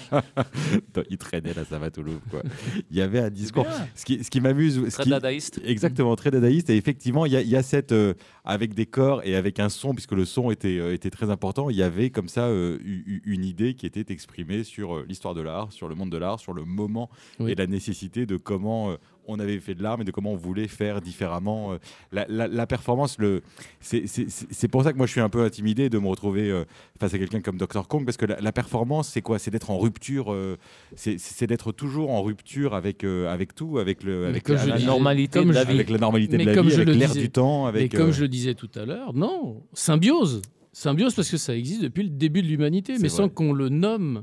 ils 1.10 1.18
traînaient 1.18 1.54
la 1.54 1.64
savate 1.64 1.98
au 1.98 2.02
Louvre. 2.02 2.20
Quoi. 2.30 2.42
Il 2.90 2.96
y 2.96 3.00
avait 3.00 3.20
un 3.20 3.30
discours. 3.30 3.66
Ce 3.94 4.04
qui, 4.04 4.22
ce 4.22 4.30
qui 4.30 4.40
m'amuse, 4.40 4.82
Très 4.92 5.04
qui, 5.04 5.10
dadaïste. 5.10 5.60
Exactement, 5.64 6.14
très 6.16 6.30
dadaïste. 6.30 6.70
Et 6.70 6.76
effectivement, 6.76 7.26
il 7.26 7.32
y, 7.32 7.36
a- 7.36 7.42
il 7.42 7.48
y 7.48 7.56
a 7.56 7.62
cette. 7.62 7.92
euh, 7.92 8.14
avec 8.44 8.74
des 8.74 8.86
corps 8.86 9.22
et 9.24 9.36
avec 9.36 9.60
un 9.60 9.68
son, 9.68 9.94
puisque 9.94 10.12
le 10.12 10.24
son 10.24 10.50
était, 10.50 10.78
euh, 10.78 10.92
était 10.92 11.10
très 11.10 11.30
important, 11.30 11.70
il 11.70 11.76
y 11.76 11.82
avait 11.82 12.10
comme 12.10 12.28
ça 12.28 12.46
euh, 12.46 12.78
une 13.24 13.44
idée 13.44 13.74
qui 13.74 13.86
était 13.86 14.12
exprimée 14.12 14.64
sur 14.64 15.04
l'histoire 15.04 15.34
de 15.34 15.40
l'art, 15.42 15.72
sur 15.72 15.86
le 15.88 15.94
monde 15.94 16.10
de 16.10 16.16
l'art, 16.18 16.40
sur 16.40 16.52
le 16.52 16.64
moment 16.64 17.08
Oui. 17.38 17.52
et 17.52 17.54
la 17.54 17.66
nécessité 17.66 18.26
de 18.26 18.36
comment. 18.36 18.96
On 19.26 19.38
avait 19.38 19.58
fait 19.60 19.74
de 19.74 19.82
l'art, 19.82 19.98
mais 19.98 20.04
de 20.04 20.10
comment 20.10 20.32
on 20.32 20.36
voulait 20.36 20.68
faire 20.68 21.00
différemment. 21.00 21.72
euh, 21.72 21.76
la, 22.12 22.26
la- 22.28 22.48
la 22.48 22.66
performance, 22.66 23.18
le, 23.18 23.42
c'est, 23.80 24.68
pour 24.68 24.82
ça 24.84 24.92
que 24.92 24.96
moi 24.96 25.06
je 25.06 25.12
suis 25.12 25.20
un 25.20 25.28
peu 25.28 25.42
intimidé 25.44 25.88
de 25.90 25.98
me 25.98 26.08
retrouver 26.08 26.50
euh, 26.50 26.64
face 27.00 27.14
à 27.14 27.18
quelqu'un 27.18 27.40
comme 27.40 27.56
Dr. 27.58 27.86
Kong, 27.88 28.04
parce 28.04 28.16
que 28.16 28.26
la, 28.26 28.40
la 28.40 28.52
performance, 28.52 29.08
c'est 29.08 29.22
quoi? 29.22 29.38
C'est 29.38 29.50
d'être 29.50 29.70
en 29.70 29.78
rupture, 29.78 30.32
euh, 30.32 30.56
c'est, 30.96 31.46
d'être 31.46 31.72
toujours 31.72 32.10
en 32.10 32.22
rupture 32.22 32.74
avec, 32.74 33.04
avec 33.04 33.54
tout, 33.54 33.78
avec, 33.78 34.02
le, 34.02 34.22
Mais 34.22 34.26
avec 34.28 34.42
comme 34.44 34.56
la, 34.56 34.76
disais- 34.76 34.86
normalité 34.86 35.38
comme 35.38 35.48
de 35.48 35.54
la 35.54 35.64
vie. 35.64 35.72
avec 35.74 35.90
la 35.90 35.98
normalité 35.98 36.36
Mais 36.36 36.44
de 36.44 36.50
la 36.50 36.56
comme 36.56 36.68
vie, 36.68 36.74
avec 36.74 36.88
l'air 36.94 37.12
du 37.14 37.30
temps, 37.30 37.64
Mais 37.64 37.68
avec. 37.80 37.92
comme 37.94 38.08
euh, 38.08 38.12
je 38.12 38.22
le 38.22 38.28
disais 38.28 38.54
tout 38.54 38.70
à 38.74 38.84
l'heure, 38.84 39.12
non, 39.14 39.62
symbiose. 39.72 40.42
Symbiose 40.72 41.14
parce 41.14 41.30
que 41.30 41.36
ça 41.36 41.54
existe 41.56 41.82
depuis 41.82 42.02
le 42.02 42.08
début 42.08 42.40
de 42.42 42.46
l'humanité, 42.48 42.94
mais 43.00 43.08
sans 43.10 43.28
qu'on 43.28 43.52
le 43.52 43.68
nomme. 43.68 44.22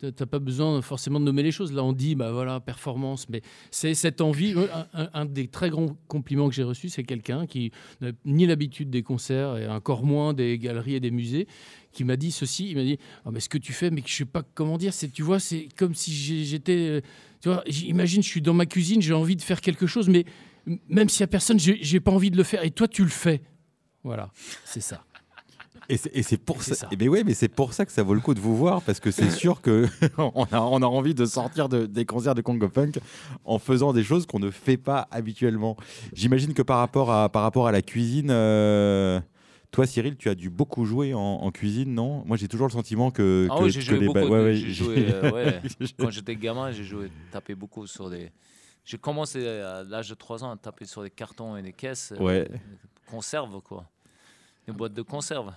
T'as 0.00 0.12
t'as 0.12 0.26
pas 0.26 0.38
besoin 0.38 0.80
forcément 0.82 1.18
de 1.20 1.24
nommer 1.24 1.42
les 1.42 1.50
choses. 1.50 1.72
Là, 1.72 1.82
on 1.82 1.92
dit, 1.92 2.14
bah 2.14 2.32
voilà, 2.32 2.60
performance. 2.60 3.28
Mais 3.28 3.42
c'est 3.70 3.94
cette 3.94 4.20
envie. 4.20 4.54
Un, 4.92 5.24
des 5.24 5.48
très 5.48 5.70
grands 5.70 5.96
compliments 6.06 6.48
que 6.48 6.54
j'ai 6.54 6.62
reçus, 6.62 6.88
c'est 6.88 7.04
quelqu'un 7.04 7.46
qui 7.46 7.72
n'a 8.00 8.10
ni 8.24 8.46
l'habitude 8.46 8.90
des 8.90 9.02
concerts 9.02 9.56
et 9.56 9.68
encore 9.68 10.04
moins 10.04 10.34
des 10.34 10.58
galeries 10.58 10.94
et 10.94 11.00
des 11.00 11.10
musées, 11.10 11.46
qui 11.92 12.04
m'a 12.04 12.16
dit 12.16 12.30
ceci. 12.30 12.70
Il 12.70 12.76
m'a 12.76 12.84
dit, 12.84 12.98
ah, 13.24 13.30
mais 13.32 13.40
ce 13.40 13.48
que 13.48 13.58
tu 13.58 13.72
fais, 13.72 13.90
mais 13.90 14.02
que 14.02 14.08
je 14.08 14.16
sais 14.16 14.24
pas 14.24 14.42
comment 14.54 14.78
dire. 14.78 14.92
C'est, 14.94 15.08
tu 15.08 15.22
vois, 15.22 15.40
c'est 15.40 15.68
comme 15.76 15.94
si 15.94 16.44
j'étais. 16.44 17.02
Tu 17.40 17.48
vois, 17.48 17.62
j'imagine, 17.66 18.22
je 18.22 18.28
suis 18.28 18.42
dans 18.42 18.54
ma 18.54 18.66
cuisine, 18.66 19.00
j'ai 19.00 19.14
envie 19.14 19.36
de 19.36 19.42
faire 19.42 19.60
quelque 19.60 19.86
chose, 19.86 20.08
mais 20.08 20.24
même 20.88 21.08
s'il 21.08 21.20
y 21.20 21.24
a 21.24 21.28
personne, 21.28 21.58
j'ai 21.58 22.00
pas 22.00 22.10
envie 22.10 22.30
de 22.30 22.36
le 22.36 22.44
faire. 22.44 22.64
Et 22.64 22.70
toi, 22.70 22.88
tu 22.88 23.02
le 23.02 23.10
fais. 23.10 23.42
Voilà, 24.04 24.30
c'est 24.64 24.80
ça. 24.80 25.04
Et 25.90 25.96
c'est- 25.96 26.10
et 26.14 26.36
pour 26.36 26.62
ça. 26.62 26.74
ça. 26.74 26.88
eh 26.92 26.96
ben 26.96 27.08
ouais, 27.08 27.24
mais 27.24 27.32
c'est 27.32 27.48
pour 27.48 27.72
ça 27.72 27.86
que 27.86 27.92
ça 27.92 28.02
vaut 28.02 28.12
le 28.14 28.20
coup 28.20 28.34
de 28.34 28.40
vous 28.40 28.54
voir 28.56 28.82
parce 28.82 29.00
que 29.00 29.10
c'est 29.10 29.30
sûr 29.30 29.62
que 29.62 29.86
on 30.18 30.44
a, 30.52 30.60
on 30.60 30.82
a 30.82 30.86
envie 30.86 31.14
de 31.14 31.24
sortir 31.24 31.68
de- 31.70 31.86
des 31.86 32.04
concerts 32.04 32.34
de 32.34 32.42
Congo 32.42 32.68
Punk 32.68 32.98
en 33.44 33.58
faisant 33.58 33.92
des 33.94 34.04
choses 34.04 34.26
qu'on 34.26 34.38
ne 34.38 34.50
fait 34.50 34.76
pas 34.76 35.08
habituellement. 35.10 35.76
J'imagine 36.12 36.52
que 36.52 36.60
par 36.62 36.78
rapport 36.78 37.10
à 37.10 37.30
par 37.30 37.42
rapport 37.42 37.66
à 37.66 37.72
la 37.72 37.80
cuisine. 37.82 38.28
euh, 38.30 39.18
Toi, 39.70 39.86
Cyril, 39.86 40.16
tu 40.16 40.28
as 40.30 40.34
dû 40.34 40.48
beaucoup 40.48 40.86
jouer 40.86 41.12
en, 41.12 41.20
en 41.20 41.50
cuisine, 41.50 41.92
non? 41.94 42.22
Moi, 42.26 42.38
j'ai 42.38 42.48
toujours 42.48 42.66
le 42.68 42.72
sentiment 42.72 43.10
que. 43.10 43.48
Ah 43.50 43.56
que- 43.58 43.64
oui, 43.64 43.70
j'ai 43.70 43.80
que 43.80 43.84
joué 43.86 43.98
les 44.00 44.06
ba- 44.06 44.20
beaucoup. 44.22 44.32
ouais, 44.32 44.44
ouais, 44.44 44.54
j'ai 44.56 44.68
j'ai- 44.68 44.72
joué, 44.84 45.06
euh, 45.12 45.30
ouais. 45.30 45.60
Quand 45.98 46.08
j'étais 46.10 46.36
gamin, 46.36 46.70
j'ai 46.72 46.84
joué, 46.84 47.10
tapé 47.30 47.54
beaucoup 47.54 47.86
sur 47.86 48.08
des. 48.08 48.30
J'ai 48.84 48.96
commencé 48.96 49.46
à 49.46 49.84
l'âge 49.84 50.08
de 50.08 50.14
3 50.14 50.42
ans 50.42 50.50
à 50.50 50.56
taper 50.56 50.86
sur 50.86 51.02
des 51.02 51.10
cartons 51.10 51.54
et 51.58 51.62
des 51.62 51.74
caisses. 51.74 52.12
euh, 52.18 52.22
Ouais. 52.24 52.48
conserves, 53.10 53.60
quoi. 53.62 53.84
Des 54.66 54.72
boîtes 54.72 54.94
de 54.94 55.02
conserve. 55.02 55.52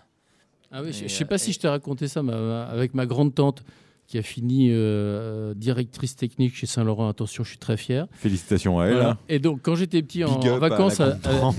Ah 0.71 0.81
oui, 0.83 0.93
je 0.93 1.03
je 1.07 1.13
sais 1.13 1.23
euh, 1.23 1.27
pas 1.27 1.37
si 1.37 1.49
et- 1.49 1.53
je 1.53 1.59
t'ai 1.59 1.67
raconté 1.67 2.07
ça 2.07 2.23
ma- 2.23 2.39
ma- 2.39 2.63
avec 2.63 2.93
ma 2.93 3.05
grande 3.05 3.33
tante 3.35 3.63
qui 4.07 4.17
a 4.17 4.23
fini 4.23 4.67
euh, 4.71 5.53
directrice 5.53 6.17
technique 6.17 6.53
chez 6.53 6.65
Saint-Laurent. 6.65 7.07
Attention, 7.07 7.45
je 7.45 7.49
suis 7.49 7.57
très 7.57 7.77
fier. 7.77 8.07
Félicitations 8.11 8.77
à 8.77 8.85
elle. 8.87 8.93
Voilà. 8.95 9.09
hein. 9.11 9.17
Et 9.29 9.39
donc, 9.39 9.61
quand 9.61 9.75
j'étais 9.75 10.01
petit 10.01 10.25
en, 10.25 10.31
en 10.31 10.41
à 10.55 10.59
vacances, 10.59 10.99
la 10.99 11.17
à- 11.23 11.51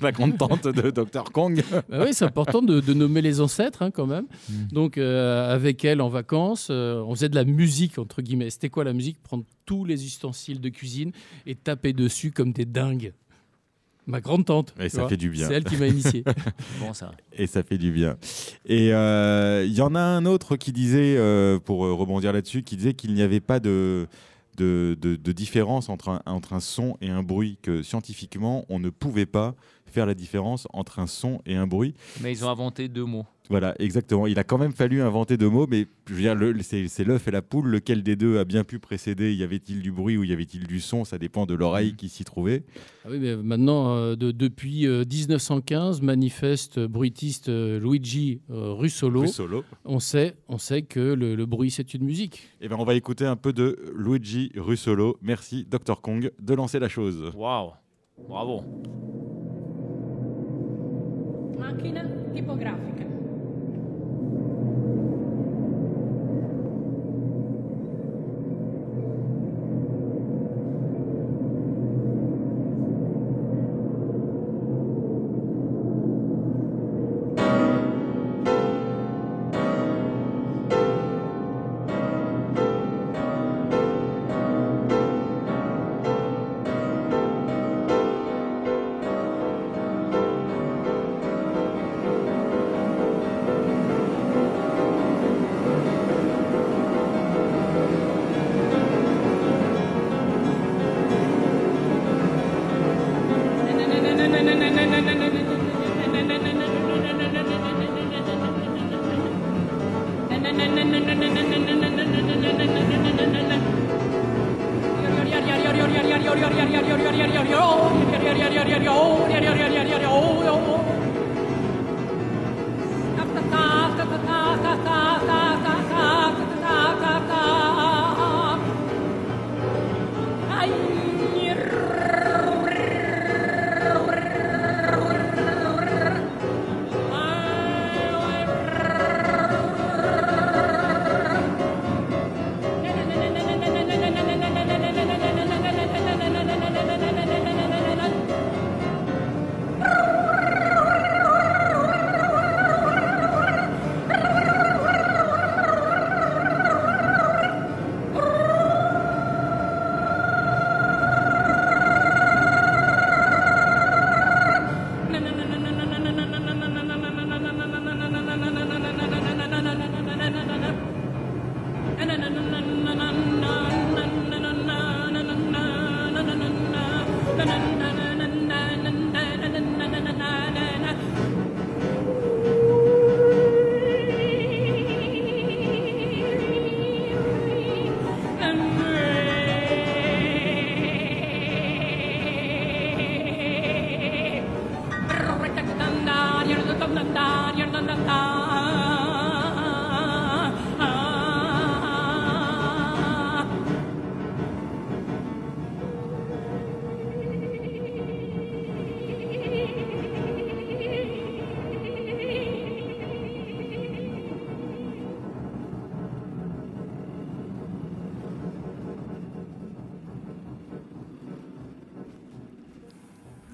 la 0.00 0.10
grande 0.10 0.36
tante 0.36 0.66
de 0.66 0.90
Dr 0.90 1.30
Kong. 1.32 1.62
Bah 1.88 1.98
oui, 2.04 2.08
c'est 2.12 2.24
important 2.24 2.62
de, 2.62 2.80
de 2.80 2.94
nommer 2.94 3.22
les 3.22 3.40
ancêtres 3.40 3.82
hein, 3.82 3.92
quand 3.92 4.06
même. 4.06 4.24
Mm. 4.48 4.52
Donc 4.72 4.98
euh, 4.98 5.54
avec 5.54 5.84
elle 5.84 6.00
en 6.00 6.08
vacances, 6.08 6.66
euh, 6.72 7.00
on 7.06 7.14
faisait 7.14 7.28
de 7.28 7.36
la 7.36 7.44
musique 7.44 7.96
entre 7.98 8.22
guillemets. 8.22 8.50
C'était 8.50 8.70
quoi 8.70 8.82
la 8.82 8.92
musique? 8.92 9.22
Prendre 9.22 9.44
tous 9.64 9.84
les 9.84 10.04
ustensiles 10.04 10.60
de 10.60 10.68
cuisine 10.68 11.12
et 11.46 11.54
taper 11.54 11.92
dessus 11.92 12.32
comme 12.32 12.52
des 12.52 12.64
dingues. 12.64 13.12
Ma 14.10 14.20
grande 14.20 14.44
tante. 14.44 14.74
Et 14.80 14.88
ça 14.88 15.00
vois. 15.00 15.08
fait 15.08 15.16
du 15.16 15.30
bien. 15.30 15.46
C'est 15.48 15.54
elle 15.54 15.64
qui 15.64 15.76
m'a 15.76 15.86
initié. 15.86 16.24
Bon, 16.80 16.92
ça? 16.94 17.12
Et 17.32 17.46
ça 17.46 17.62
fait 17.62 17.78
du 17.78 17.90
bien. 17.92 18.16
Et 18.66 18.92
euh, 18.92 19.64
il 19.66 19.72
y 19.74 19.80
en 19.82 19.94
a 19.94 20.00
un 20.00 20.26
autre 20.26 20.56
qui 20.56 20.72
disait, 20.72 21.16
euh, 21.16 21.58
pour 21.58 21.84
euh, 21.84 21.92
rebondir 21.94 22.32
là-dessus, 22.32 22.62
qui 22.62 22.76
disait 22.76 22.94
qu'il 22.94 23.14
n'y 23.14 23.22
avait 23.22 23.40
pas 23.40 23.60
de, 23.60 24.06
de, 24.56 24.96
de- 25.00 25.16
de 25.16 25.32
différence 25.32 25.88
entre 25.88 26.08
un, 26.10 26.22
entre 26.26 26.52
un 26.52 26.60
son 26.60 26.96
et 27.00 27.08
un 27.08 27.22
bruit, 27.22 27.58
que 27.62 27.82
scientifiquement, 27.82 28.64
on 28.68 28.78
ne 28.78 28.90
pouvait 28.90 29.26
pas 29.26 29.54
faire 29.90 30.06
la 30.06 30.14
différence 30.14 30.66
entre 30.72 30.98
un 30.98 31.06
son 31.06 31.40
et 31.46 31.56
un 31.56 31.66
bruit. 31.66 31.94
Mais 32.22 32.32
ils 32.32 32.44
ont 32.44 32.48
inventé 32.48 32.88
deux 32.88 33.04
mots. 33.04 33.26
Voilà, 33.50 33.74
exactement. 33.80 34.28
Il 34.28 34.38
a 34.38 34.44
quand 34.44 34.58
même 34.58 34.70
fallu 34.70 35.02
inventer 35.02 35.36
deux 35.36 35.48
mots, 35.48 35.66
mais 35.68 35.88
je 36.08 36.14
veux 36.14 36.20
dire, 36.20 36.36
le- 36.36 36.54
c'est 36.62 37.02
l'œuf 37.04 37.26
et 37.26 37.32
la 37.32 37.42
poule. 37.42 37.66
Lequel 37.66 38.04
des 38.04 38.14
deux 38.14 38.38
a 38.38 38.44
bien 38.44 38.62
pu 38.62 38.78
précéder? 38.78 39.34
Y 39.34 39.42
avait-il 39.42 39.82
du 39.82 39.90
bruit 39.90 40.16
ou 40.16 40.22
y 40.22 40.32
avait-il 40.32 40.68
du 40.68 40.78
son? 40.80 41.04
Ça 41.04 41.18
dépend 41.18 41.46
de 41.46 41.54
l'oreille 41.54 41.96
qui 41.96 42.08
s'y 42.08 42.22
trouvait. 42.22 42.62
Ah 43.04 43.08
oui, 43.10 43.18
mais 43.18 43.34
maintenant, 43.36 43.96
euh, 43.96 44.14
de- 44.14 44.30
depuis 44.30 44.86
euh, 44.86 45.04
1915, 45.04 46.00
manifeste 46.00 46.78
bruitiste 46.78 47.48
euh, 47.48 47.80
Luigi 47.80 48.40
euh, 48.50 48.72
Russolo, 48.72 49.22
Plus 49.22 49.32
solo. 49.32 49.64
on 49.84 49.98
sait, 49.98 50.36
on 50.48 50.58
sait 50.58 50.82
que 50.82 51.00
le, 51.00 51.34
le 51.34 51.46
bruit 51.46 51.72
c'est 51.72 51.92
une 51.92 52.04
musique. 52.04 52.48
Et 52.60 52.68
ben, 52.68 52.76
on 52.78 52.84
va 52.84 52.94
écouter 52.94 53.26
un 53.26 53.34
peu 53.36 53.52
de 53.52 53.76
Luigi 53.96 54.52
Russolo. 54.54 55.16
Merci, 55.22 55.66
Dr 55.68 56.00
Kong, 56.00 56.30
de 56.40 56.54
lancer 56.54 56.78
la 56.78 56.88
chose. 56.88 57.32
Waouh 57.34 57.72
Bravo 58.28 58.62
Macchina 61.60 62.02
tipografica. 62.32 63.19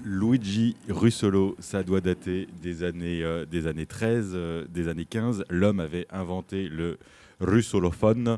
Luigi 0.09 0.77
Russolo, 0.87 1.57
ça 1.59 1.83
doit 1.83 1.99
dater 1.99 2.47
des 2.61 2.83
années, 2.83 3.23
euh, 3.23 3.45
des 3.45 3.67
années 3.67 3.85
13, 3.85 4.31
euh, 4.33 4.65
des 4.69 4.87
années 4.87 5.03
15. 5.03 5.43
L'homme 5.49 5.81
avait 5.81 6.07
inventé 6.09 6.69
le 6.69 6.97
russolophone, 7.41 8.37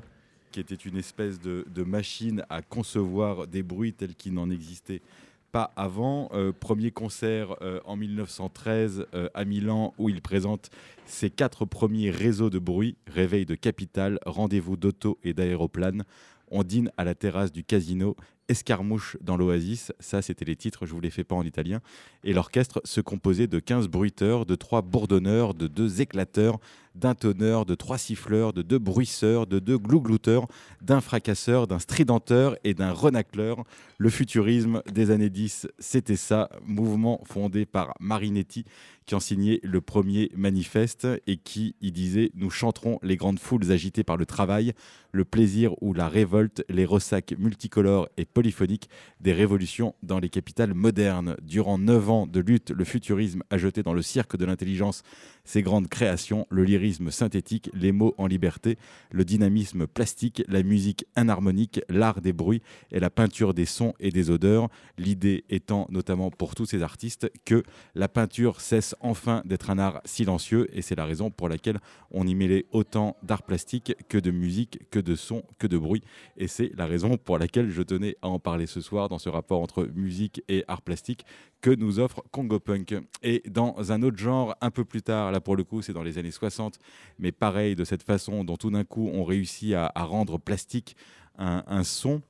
qui 0.51 0.59
était 0.59 0.73
une 0.73 0.97
espèce 0.97 1.39
de, 1.39 1.83
machine 1.83 2.43
à 2.49 2.63
concevoir 2.63 3.45
des 3.45 3.61
bruits 3.61 3.93
tels 3.93 4.15
qu'il 4.15 4.33
n'en 4.33 4.49
existait 4.49 5.03
pas 5.51 5.71
avant. 5.75 6.29
Euh, 6.33 6.51
premier 6.51 6.89
concert 6.89 7.55
en 7.85 7.95
1913 7.95 9.05
euh, 9.13 9.29
à 9.35 9.45
Milan, 9.45 9.93
où 9.99 10.09
il 10.09 10.23
présente 10.23 10.71
ses 11.05 11.29
quatre 11.29 11.65
premiers 11.65 12.09
réseaux 12.09 12.49
de 12.49 12.57
bruit 12.57 12.95
réveil 13.05 13.45
de 13.45 13.53
capitale, 13.53 14.17
rendez-vous 14.25 14.75
d'auto 14.75 15.19
et 15.23 15.33
d'aéroplane. 15.33 16.03
On 16.49 16.63
dîne 16.63 16.91
à 16.97 17.03
la 17.03 17.13
terrasse 17.13 17.51
du 17.51 17.63
casino 17.63 18.15
Escarmouche 18.49 19.15
dans 19.21 19.37
l'Oasis, 19.37 19.93
ça 19.99 20.21
c'était 20.21 20.43
les 20.43 20.55
titres, 20.55 20.85
je 20.85 20.93
vous 20.93 20.99
les 20.99 21.09
fais 21.09 21.23
pas 21.23 21.35
en 21.35 21.43
italien. 21.43 21.79
Et 22.23 22.33
l'orchestre 22.33 22.81
se 22.83 22.99
composait 22.99 23.47
de 23.47 23.59
15 23.59 23.87
bruiteurs, 23.87 24.45
de 24.45 24.55
3 24.55 24.81
bourdonneurs, 24.81 25.53
de 25.53 25.67
2 25.67 26.01
éclateurs, 26.01 26.59
d'un 26.95 27.15
tonneur, 27.15 27.65
de 27.65 27.75
3 27.75 27.97
siffleurs, 27.97 28.51
de 28.51 28.61
2 28.61 28.79
bruisseurs, 28.79 29.47
de 29.47 29.59
2 29.59 29.77
glouglouteurs, 29.77 30.47
d'un 30.81 30.99
fracasseur, 30.99 31.67
d'un 31.67 31.79
stridenteur 31.79 32.57
et 32.63 32.73
d'un 32.73 32.91
renacleur. 32.91 33.63
Le 33.97 34.09
futurisme 34.09 34.81
des 34.91 35.11
années 35.11 35.29
10, 35.29 35.67
c'était 35.79 36.15
ça, 36.15 36.49
mouvement 36.65 37.21
fondé 37.25 37.65
par 37.65 37.93
Marinetti 37.99 38.65
qui 39.09 39.15
ont 39.15 39.19
signé 39.19 39.59
le 39.63 39.81
premier 39.81 40.29
manifeste 40.35 41.07
et 41.25 41.37
qui 41.37 41.75
y 41.81 41.91
disaient 41.91 42.29
Nous 42.35 42.51
chanterons 42.51 42.99
les 43.01 43.17
grandes 43.17 43.39
foules 43.39 43.71
agitées 43.71 44.03
par 44.03 44.17
le 44.17 44.27
travail, 44.27 44.73
le 45.11 45.25
plaisir 45.25 45.73
ou 45.81 45.93
la 45.93 46.07
révolte, 46.07 46.63
les 46.69 46.85
ressacs 46.85 47.33
multicolores 47.39 48.07
et 48.17 48.25
polyphoniques 48.25 48.87
des 49.19 49.33
révolutions 49.33 49.95
dans 50.03 50.19
les 50.19 50.29
capitales 50.29 50.75
modernes. 50.75 51.35
Durant 51.41 51.79
neuf 51.79 52.07
ans 52.07 52.27
de 52.27 52.39
lutte, 52.39 52.69
le 52.69 52.83
futurisme 52.83 53.41
a 53.49 53.57
jeté 53.57 53.81
dans 53.81 53.93
le 53.93 54.03
cirque 54.03 54.37
de 54.37 54.45
l'intelligence 54.45 55.01
ses 55.43 55.63
grandes 55.63 55.87
créations, 55.87 56.45
le 56.51 56.63
lyrisme 56.63 57.09
synthétique, 57.09 57.71
les 57.73 57.91
mots 57.91 58.13
en 58.19 58.27
liberté, 58.27 58.77
le 59.11 59.25
dynamisme 59.25 59.87
plastique, 59.87 60.43
la 60.47 60.61
musique 60.61 61.05
inharmonique, 61.17 61.81
l'art 61.89 62.21
des 62.21 62.33
bruits 62.33 62.61
et 62.91 62.99
la 62.99 63.09
peinture 63.09 63.55
des 63.55 63.65
sons 63.65 63.95
et 63.99 64.11
des 64.11 64.29
odeurs. 64.29 64.69
L'idée 64.99 65.45
étant 65.49 65.87
notamment 65.89 66.29
pour 66.29 66.53
tous 66.53 66.67
ces 66.67 66.83
artistes 66.83 67.31
que 67.45 67.63
la 67.95 68.07
peinture 68.07 68.61
cesse 68.61 68.93
enfin 68.99 69.41
d'être 69.45 69.69
un 69.69 69.79
art 69.79 70.01
silencieux 70.05 70.67
et 70.73 70.81
c'est 70.81 70.95
la 70.95 71.05
raison 71.05 71.31
pour 71.31 71.49
laquelle 71.49 71.79
on 72.11 72.27
y 72.27 72.35
mêlait 72.35 72.65
autant 72.71 73.17
d'art 73.23 73.43
plastique 73.43 73.95
que 74.07 74.17
de 74.17 74.31
musique, 74.31 74.89
que 74.91 74.99
de 74.99 75.15
son, 75.15 75.43
que 75.57 75.67
de 75.67 75.77
bruit. 75.77 76.03
Et 76.37 76.47
c'est 76.47 76.71
la 76.77 76.85
raison 76.85 77.17
pour 77.17 77.37
laquelle 77.37 77.69
je 77.69 77.81
tenais 77.81 78.15
à 78.21 78.27
en 78.27 78.39
parler 78.39 78.65
ce 78.67 78.81
soir 78.81 79.09
dans 79.09 79.19
ce 79.19 79.29
rapport 79.29 79.61
entre 79.61 79.85
musique 79.95 80.43
et 80.47 80.63
art 80.67 80.81
plastique 80.81 81.25
que 81.61 81.71
nous 81.71 81.99
offre 81.99 82.23
Congo 82.31 82.59
Punk. 82.59 82.95
Et 83.23 83.43
dans 83.49 83.91
un 83.91 84.01
autre 84.03 84.17
genre, 84.17 84.55
un 84.61 84.71
peu 84.71 84.85
plus 84.85 85.01
tard, 85.01 85.31
là 85.31 85.41
pour 85.41 85.55
le 85.55 85.63
coup 85.63 85.81
c'est 85.81 85.93
dans 85.93 86.03
les 86.03 86.17
années 86.17 86.31
60, 86.31 86.79
mais 87.17 87.31
pareil, 87.31 87.75
de 87.75 87.83
cette 87.83 88.03
façon 88.03 88.43
dont 88.43 88.57
tout 88.57 88.71
d'un 88.71 88.83
coup 88.83 89.09
on 89.13 89.23
réussit 89.23 89.73
à, 89.73 89.91
rendre 89.95 90.39
plastique 90.39 90.95
un 91.37 91.83
son. 91.83 92.21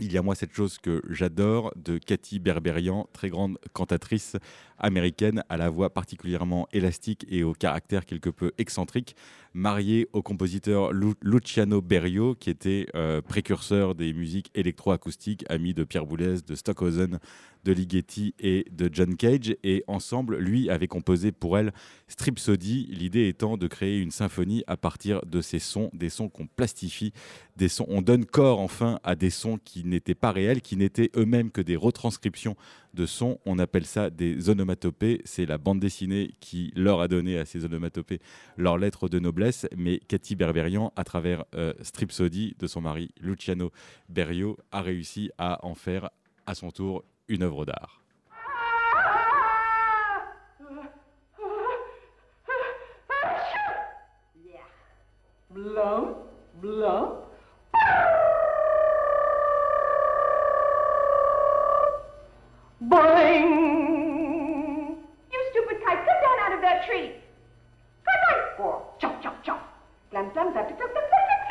Il 0.00 0.12
y 0.12 0.16
a 0.16 0.22
moi 0.22 0.36
cette 0.36 0.54
chose 0.54 0.78
que 0.78 1.02
j'adore 1.10 1.72
de 1.74 1.98
Cathy 1.98 2.38
Berberian, 2.38 3.08
très 3.12 3.30
grande 3.30 3.58
cantatrice 3.72 4.36
américaine 4.78 5.42
à 5.48 5.56
la 5.56 5.70
voix 5.70 5.92
particulièrement 5.92 6.68
élastique 6.72 7.26
et 7.28 7.42
au 7.42 7.52
caractère 7.52 8.06
quelque 8.06 8.30
peu 8.30 8.52
excentrique, 8.58 9.16
mariée 9.58 10.08
au 10.12 10.22
compositeur 10.22 10.92
Lu- 10.92 11.14
Luciano 11.20 11.82
Berio, 11.82 12.34
qui 12.34 12.48
était 12.48 12.86
euh, 12.94 13.20
précurseur 13.20 13.94
des 13.94 14.12
musiques 14.12 14.50
électroacoustiques, 14.54 15.44
ami 15.48 15.74
de 15.74 15.84
Pierre 15.84 16.06
Boulez, 16.06 16.36
de 16.46 16.54
Stockhausen, 16.54 17.18
de 17.64 17.72
Ligeti 17.72 18.34
et 18.38 18.66
de 18.70 18.88
John 18.90 19.16
Cage. 19.16 19.56
Et 19.64 19.82
ensemble, 19.88 20.38
lui 20.38 20.70
avait 20.70 20.86
composé 20.86 21.32
pour 21.32 21.58
elle 21.58 21.72
Stripsody, 22.06 22.86
l'idée 22.90 23.26
étant 23.28 23.56
de 23.56 23.66
créer 23.66 23.98
une 23.98 24.12
symphonie 24.12 24.62
à 24.68 24.76
partir 24.76 25.20
de 25.26 25.40
ces 25.40 25.58
sons, 25.58 25.90
des 25.92 26.08
sons 26.08 26.28
qu'on 26.28 26.46
plastifie, 26.46 27.12
des 27.56 27.68
sons, 27.68 27.86
on 27.88 28.00
donne 28.00 28.24
corps 28.24 28.60
enfin 28.60 29.00
à 29.02 29.16
des 29.16 29.30
sons 29.30 29.58
qui 29.62 29.84
n'étaient 29.84 30.14
pas 30.14 30.30
réels, 30.30 30.62
qui 30.62 30.76
n'étaient 30.76 31.10
eux-mêmes 31.16 31.50
que 31.50 31.60
des 31.60 31.76
retranscriptions 31.76 32.56
de 32.94 33.06
sons. 33.06 33.38
On 33.46 33.58
appelle 33.58 33.86
ça 33.86 34.10
des 34.10 34.50
onomatopées. 34.50 35.20
C'est 35.24 35.46
la 35.46 35.58
bande 35.58 35.80
dessinée 35.80 36.34
qui 36.40 36.72
leur 36.76 37.00
a 37.00 37.08
donné 37.08 37.38
à 37.38 37.44
ces 37.44 37.64
onomatopées 37.64 38.20
leur 38.56 38.78
lettre 38.78 39.08
de 39.08 39.18
noblesse. 39.18 39.66
Mais 39.76 39.98
Cathy 39.98 40.36
Berberian, 40.36 40.92
à 40.96 41.04
travers 41.04 41.44
euh, 41.54 41.72
Stripsody 41.82 42.54
de 42.58 42.66
son 42.66 42.80
mari 42.80 43.10
Luciano 43.20 43.70
Berio, 44.08 44.56
a 44.72 44.82
réussi 44.82 45.30
à 45.38 45.64
en 45.64 45.74
faire 45.74 46.10
à 46.46 46.54
son 46.54 46.70
tour 46.70 47.04
une 47.28 47.42
œuvre 47.42 47.64
d'art. 47.64 48.02
Boing! 62.80 64.28
You 65.32 65.50
stupid 65.50 65.84
kite, 65.84 65.98
come 65.98 66.20
down 66.22 66.38
out 66.42 66.52
of 66.52 66.60
that 66.60 66.86
tree. 66.86 67.10
Good 68.04 68.20
night, 68.30 68.56
for 68.56 68.84
jump, 69.00 69.20
jump, 69.20 69.42
jump. 69.42 69.62
Glam, 70.12 70.30
glam, 70.32 70.54
zap, 70.54 70.68
zap, 70.68 70.78
zap, 70.78 70.88
zap, 70.94 70.94
zap, 70.94 71.10
zap. 71.10 71.48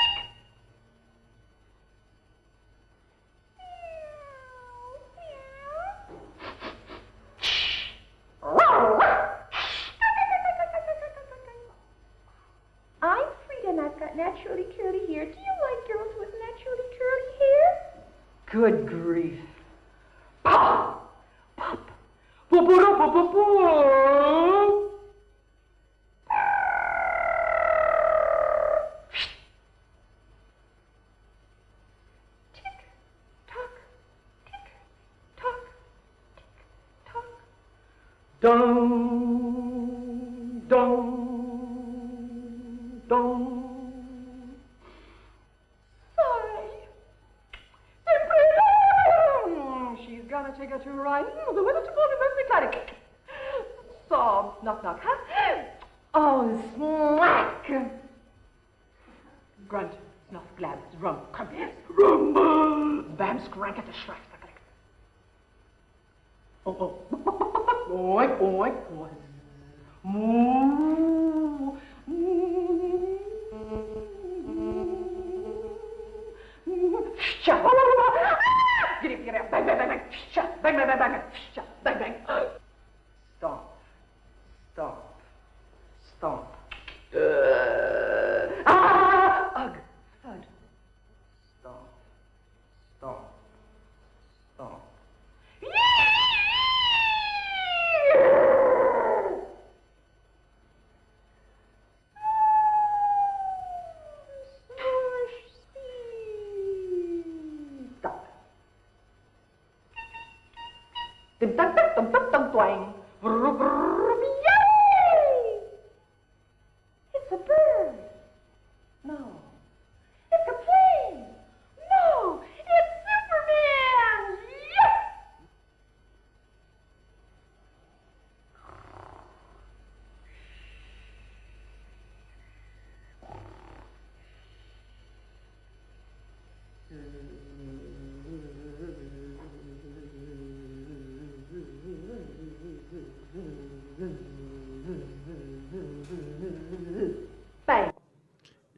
I'm 13.02 13.26
Frida 13.46 13.70
and 13.70 13.82
I've 13.82 14.00
got 14.00 14.16
naturally 14.16 14.66
curly 14.78 15.06
hair. 15.14 15.26
Do 15.26 15.32
you 15.32 15.54
like 15.62 15.88
girls 15.92 16.16
with 16.18 16.30
naturally 16.40 16.88
curly 16.98 17.32
hair? 17.40 17.68
Good 18.50 18.88
grief. 18.88 19.40
Pop! 20.44 20.97
Bubur 22.58 22.98
pupu, 22.98 23.22
bubur? 23.34 24.87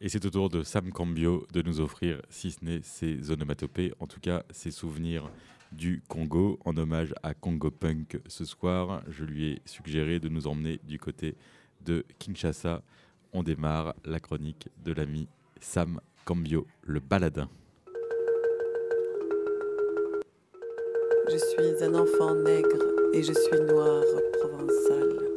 Et 0.10 0.12
c'est 0.12 0.26
au 0.26 0.32
tour 0.32 0.50
de 0.50 0.64
Sam 0.64 0.92
Cambio 0.92 1.46
de 1.54 1.62
nous 1.62 1.82
offrir, 1.82 2.20
si 2.32 2.50
ce 2.50 2.66
n'est 2.66 2.82
ses 2.82 3.30
onomatopées, 3.30 3.94
en 4.00 4.08
tout 4.08 4.20
cas 4.20 4.42
ses 4.50 4.72
souvenirs 4.72 5.30
du 5.72 6.02
Congo, 6.08 6.58
en 6.66 6.76
hommage 6.78 7.14
à 7.22 7.36
Congo 7.36 7.70
Punk 7.70 8.20
ce 8.26 8.44
soir. 8.44 9.04
Je 9.08 9.24
lui 9.24 9.52
ai 9.52 9.62
suggéré 9.66 10.20
de 10.20 10.28
nous 10.28 10.48
emmener 10.48 10.80
du 10.84 10.98
côté 10.98 11.36
de 11.86 12.04
Kinshasa. 12.18 12.82
On 13.34 13.44
démarre 13.44 13.94
la 14.04 14.20
chronique 14.20 14.70
de 14.84 14.94
l'ami 14.94 15.28
Sam 15.62 16.02
Cambio, 16.26 16.66
le 16.82 17.00
baladin. 17.00 17.48
Je 21.30 21.38
suis 21.38 21.84
un 21.84 21.94
enfant 21.94 22.34
nègre 22.34 22.84
et 23.14 23.22
je 23.22 23.34
suis 23.34 23.62
noir 23.72 24.04
provençal. 24.42 25.29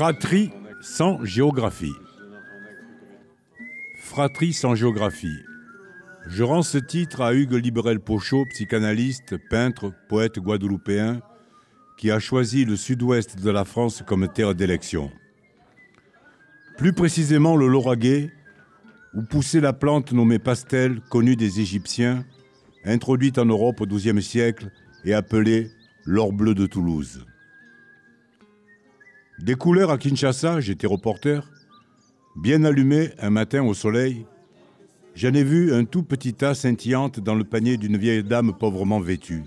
Fratrie 0.00 0.50
sans 0.80 1.22
géographie. 1.26 1.92
Fratrie 3.98 4.54
sans 4.54 4.74
géographie. 4.74 5.36
Je 6.26 6.42
rends 6.42 6.62
ce 6.62 6.78
titre 6.78 7.20
à 7.20 7.34
Hugues 7.34 7.62
Librel 7.62 8.00
Pochot, 8.00 8.46
psychanalyste, 8.46 9.36
peintre, 9.50 9.92
poète 10.08 10.38
guadeloupéen, 10.38 11.20
qui 11.98 12.10
a 12.10 12.18
choisi 12.18 12.64
le 12.64 12.76
sud-ouest 12.76 13.42
de 13.42 13.50
la 13.50 13.66
France 13.66 14.02
comme 14.06 14.26
terre 14.26 14.54
d'élection. 14.54 15.10
Plus 16.78 16.94
précisément 16.94 17.54
le 17.54 17.68
Lauragais, 17.68 18.32
où 19.12 19.20
poussait 19.20 19.60
la 19.60 19.74
plante 19.74 20.12
nommée 20.12 20.38
pastel, 20.38 21.02
connue 21.10 21.36
des 21.36 21.60
Égyptiens, 21.60 22.24
introduite 22.86 23.36
en 23.36 23.44
Europe 23.44 23.82
au 23.82 23.86
XIIe 23.86 24.22
siècle 24.22 24.70
et 25.04 25.12
appelée 25.12 25.68
l'or 26.06 26.32
bleu 26.32 26.54
de 26.54 26.64
Toulouse. 26.64 27.26
Des 29.42 29.54
couleurs 29.54 29.90
à 29.90 29.96
Kinshasa, 29.96 30.60
j'étais 30.60 30.86
reporter, 30.86 31.50
bien 32.36 32.62
allumées 32.64 33.12
un 33.18 33.30
matin 33.30 33.64
au 33.64 33.72
soleil, 33.72 34.26
j'en 35.14 35.32
ai 35.32 35.42
vu 35.42 35.72
un 35.72 35.86
tout 35.86 36.02
petit 36.02 36.34
tas 36.34 36.54
scintillante 36.54 37.20
dans 37.20 37.34
le 37.34 37.44
panier 37.44 37.78
d'une 37.78 37.96
vieille 37.96 38.22
dame 38.22 38.52
pauvrement 38.52 39.00
vêtue. 39.00 39.44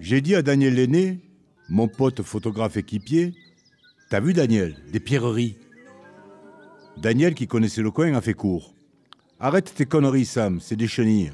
J'ai 0.00 0.22
dit 0.22 0.34
à 0.34 0.40
Daniel 0.40 0.76
Lenné, 0.76 1.20
mon 1.68 1.88
pote 1.88 2.22
photographe 2.22 2.78
équipier, 2.78 3.34
T'as 4.08 4.20
vu 4.20 4.32
Daniel 4.32 4.76
Des 4.90 5.00
pierreries? 5.00 5.58
Daniel, 6.96 7.34
qui 7.34 7.46
connaissait 7.46 7.82
le 7.82 7.90
coin, 7.90 8.14
a 8.14 8.22
fait 8.22 8.34
court. 8.34 8.72
Arrête 9.40 9.74
tes 9.74 9.84
conneries, 9.84 10.24
Sam, 10.24 10.60
c'est 10.60 10.76
des 10.76 10.88
chenilles. 10.88 11.32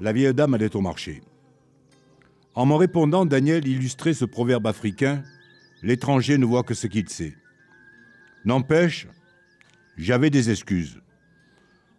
La 0.00 0.12
vieille 0.12 0.34
dame 0.34 0.52
allait 0.52 0.76
au 0.76 0.82
marché. 0.82 1.22
En 2.54 2.66
me 2.66 2.74
répondant, 2.74 3.24
Daniel 3.24 3.66
illustrait 3.66 4.12
ce 4.12 4.26
proverbe 4.26 4.66
africain 4.66 5.22
L'étranger 5.82 6.38
ne 6.38 6.46
voit 6.46 6.62
que 6.62 6.74
ce 6.74 6.86
qu'il 6.86 7.08
sait. 7.08 7.34
N'empêche, 8.44 9.08
j'avais 9.96 10.30
des 10.30 10.50
excuses. 10.50 11.00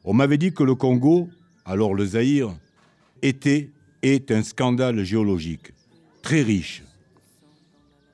On 0.05 0.13
m'avait 0.13 0.37
dit 0.37 0.53
que 0.53 0.63
le 0.63 0.75
Congo, 0.75 1.29
alors 1.65 1.93
le 1.93 2.05
Zaïre, 2.05 2.55
était, 3.21 3.71
est 4.01 4.31
un 4.31 4.43
scandale 4.43 5.03
géologique, 5.03 5.73
très 6.21 6.41
riche. 6.41 6.83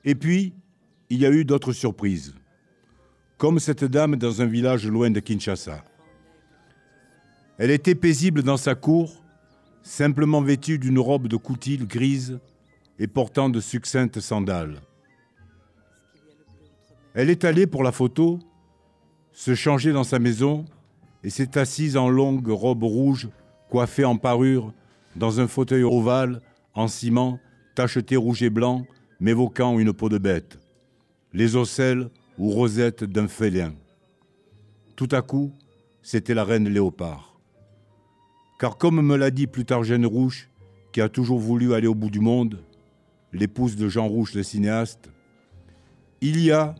Et 0.04 0.14
puis, 0.14 0.52
il 1.08 1.20
y 1.20 1.26
a 1.26 1.30
eu 1.30 1.44
d'autres 1.44 1.72
surprises, 1.72 2.34
comme 3.36 3.58
cette 3.58 3.84
dame 3.84 4.16
dans 4.16 4.42
un 4.42 4.46
village 4.46 4.86
loin 4.86 5.10
de 5.10 5.20
Kinshasa. 5.20 5.84
Elle 7.58 7.70
était 7.70 7.94
paisible 7.94 8.42
dans 8.42 8.56
sa 8.56 8.74
cour, 8.74 9.22
simplement 9.82 10.40
vêtue 10.40 10.78
d'une 10.78 10.98
robe 10.98 11.26
de 11.26 11.36
coutil 11.36 11.78
grise 11.78 12.38
et 12.98 13.06
portant 13.06 13.48
de 13.48 13.60
succinctes 13.60 14.20
sandales. 14.20 14.80
Elle 17.14 17.30
est 17.30 17.44
allée 17.44 17.66
pour 17.66 17.82
la 17.82 17.92
photo, 17.92 18.38
se 19.32 19.54
changer 19.54 19.92
dans 19.92 20.04
sa 20.04 20.18
maison 20.18 20.64
et 21.24 21.30
s'est 21.30 21.58
assise 21.58 21.96
en 21.96 22.08
longue 22.08 22.48
robe 22.48 22.84
rouge, 22.84 23.28
coiffée 23.68 24.04
en 24.04 24.16
parure, 24.16 24.72
dans 25.16 25.40
un 25.40 25.48
fauteuil 25.48 25.82
ovale, 25.82 26.40
en 26.74 26.88
ciment, 26.88 27.40
tacheté 27.74 28.16
rouge 28.16 28.42
et 28.42 28.50
blanc, 28.50 28.86
m'évoquant 29.18 29.78
une 29.78 29.92
peau 29.92 30.08
de 30.08 30.18
bête, 30.18 30.58
les 31.32 31.56
ocelles 31.56 32.10
ou 32.38 32.50
rosettes 32.50 33.04
d'un 33.04 33.28
félin. 33.28 33.74
Tout 34.96 35.08
à 35.10 35.22
coup, 35.22 35.52
c'était 36.02 36.34
la 36.34 36.44
reine 36.44 36.68
Léopard. 36.68 37.38
Car 38.58 38.76
comme 38.76 39.00
me 39.00 39.16
l'a 39.16 39.30
dit 39.30 39.46
plus 39.46 39.64
tard 39.64 39.84
Jeanne 39.84 40.06
Rouge, 40.06 40.48
qui 40.92 41.00
a 41.00 41.08
toujours 41.08 41.38
voulu 41.38 41.74
aller 41.74 41.86
au 41.86 41.94
bout 41.94 42.10
du 42.10 42.20
monde, 42.20 42.62
l'épouse 43.32 43.76
de 43.76 43.88
Jean 43.88 44.06
Rouge 44.06 44.34
le 44.34 44.42
cinéaste, 44.42 45.10
il 46.20 46.40
y 46.40 46.50
a, 46.50 46.74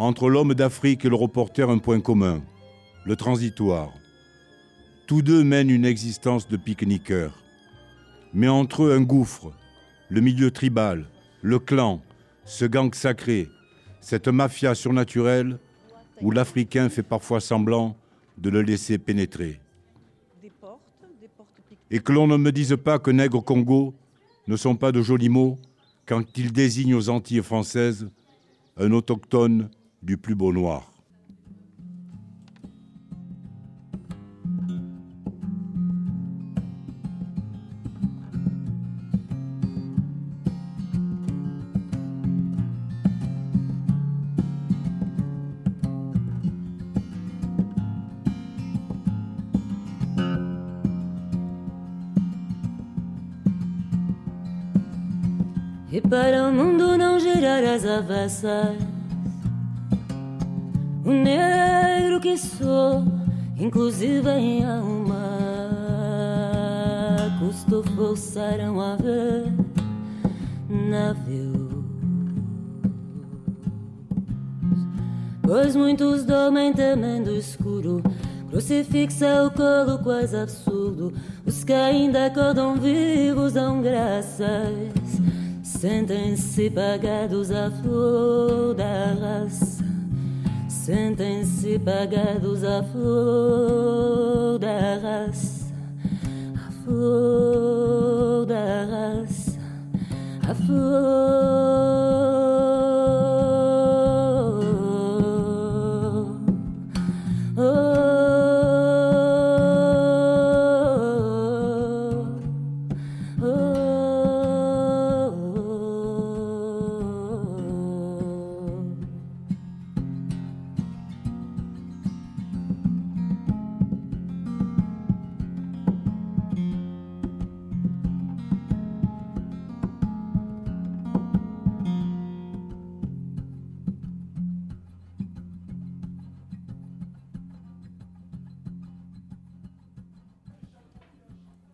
entre 0.00 0.30
l'homme 0.30 0.54
d'Afrique 0.54 1.04
et 1.04 1.10
le 1.10 1.14
reporter, 1.14 1.68
un 1.68 1.76
point 1.76 2.00
commun, 2.00 2.42
le 3.04 3.16
transitoire. 3.16 3.92
Tous 5.06 5.20
deux 5.20 5.44
mènent 5.44 5.68
une 5.68 5.84
existence 5.84 6.48
de 6.48 6.56
pique-niqueurs. 6.56 7.36
Mais 8.32 8.48
entre 8.48 8.84
eux 8.84 8.94
un 8.94 9.02
gouffre, 9.02 9.52
le 10.08 10.22
milieu 10.22 10.50
tribal, 10.50 11.04
le 11.42 11.58
clan, 11.58 12.00
ce 12.46 12.64
gang 12.64 12.94
sacré, 12.94 13.50
cette 14.00 14.28
mafia 14.28 14.74
surnaturelle 14.74 15.58
où 16.22 16.30
l'Africain 16.30 16.88
fait 16.88 17.02
parfois 17.02 17.42
semblant 17.42 17.94
de 18.38 18.48
le 18.48 18.62
laisser 18.62 18.96
pénétrer. 18.96 19.60
Et 21.90 21.98
que 21.98 22.12
l'on 22.12 22.26
ne 22.26 22.38
me 22.38 22.52
dise 22.52 22.74
pas 22.82 22.98
que 22.98 23.10
nègre 23.10 23.44
Congo 23.44 23.92
ne 24.48 24.56
sont 24.56 24.76
pas 24.76 24.92
de 24.92 25.02
jolis 25.02 25.28
mots 25.28 25.58
quand 26.06 26.24
ils 26.38 26.52
désignent 26.52 26.94
aux 26.94 27.10
Antilles 27.10 27.42
françaises 27.42 28.08
un 28.78 28.92
autochtone 28.92 29.68
du 30.02 30.16
plus 30.16 30.34
beau 30.34 30.52
noir. 30.52 30.82
E 55.92 56.00
para 56.00 56.48
o 56.48 56.52
mundo 56.52 56.96
não 56.96 57.18
girar 57.18 57.64
as 57.64 57.84
avessas 57.84 58.89
O 61.04 61.10
negro 61.10 62.20
que 62.20 62.36
sou, 62.36 63.04
inclusive 63.56 64.28
em 64.30 64.64
alma 64.64 65.16
Custou 67.38 67.82
forçaram 67.82 68.80
a 68.80 68.96
ver 68.96 69.52
navios 70.68 71.70
Pois 75.42 75.74
muitos 75.74 76.24
dormem 76.24 76.72
temendo 76.72 77.28
o 77.28 77.36
escuro 77.36 78.02
Crucifixa 78.50 79.44
o 79.44 79.50
colo 79.50 79.98
quase 80.02 80.36
absurdo 80.36 81.12
Os 81.46 81.64
que 81.64 81.72
ainda 81.72 82.26
acordam 82.26 82.76
vivos 82.76 83.54
dão 83.54 83.80
graças 83.80 85.20
Sentem-se 85.80 86.68
pagados 86.68 87.50
à 87.50 87.70
flor 87.70 88.74
da 88.74 89.14
raça. 89.14 89.69
Sentem-se 90.90 91.78
pagados 91.78 92.64
à 92.64 92.82
flor 92.82 94.58
da 94.58 94.96
raça. 94.96 95.72
A 96.56 96.72
flor 96.82 98.44
da 98.44 98.86
raça. 98.86 99.56
A 100.48 100.52
flor. 100.52 102.00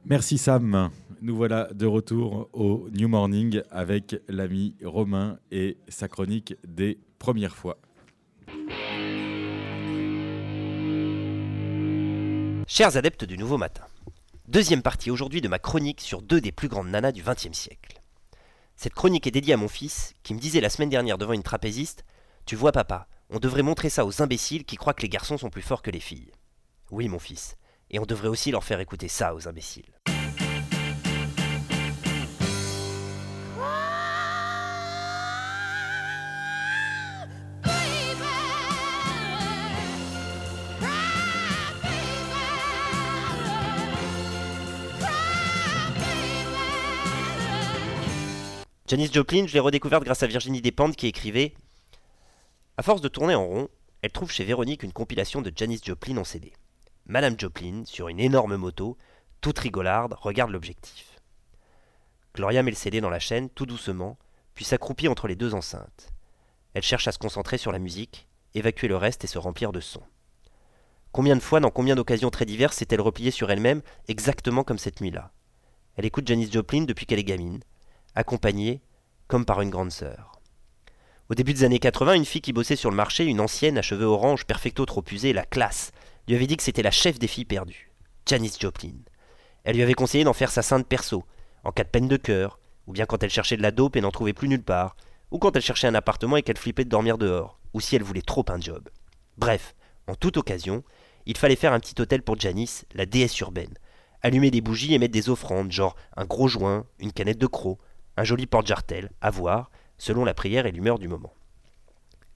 Merci 0.09 0.39
Sam. 0.39 0.93
Nous 1.21 1.35
voilà 1.35 1.69
de 1.75 1.85
retour 1.85 2.49
au 2.53 2.89
New 2.91 3.09
Morning 3.09 3.63
avec 3.73 4.15
l'ami 4.29 4.77
Romain 4.85 5.41
et 5.51 5.79
sa 5.89 6.07
chronique 6.07 6.55
des 6.65 7.01
premières 7.19 7.57
fois. 7.57 7.77
Chers 12.69 12.97
adeptes 12.97 13.25
du 13.25 13.37
nouveau 13.37 13.59
matin, 13.59 13.83
deuxième 14.47 14.83
partie 14.83 15.11
aujourd'hui 15.11 15.41
de 15.41 15.49
ma 15.49 15.59
chronique 15.59 16.01
sur 16.01 16.23
deux 16.23 16.41
des 16.41 16.53
plus 16.53 16.69
grandes 16.69 16.91
nanas 16.91 17.11
du 17.11 17.25
XXe 17.25 17.51
siècle. 17.51 18.01
Cette 18.77 18.95
chronique 18.95 19.27
est 19.27 19.33
dédiée 19.33 19.55
à 19.55 19.57
mon 19.57 19.67
fils 19.67 20.15
qui 20.23 20.35
me 20.35 20.39
disait 20.39 20.61
la 20.61 20.71
semaine 20.71 20.91
dernière 20.91 21.19
devant 21.19 21.33
une 21.33 21.43
trapéziste 21.43 22.05
Tu 22.45 22.55
vois, 22.55 22.71
papa, 22.71 23.09
on 23.29 23.41
devrait 23.41 23.63
montrer 23.63 23.91
ça 23.91 24.07
aux 24.07 24.23
imbéciles 24.23 24.67
qui 24.67 24.77
croient 24.77 24.95
que 24.95 25.03
les 25.03 25.09
garçons 25.09 25.37
sont 25.37 25.51
plus 25.51 25.63
forts 25.63 25.83
que 25.83 25.91
les 25.91 25.99
filles. 25.99 26.31
Oui, 26.93 27.09
mon 27.09 27.19
fils, 27.19 27.57
et 27.91 27.99
on 27.99 28.07
devrait 28.07 28.29
aussi 28.29 28.51
leur 28.51 28.65
faire 28.65 28.81
écouter 28.81 29.09
ça 29.09 29.35
aux 29.35 29.49
imbéciles. 29.49 29.97
Janis 48.89 49.11
Joplin, 49.13 49.49
je 49.49 49.53
l'ai 49.53 49.59
redécouverte 49.59 50.05
grâce 50.05 50.23
à 50.23 50.29
Virginie 50.29 50.61
Despentes 50.61 50.95
qui 50.95 51.09
écrivait 51.09 51.55
À 52.77 52.85
force 52.85 53.01
de 53.01 53.09
tourner 53.09 53.35
en 53.35 53.45
rond, 53.45 53.69
elle 54.01 54.13
trouve 54.13 54.31
chez 54.31 54.45
Véronique 54.45 54.85
une 54.85 54.93
compilation 54.93 55.43
de 55.43 55.53
Janis 55.55 55.81
Joplin 55.85 56.19
en 56.19 56.25
CD. 56.25 56.53
Madame 57.09 57.39
Joplin, 57.39 57.85
sur 57.85 58.09
une 58.09 58.19
énorme 58.19 58.57
moto, 58.57 58.99
toute 59.41 59.61
rigolarde, 59.61 60.15
regarde 60.19 60.51
l'objectif. 60.51 61.21
Gloria 62.35 62.65
met 62.65 62.73
le 62.73 62.77
CD 62.77 63.01
dans 63.01 63.11
la 63.11 63.21
chaîne, 63.21 63.49
tout 63.49 63.65
doucement, 63.65 64.19
puis 64.57 64.65
s'accroupit 64.65 65.07
entre 65.07 65.29
les 65.29 65.37
deux 65.37 65.55
enceintes. 65.55 66.11
Elle 66.75 66.83
cherche 66.83 67.07
à 67.07 67.13
se 67.13 67.19
concentrer 67.19 67.59
sur 67.59 67.71
la 67.71 67.79
musique, 67.79 68.27
évacuer 68.55 68.89
le 68.89 68.97
reste 68.97 69.23
et 69.23 69.29
se 69.29 69.39
remplir 69.39 69.71
de 69.71 69.79
sons. 69.79 70.03
Combien 71.13 71.37
de 71.37 71.41
fois, 71.41 71.61
dans 71.61 71.71
combien 71.71 71.95
d'occasions 71.95 72.31
très 72.31 72.45
diverses, 72.45 72.77
s'est-elle 72.77 73.01
repliée 73.01 73.31
sur 73.31 73.53
elle-même, 73.53 73.83
exactement 74.09 74.65
comme 74.65 74.77
cette 74.77 75.01
nuit-là? 75.01 75.31
Elle 75.95 76.07
écoute 76.07 76.27
Janis 76.27 76.51
Joplin 76.51 76.83
depuis 76.83 77.07
qu'elle 77.07 77.21
est 77.21 77.25
gamine, 77.25 77.63
accompagnée 78.17 78.83
comme 79.29 79.45
par 79.45 79.61
une 79.61 79.71
grande 79.71 79.93
sœur. 79.93 80.41
Au 81.31 81.35
début 81.35 81.55
des 81.55 81.63
années 81.63 81.79
80, 81.79 82.15
une 82.15 82.25
fille 82.25 82.41
qui 82.41 82.53
bossait 82.53 82.75
sur 82.75 82.91
le 82.91 82.97
marché, 82.97 83.25
une 83.25 83.41
ancienne 83.41 83.79
à 83.79 83.83
cheveux 83.83 84.07
orange, 84.07 84.45
perfecto 84.45 84.85
trop 84.85 85.05
usée, 85.13 85.33
la 85.33 85.45
classe, 85.45 85.93
lui 86.29 86.35
avait 86.35 86.47
dit 86.47 86.57
que 86.57 86.63
c'était 86.63 86.83
la 86.83 86.91
chef 86.91 87.19
des 87.19 87.27
filles 87.27 87.45
perdues, 87.45 87.93
Janis 88.27 88.57
Joplin. 88.59 88.95
Elle 89.65 89.77
lui 89.77 89.83
avait 89.83 89.95
conseillé 89.95 90.25
d'en 90.25 90.33
faire 90.33 90.51
sa 90.51 90.63
sainte 90.63 90.87
perso, 90.87 91.25
en 91.65 91.73
cas 91.73 91.85
de 91.85 91.89
peine 91.89 92.09
de 92.09 92.17
cœur, 92.17 92.59
ou 92.87 92.93
bien 92.93 93.07
quand 93.07 93.23
elle 93.23 93.31
cherchait 93.31 93.57
de 93.57 93.63
la 93.63 93.71
dope 93.71 93.97
et 93.97 94.01
n'en 94.01 94.11
trouvait 94.11 94.33
plus 94.33 94.49
nulle 94.49 94.63
part, 94.63 94.97
ou 95.31 95.39
quand 95.39 95.55
elle 95.57 95.63
cherchait 95.63 95.89
un 95.89 95.95
appartement 95.95 96.37
et 96.37 96.43
qu'elle 96.43 96.59
flippait 96.59 96.85
de 96.85 96.91
dormir 96.91 97.19
dehors, 97.19 97.59
ou 97.75 97.81
si 97.81 97.97
elle 97.97 98.03
voulait 98.03 98.23
trop 98.23 98.45
un 98.49 98.61
job. 98.61 98.89
Bref, 99.39 99.75
en 100.07 100.15
toute 100.15 100.37
occasion, 100.37 100.85
il 101.27 101.37
fallait 101.37 101.57
faire 101.57 101.73
un 101.73 101.81
petit 101.81 102.01
hôtel 102.01 102.23
pour 102.23 102.39
Janice, 102.39 102.85
la 102.95 103.07
déesse 103.07 103.39
urbaine. 103.41 103.75
Allumer 104.23 104.51
des 104.51 104.61
bougies 104.61 104.95
et 104.95 104.99
mettre 104.99 105.13
des 105.13 105.29
offrandes, 105.29 105.73
genre 105.73 105.97
un 106.17 106.25
gros 106.25 106.49
joint, 106.49 106.87
une 107.01 107.13
canette 107.13 107.39
de 107.39 107.47
croc, 107.47 107.79
un 108.17 108.25
joli 108.25 108.47
porte-jartel, 108.47 109.11
à 109.21 109.31
voir, 109.31 109.71
selon 109.99 110.25
la 110.25 110.35
prière 110.35 110.67
et 110.67 110.73
l'humeur 110.73 110.99
du 110.99 111.09
moment. 111.09 111.35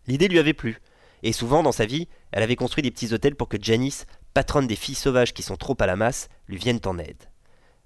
L'idée 0.06 0.28
lui 0.28 0.38
avait 0.38 0.54
plu, 0.54 0.80
et 1.22 1.32
souvent 1.32 1.62
dans 1.62 1.72
sa 1.72 1.86
vie, 1.86 2.08
elle 2.32 2.42
avait 2.42 2.56
construit 2.56 2.82
des 2.82 2.90
petits 2.90 3.12
hôtels 3.12 3.36
pour 3.36 3.48
que 3.48 3.58
Janice, 3.60 4.06
patronne 4.34 4.66
des 4.66 4.76
filles 4.76 4.94
sauvages 4.94 5.34
qui 5.34 5.42
sont 5.42 5.56
trop 5.56 5.76
à 5.80 5.86
la 5.86 5.96
masse, 5.96 6.28
lui 6.48 6.56
vienne 6.56 6.80
en 6.84 6.98
aide. 6.98 7.24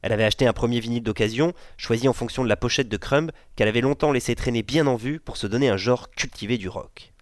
Elle 0.03 0.13
avait 0.13 0.25
acheté 0.25 0.47
un 0.47 0.53
premier 0.53 0.81
vinyle 0.81 1.03
d'occasion, 1.03 1.55
choisi 1.79 2.09
en 2.09 2.13
fonction 2.13 2.45
de 2.45 2.49
la 2.49 2.57
pochette 2.57 2.91
de 2.91 2.97
Crumb, 2.99 3.33
qu'elle 3.57 3.69
avait 3.69 3.81
longtemps 3.81 4.13
laissé 4.13 4.35
traîner 4.35 4.63
bien 4.63 4.87
en 4.87 4.97
vue 4.97 5.19
pour 5.19 5.39
se 5.39 5.47
donner 5.47 5.71
un 5.71 5.79
genre 5.79 6.11
cultivé 6.11 6.59
du 6.59 6.69
rock. 6.69 7.15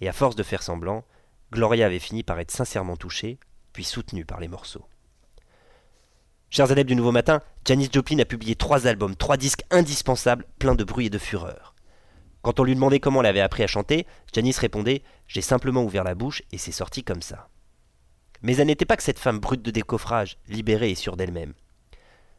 Et 0.00 0.08
à 0.08 0.12
force 0.12 0.36
de 0.36 0.44
faire 0.44 0.62
semblant, 0.62 1.04
Gloria 1.52 1.86
avait 1.86 1.98
fini 1.98 2.22
par 2.22 2.38
être 2.38 2.52
sincèrement 2.52 2.96
touchée, 2.96 3.38
puis 3.72 3.82
soutenue 3.82 4.24
par 4.24 4.38
les 4.38 4.46
morceaux. 4.46 4.86
Chers 6.50 6.70
adeptes 6.70 6.88
du 6.88 6.96
Nouveau 6.96 7.12
Matin, 7.12 7.42
Janis 7.64 7.88
Joplin 7.92 8.18
a 8.20 8.24
publié 8.24 8.54
trois 8.54 8.86
albums, 8.86 9.16
trois 9.16 9.36
disques 9.36 9.64
indispensables, 9.70 10.46
pleins 10.58 10.74
de 10.74 10.84
bruit 10.84 11.06
et 11.06 11.10
de 11.10 11.18
fureur. 11.18 11.69
Quand 12.42 12.58
on 12.58 12.64
lui 12.64 12.74
demandait 12.74 13.00
comment 13.00 13.20
elle 13.20 13.26
avait 13.26 13.40
appris 13.40 13.62
à 13.62 13.66
chanter, 13.66 14.06
Janis 14.32 14.54
répondait 14.58 15.02
J'ai 15.26 15.42
simplement 15.42 15.84
ouvert 15.84 16.04
la 16.04 16.14
bouche 16.14 16.42
et 16.52 16.58
c'est 16.58 16.72
sorti 16.72 17.04
comme 17.04 17.22
ça. 17.22 17.48
Mais 18.42 18.56
elle 18.56 18.68
n'était 18.68 18.86
pas 18.86 18.96
que 18.96 19.02
cette 19.02 19.18
femme 19.18 19.38
brute 19.38 19.62
de 19.62 19.70
décoffrage, 19.70 20.38
libérée 20.48 20.90
et 20.90 20.94
sûre 20.94 21.16
d'elle-même. 21.16 21.52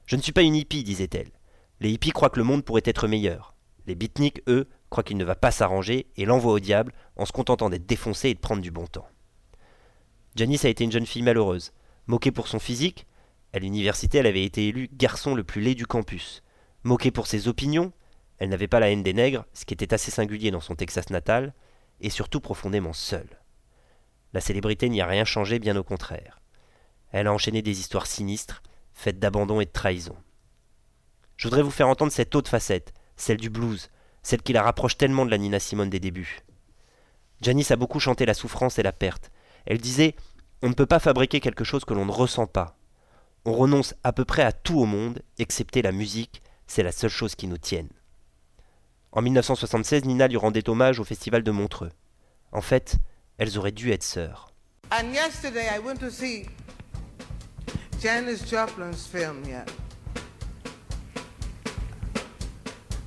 Je 0.07 0.15
ne 0.15 0.21
suis 0.21 0.31
pas 0.31 0.41
une 0.41 0.55
hippie, 0.55 0.83
disait-elle. 0.83 1.31
Les 1.79 1.91
hippies 1.91 2.11
croient 2.11 2.29
que 2.29 2.39
le 2.39 2.45
monde 2.45 2.65
pourrait 2.65 2.81
être 2.85 3.07
meilleur. 3.07 3.55
Les 3.85 3.95
beatniks, 3.95 4.41
eux, 4.47 4.67
croient 4.89 5.03
qu'il 5.03 5.17
ne 5.17 5.23
va 5.23 5.35
pas 5.35 5.51
s'arranger 5.51 6.07
et 6.17 6.25
l'envoient 6.25 6.53
au 6.53 6.59
diable 6.59 6.93
en 7.15 7.25
se 7.25 7.31
contentant 7.31 7.69
d'être 7.69 7.85
défoncé 7.85 8.29
et 8.29 8.33
de 8.33 8.39
prendre 8.39 8.61
du 8.61 8.71
bon 8.71 8.87
temps. 8.87 9.07
Janice 10.35 10.65
a 10.65 10.69
été 10.69 10.83
une 10.83 10.91
jeune 10.91 11.05
fille 11.05 11.23
malheureuse, 11.23 11.71
moquée 12.07 12.31
pour 12.31 12.47
son 12.47 12.59
physique. 12.59 13.05
À 13.53 13.59
l'université, 13.59 14.17
elle 14.17 14.27
avait 14.27 14.43
été 14.43 14.67
élue 14.67 14.89
garçon 14.93 15.35
le 15.35 15.43
plus 15.43 15.61
laid 15.61 15.75
du 15.75 15.85
campus. 15.85 16.43
Moquée 16.83 17.11
pour 17.11 17.27
ses 17.27 17.47
opinions, 17.47 17.91
elle 18.41 18.49
n'avait 18.49 18.67
pas 18.67 18.79
la 18.79 18.89
haine 18.89 19.03
des 19.03 19.13
nègres, 19.13 19.45
ce 19.53 19.65
qui 19.65 19.75
était 19.75 19.93
assez 19.93 20.09
singulier 20.09 20.49
dans 20.49 20.61
son 20.61 20.73
Texas 20.73 21.11
natal, 21.11 21.53
et 21.99 22.09
surtout 22.09 22.39
profondément 22.39 22.91
seule. 22.91 23.39
La 24.33 24.41
célébrité 24.41 24.89
n'y 24.89 24.99
a 24.99 25.05
rien 25.05 25.25
changé, 25.25 25.59
bien 25.59 25.75
au 25.75 25.83
contraire. 25.83 26.41
Elle 27.11 27.27
a 27.27 27.33
enchaîné 27.33 27.61
des 27.61 27.79
histoires 27.79 28.07
sinistres, 28.07 28.63
faites 28.95 29.19
d'abandon 29.19 29.61
et 29.61 29.65
de 29.65 29.71
trahison. 29.71 30.15
Je 31.37 31.47
voudrais 31.47 31.61
vous 31.61 31.69
faire 31.69 31.87
entendre 31.87 32.11
cette 32.11 32.33
autre 32.33 32.49
facette, 32.49 32.95
celle 33.15 33.37
du 33.37 33.51
blues, 33.51 33.91
celle 34.23 34.41
qui 34.41 34.53
la 34.53 34.63
rapproche 34.63 34.97
tellement 34.97 35.23
de 35.27 35.29
la 35.29 35.37
Nina 35.37 35.59
Simone 35.59 35.91
des 35.91 35.99
débuts. 35.99 36.39
Janice 37.43 37.69
a 37.69 37.75
beaucoup 37.75 37.99
chanté 37.99 38.25
la 38.25 38.33
souffrance 38.33 38.79
et 38.79 38.83
la 38.83 38.91
perte. 38.91 39.29
Elle 39.67 39.77
disait 39.77 40.15
On 40.63 40.69
ne 40.69 40.73
peut 40.73 40.87
pas 40.87 40.97
fabriquer 40.97 41.41
quelque 41.41 41.63
chose 41.63 41.85
que 41.85 41.93
l'on 41.93 42.07
ne 42.07 42.11
ressent 42.11 42.47
pas. 42.47 42.75
On 43.45 43.53
renonce 43.53 43.93
à 44.03 44.13
peu 44.13 44.25
près 44.25 44.41
à 44.41 44.51
tout 44.51 44.79
au 44.79 44.85
monde, 44.87 45.21
excepté 45.37 45.83
la 45.83 45.91
musique, 45.91 46.41
c'est 46.65 46.81
la 46.81 46.91
seule 46.91 47.11
chose 47.11 47.35
qui 47.35 47.45
nous 47.45 47.59
tienne. 47.59 47.89
En 49.13 49.21
1976, 49.21 50.05
Nina 50.05 50.29
lui 50.29 50.37
rendait 50.37 50.69
hommage 50.69 50.99
au 50.99 51.03
festival 51.03 51.43
de 51.43 51.51
Montreux. 51.51 51.91
En 52.53 52.61
fait, 52.61 52.95
elles 53.37 53.57
auraient 53.57 53.73
dû 53.73 53.91
être 53.91 54.03
sœurs. 54.03 54.53
And 54.89 55.13
yesterday 55.13 55.67
I 55.67 55.79
went 55.79 55.97
to 55.99 56.09
see 56.09 56.45
Janis 58.01 58.45
Joplin's 58.49 59.05
film 59.05 59.43
here. 59.43 59.65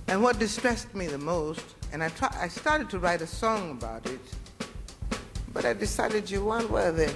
And 0.08 0.22
what 0.22 0.38
distressed 0.38 0.94
me 0.94 1.06
the 1.06 1.18
most, 1.18 1.64
and 1.92 2.02
I, 2.02 2.10
try, 2.10 2.28
I 2.38 2.48
started 2.48 2.90
to 2.90 2.98
write 2.98 3.22
a 3.22 3.26
song 3.26 3.70
about 3.70 4.06
it, 4.06 4.20
but 5.54 5.64
I 5.64 5.72
decided 5.72 6.30
you 6.30 6.44
weren't 6.44 6.70
worthy. 6.70 7.10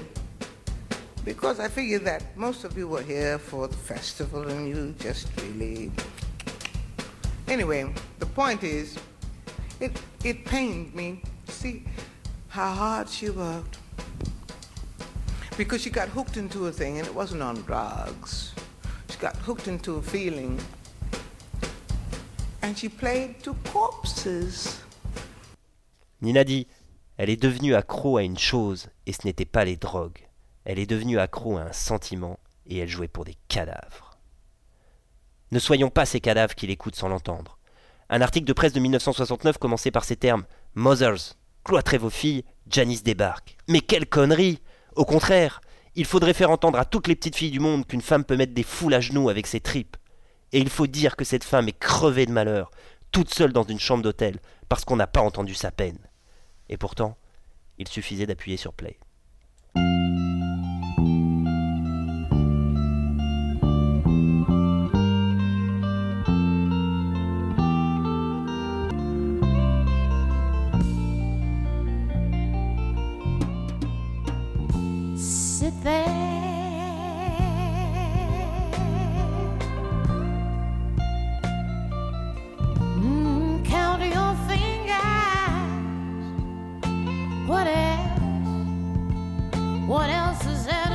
Because 1.27 1.61
I 1.61 1.69
figured 1.69 2.07
that 2.07 2.23
most 2.37 2.65
of 2.65 2.79
you 2.79 2.89
were 2.89 3.03
here 3.03 3.39
for 3.39 3.69
the 3.69 3.77
festival 3.77 4.49
and 4.49 4.67
you 4.67 4.95
just 4.99 5.29
really. 5.43 5.93
Anyway, 7.49 7.91
the 8.19 8.27
point 8.27 8.63
is, 8.63 8.99
it, 9.81 9.93
it 10.23 10.45
pained 10.45 10.95
me 10.95 11.23
to 11.47 11.53
see 11.53 11.83
how 12.49 12.73
hard 12.75 13.09
she 13.09 13.31
worked. 13.31 13.79
Because 15.57 15.81
she 15.81 15.91
got 15.91 16.09
hooked 16.09 16.37
into 16.37 16.67
a 16.67 16.73
thing 16.73 16.99
and 16.99 17.07
it 17.07 17.15
wasn't 17.15 17.43
on 17.43 17.63
drugs. 17.63 18.53
She 19.09 19.19
got 19.19 19.35
hooked 19.37 19.67
into 19.67 19.97
a 19.97 20.03
feeling. 20.03 20.61
And 22.63 22.77
she 22.77 22.89
played 22.89 23.43
to 23.45 23.55
corpses. 23.73 24.81
Nina 26.21 26.45
dit 26.45 26.67
Elle 27.17 27.31
est 27.31 27.43
devenue 27.43 27.75
accro 27.75 28.19
à 28.19 28.23
une 28.23 28.39
chose, 28.39 28.89
et 29.07 29.13
ce 29.13 29.27
n'était 29.27 29.45
pas 29.45 29.65
les 29.65 29.77
drogues. 29.77 30.29
Elle 30.65 30.79
est 30.79 30.87
devenue 30.87 31.19
accro 31.19 31.57
à 31.57 31.63
un 31.63 31.73
sentiment, 31.73 32.39
et 32.67 32.79
elle 32.79 32.89
jouait 32.89 33.09
pour 33.09 33.25
des 33.25 33.37
cadavres. 33.49 34.08
Ne 35.51 35.59
soyons 35.59 35.91
pas 35.91 36.07
ces 36.07 36.21
cadavres 36.21 36.55
qui 36.55 36.67
l'écoutent 36.67 36.97
sans 36.97 37.09
l'entendre. 37.09 37.59
Un 38.11 38.21
article 38.21 38.47
de 38.47 38.53
presse 38.53 38.73
de 38.73 38.81
1969 38.81 39.59
commençait 39.59 39.91
par 39.91 40.05
ces 40.05 40.17
termes 40.17 40.45
Mothers, 40.75 41.35
cloîtrez 41.65 41.99
vos 41.99 42.11
filles, 42.11 42.45
Janice 42.71 43.03
débarque. 43.03 43.57
Mais 43.69 43.81
quelle 43.81 44.07
connerie 44.07 44.61
Au 44.97 45.05
contraire, 45.05 45.61
il 45.95 46.05
faudrait 46.05 46.35
faire 46.35 46.51
entendre 46.51 46.79
à 46.79 46.85
toutes 46.85 47.09
les 47.09 47.17
petites 47.17 47.37
filles 47.37 47.51
du 47.51 47.61
monde 47.61 47.87
qu'une 47.87 48.03
femme 48.03 48.25
peut 48.25 48.37
mettre 48.37 48.55
des 48.55 48.63
foules 48.63 48.95
à 48.95 49.01
genoux 49.01 49.29
avec 49.29 49.47
ses 49.47 49.61
tripes. 49.61 49.97
Et 50.53 50.61
il 50.61 50.71
faut 50.71 50.87
dire 50.87 51.17
que 51.17 51.25
cette 51.25 51.45
femme 51.45 51.69
est 51.69 51.79
crevée 51.79 52.27
de 52.27 52.33
malheur, 52.33 52.71
toute 53.11 53.33
seule 53.33 53.53
dans 53.53 53.65
une 53.65 53.81
chambre 53.81 54.03
d'hôtel, 54.03 54.39
parce 54.69 54.85
qu'on 54.85 54.97
n'a 54.97 55.07
pas 55.07 55.21
entendu 55.21 55.55
sa 55.55 55.71
peine. 55.71 55.99
Et 56.69 56.77
pourtant, 56.77 57.17
il 57.79 57.89
suffisait 57.89 58.27
d'appuyer 58.27 58.57
sur 58.57 58.73
play. 58.73 58.99
Mm, 82.99 83.65
what 87.47 87.67
else? 87.67 87.99
What 89.87 90.11
else 90.11 90.45
is 90.47 90.67
there 90.67 90.88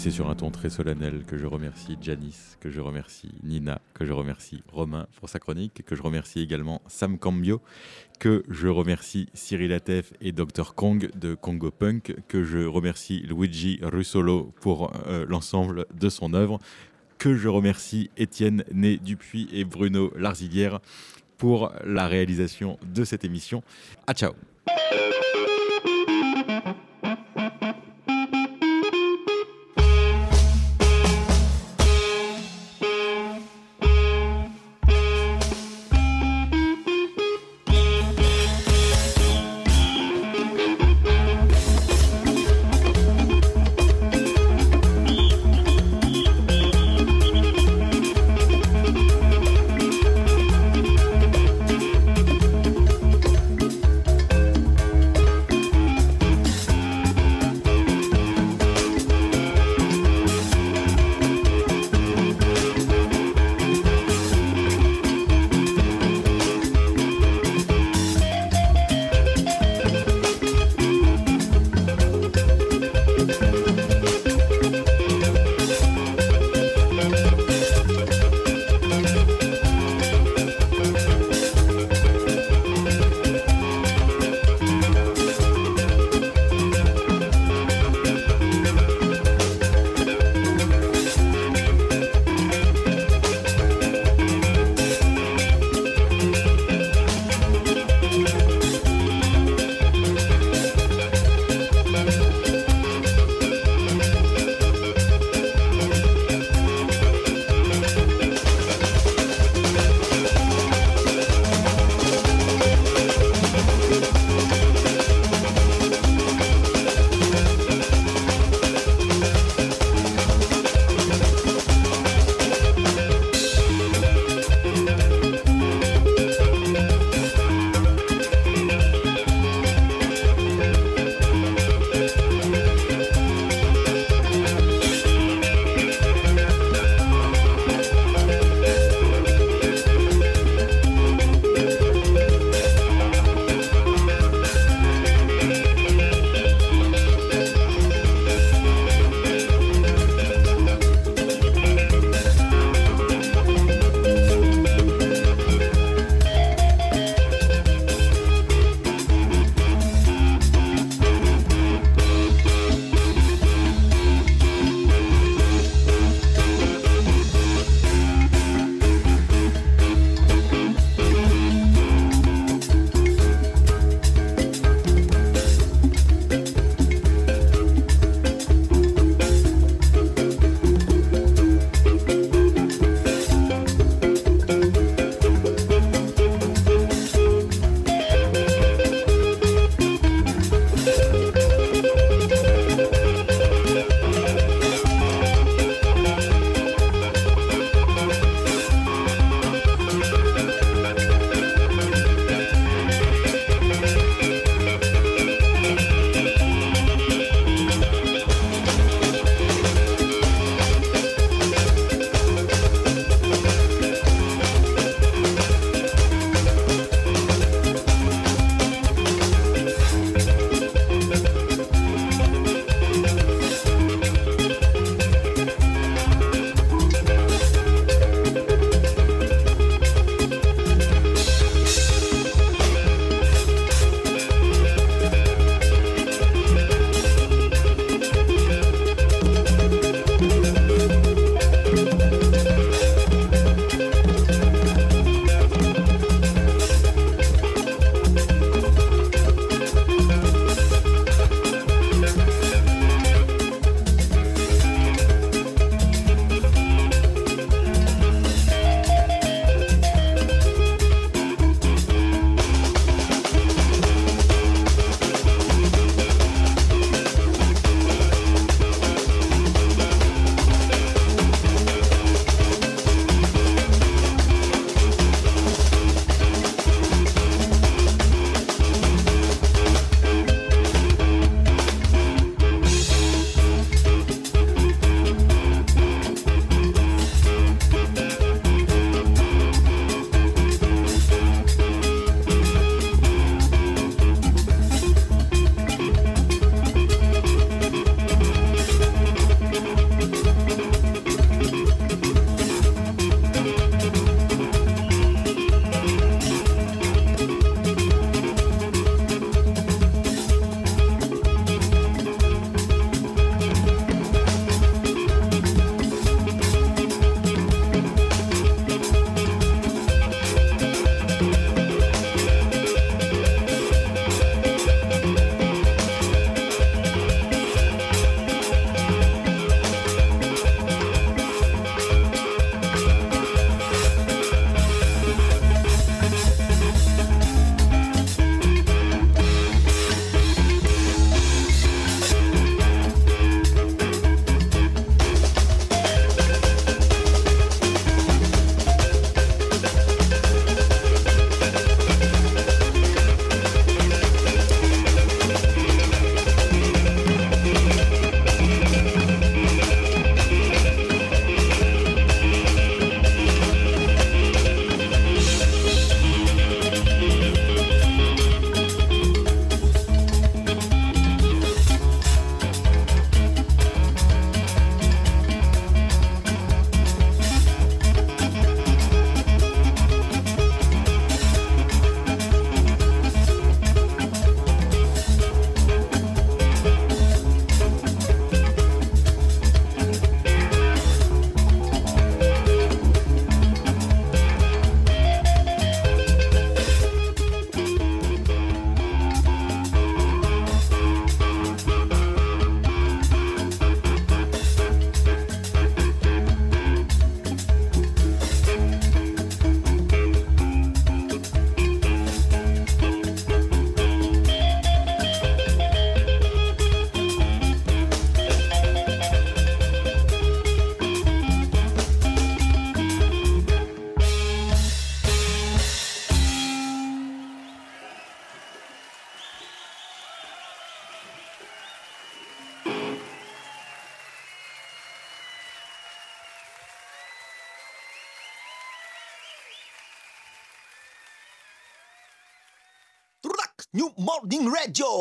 c'est 0.00 0.10
sur 0.10 0.30
un 0.30 0.34
ton 0.34 0.50
très 0.50 0.70
solennel 0.70 1.24
que 1.26 1.36
je 1.36 1.44
remercie 1.44 1.98
Janice, 2.00 2.56
que 2.58 2.70
je 2.70 2.80
remercie 2.80 3.32
Nina, 3.42 3.82
que 3.92 4.06
je 4.06 4.14
remercie 4.14 4.62
Romain 4.72 5.06
pour 5.18 5.28
sa 5.28 5.38
chronique, 5.38 5.82
que 5.84 5.94
je 5.94 6.00
remercie 6.00 6.40
également 6.40 6.80
Sam 6.86 7.18
Cambio, 7.18 7.60
que 8.18 8.42
je 8.48 8.68
remercie 8.68 9.28
Cyril 9.34 9.74
Atef 9.74 10.14
et 10.22 10.32
Dr 10.32 10.74
Kong 10.74 11.10
de 11.14 11.34
Congo 11.34 11.70
Punk, 11.70 12.16
que 12.28 12.44
je 12.44 12.64
remercie 12.64 13.20
Luigi 13.28 13.78
Russolo 13.82 14.54
pour 14.62 14.90
euh, 15.06 15.26
l'ensemble 15.28 15.84
de 15.92 16.08
son 16.08 16.32
œuvre, 16.32 16.60
que 17.18 17.36
je 17.36 17.48
remercie 17.48 18.10
Étienne 18.16 18.64
Né 18.72 18.96
Dupuis 18.96 19.50
et 19.52 19.66
Bruno 19.66 20.12
Larzilière 20.16 20.80
pour 21.36 21.74
la 21.84 22.08
réalisation 22.08 22.78
de 22.86 23.04
cette 23.04 23.26
émission. 23.26 23.62
À 24.06 24.14
ciao 24.14 24.32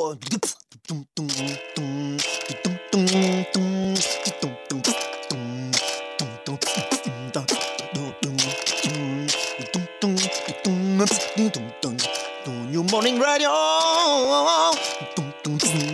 Radio. 0.10 0.30
New 12.72 12.84
Morning 12.90 13.20
Radio. 13.20 13.50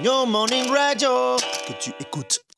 New 0.02 0.26
Morning 0.26 0.70
Radio. 0.70 1.36
Que 1.66 1.72
tu 1.80 1.92
écoutes. 2.00 2.51